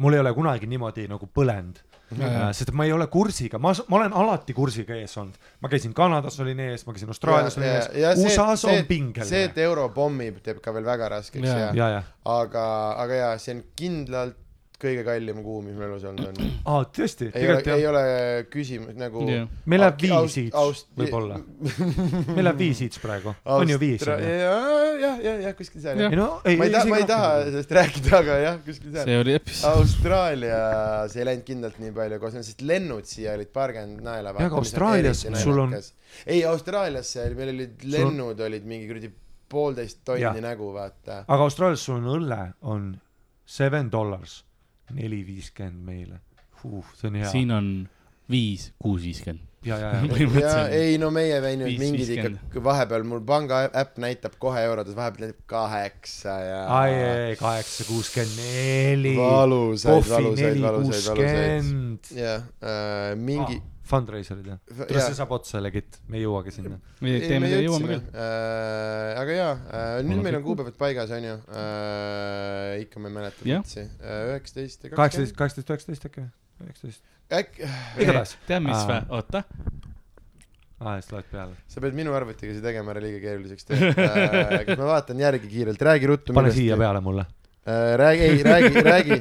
[0.00, 1.80] mul ei ole kunagi niimoodi nagu põlenud.
[2.10, 5.36] sest et ma ei ole kursiga, ma, ma olen alati kursiga ees olnud.
[5.62, 9.58] ma käisin Kanadas olin ees, ma käisin Austraalias olin ees, USA-s on see, pingeline et.
[9.62, 12.64] euro pommib, teeb ka veel väga raskeks ja, ja, ja, aga,
[13.04, 14.40] aga jaa, see on kindlalt
[14.80, 16.50] kõige kallim kuu, mis mul elus olnud on.
[16.72, 18.02] aa, tõesti, ei ole, ei ole
[18.52, 19.24] küsimus nagu.
[19.28, 21.38] jah, meil läheb viis Aust- võib-olla,
[22.30, 24.06] meil läheb viis each praegu, on ju viis?
[24.06, 27.30] jah, jah, jah, jah, kuskil seal ei no ei, ma ei taha, ma ei taha
[27.48, 29.08] sellest rääkida, aga jah, kuskil seal.
[29.08, 29.80] see oli episood.
[29.80, 34.34] Austraalias ei läinud kindlalt nii palju koos, sest lennud siia olid paarkümmend naela.
[34.36, 35.76] Jah, aga Austraalias sul on-
[36.26, 39.12] ei, Austraaliasse oli, meil olid lennud olid mingi kuradi
[39.50, 41.24] poolteist tonni nägu, vaata.
[41.26, 42.90] aga Austraalias sul on õlle, on
[43.50, 44.40] seven dollars,
[44.96, 46.20] neli viiskümmend meile.
[46.60, 47.30] see on hea.
[47.30, 47.70] siin on
[48.30, 49.46] viis, kuus, viiskümmend.
[49.64, 53.98] ja, ja, ja, ja ei no meie vennud Viis mingid ikka vahepeal mul panga äpp
[54.00, 56.60] näitab kohe eurodes, vahepeal näitab kaheksa ja.
[56.80, 59.16] ai, ai, kaheksa, kuuskümmend neli.
[59.18, 62.14] valusaid, valusaid, valusaid, valusaid.
[62.16, 64.60] jah äh,, mingi Ah, fundraiserid jah?
[64.78, 66.78] kuidas see saab otsa legit, me ei jõuagi sinna.
[67.04, 68.04] me teeme, jõuame küll.
[68.10, 69.20] äh,.
[69.20, 72.76] aga jaa äh,, nüüd meil on kuupäevad paigas, onju äh,.
[72.86, 73.64] ikka ma ei mäleta Jah.
[73.64, 73.86] üldse.
[74.34, 76.30] üheksateist ja kaheksateist, kaheksateist, üheksateist äkki või?
[76.68, 77.04] üheksateist.
[77.40, 77.70] äkki,
[78.04, 78.36] igatahes.
[78.48, 79.44] tead, mis vä, oota,
[80.80, 81.58] aa, siis loed peale.
[81.70, 84.56] sa pead minu arvutiga see tegema ära liiga keeruliseks teha äh,.
[84.68, 86.36] kas ma vaatan järgi kiirelt, räägi ruttu.
[86.36, 86.78] pane siia.
[86.80, 87.26] peale mulle.
[87.70, 87.94] äh,.
[88.00, 89.20] räägi, ei räägi, räägi,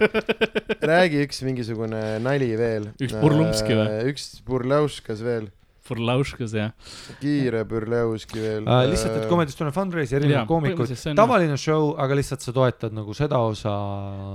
[0.93, 2.91] räägi üks mingisugune nali veel.
[2.97, 4.03] Üks Burlumski või??
[4.11, 5.49] üks Burlauskas veel,
[5.89, 6.95] Furlauškas jah.
[7.21, 12.17] kiire Burlauski veel Uh, lihtsalt, et Comedy Estonia fundraiser, Jaa, erinevad koomikud tavaline show, aga
[12.19, 13.75] lihtsalt sa toetad nagu seda osa.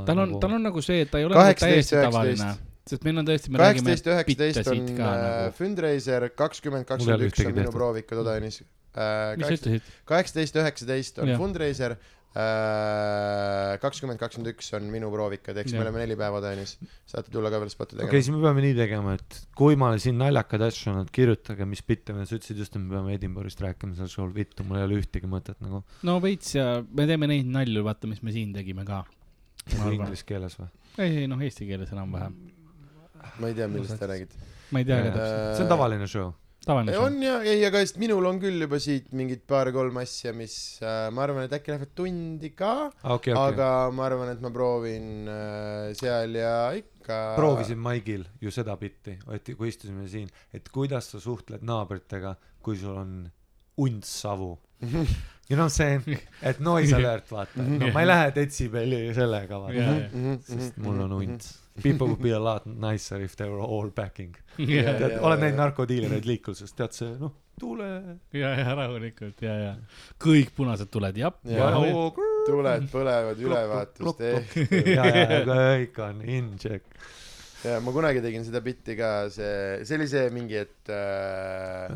[0.08, 2.08] tal on, tal on nagu see, et ta ei ole nagu 18, täiesti 19.
[2.08, 2.48] tavaline.
[2.90, 5.58] sest meil on tõesti, me räägime kaheksateist, üheksateist on siit ka äh, nagu.
[5.60, 8.62] Fundraiser, kakskümmend, kakskümmend üks on minu proovikud Odanis.
[8.64, 9.94] mis sa ütlesid?
[10.10, 11.36] kaheksateist, üheksateist on.
[11.38, 11.96] Fundraiser,
[12.34, 16.72] kakskümmend, kakskümmend üks on minu proovikad, ehk siis me oleme neli päeva Odanis.
[17.06, 18.22] saate tulla ka veel spotti okei, tegema.
[18.26, 22.16] siis me peame nii tegema, et kui ma siin naljakaid asju annan, kirjutage, mis bitte
[22.16, 24.98] me, sa ütlesid just, et me peame Edinburgh'ist rääkima seal show'l, vittu, mul ei ole
[25.04, 25.84] ühtegi mõtet nagu.
[26.02, 29.04] no veits ja me teeme neid nalju, vaata, mis me siin tegime ka.
[29.94, 30.72] Inglise keeles või?
[30.98, 32.34] ei, ei noh, eesti keeles enam-vähem.
[33.38, 34.48] ma ei tea, millest te räägite.
[34.74, 35.54] ma ei tea ka täpselt.
[35.54, 36.34] see on tavaline show.
[36.68, 37.04] Tavaline show.
[37.06, 41.08] on ja, ei, aga just minul on küll juba siit mingid paar-kolm asja, mis äh,
[41.14, 42.72] ma arvan, et äkki lähevad tundi ka,
[43.02, 43.36] okei, okei.
[43.36, 47.20] aga ma arvan, et ma proovin äh, seal ja ikka.
[47.38, 52.76] proovisin Maigil ju seda bitti, et kui istusime siin, et kuidas sa suhtled naabritega, kui
[52.80, 53.16] sul on
[53.84, 54.54] unts savu.
[55.48, 55.98] you know see,
[56.42, 61.00] et noise alert, vaata, no ma ei lähe detsibelli sellega, vaata Jaa, Mhm, sest mul
[61.06, 61.52] on unts.
[61.82, 64.36] People would be a lot nicer if they were all backing.
[64.58, 67.88] ja, Jaa, tead, oled näinud narkodiilereid liikluses, tead see, noh, tuule.
[68.32, 69.74] ja, ja rahulikult ja, ja
[70.22, 71.34] kõik punased tuled, jah.
[71.50, 71.82] Jaa.
[72.46, 74.56] tuled põlevad ülevaatust ehk.
[74.94, 76.86] ja, ja, kõik on in check.
[77.64, 81.94] ja ma kunagi tegin seda bitti ka, see, see oli see mingi, et äh,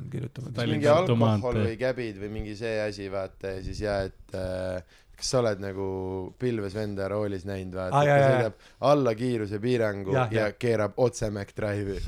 [0.64, 5.32] mingi alkohol või käbid või mingi see asi, vaata ja siis ja, et äh, kas
[5.32, 5.88] sa oled nagu
[6.38, 10.54] Pilves venda roolis näinud, vaata Aa, ah,, ta sõidab alla kiirusepiirangu ja, ja jah.
[10.62, 11.98] keerab otse McDrive'i.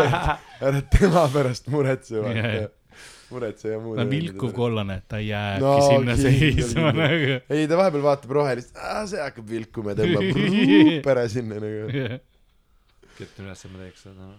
[0.66, 2.66] ära tema pärast muretse, vaata
[3.30, 3.98] muretse ja muud.
[3.98, 4.52] ta on vilkuv.
[4.56, 7.38] kollane, ta ei jääbki No no, sinna seisma nagu.
[7.50, 8.76] ei, ta vahepeal vaatab rohelist,
[9.10, 12.04] see hakkab vilkuma ja tõmbab pere sinna nagu.
[13.16, 14.30] kirjutan üles, et ma teeks seda.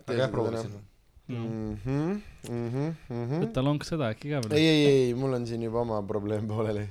[0.00, 0.80] Tee aga jah, proovisin.
[1.30, 2.16] Mhm,
[2.50, 3.44] mhm, mhm.
[3.44, 4.58] võta lonks seda äkki ka ei, veel.
[4.58, 6.88] ei, ei, mul on siin juba oma probleem pooleli.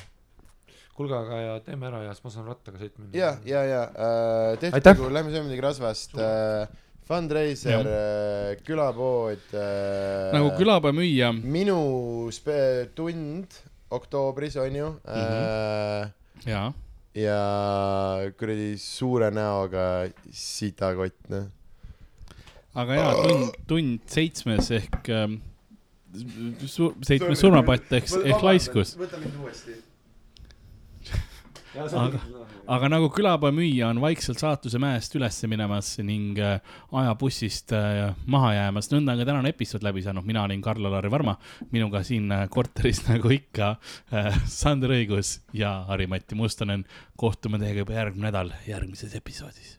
[1.00, 3.16] kuulge, aga ja teeme ära ja siis ma saan rattaga sõitma minna.
[3.16, 4.76] ja, ja, ja äh, Aitäh!
[4.76, 6.68] tehtagu, lähme sööme midagi rasvast äh,.
[7.10, 10.30] Fundraiser äh,, külapood äh,.
[10.36, 11.80] nagu külapea müüa, minu
[12.36, 13.56] spe-, tund
[13.90, 16.12] oktoobris on ju mm, -hmm.
[16.46, 16.74] äh,
[17.18, 17.42] ja
[18.38, 21.48] kuradi suure näoga sitakott, noh.
[22.76, 25.40] aga jaa, tund, tund seitsmes ehk ähm,
[26.68, 28.98] su-, seitsmes surmapatt ehk, ehk laiskus.
[29.00, 29.89] võta mind uuesti.
[31.78, 32.20] aga,
[32.76, 36.60] aga nagu külapea müüja on vaikselt saatuse mäest üles minemas ning äh,
[37.02, 41.38] ajabussist äh, maha jäämas, nõnda on ka tänane episood läbi saanud, mina olin Karl-Alari Varma,
[41.74, 43.76] minuga siin äh, korteris nagu ikka
[44.50, 46.86] Sander Õigus ja Harri-Mati Mustonen.
[47.20, 49.79] kohtume teiega juba järgmine nädal järgmises episoodis.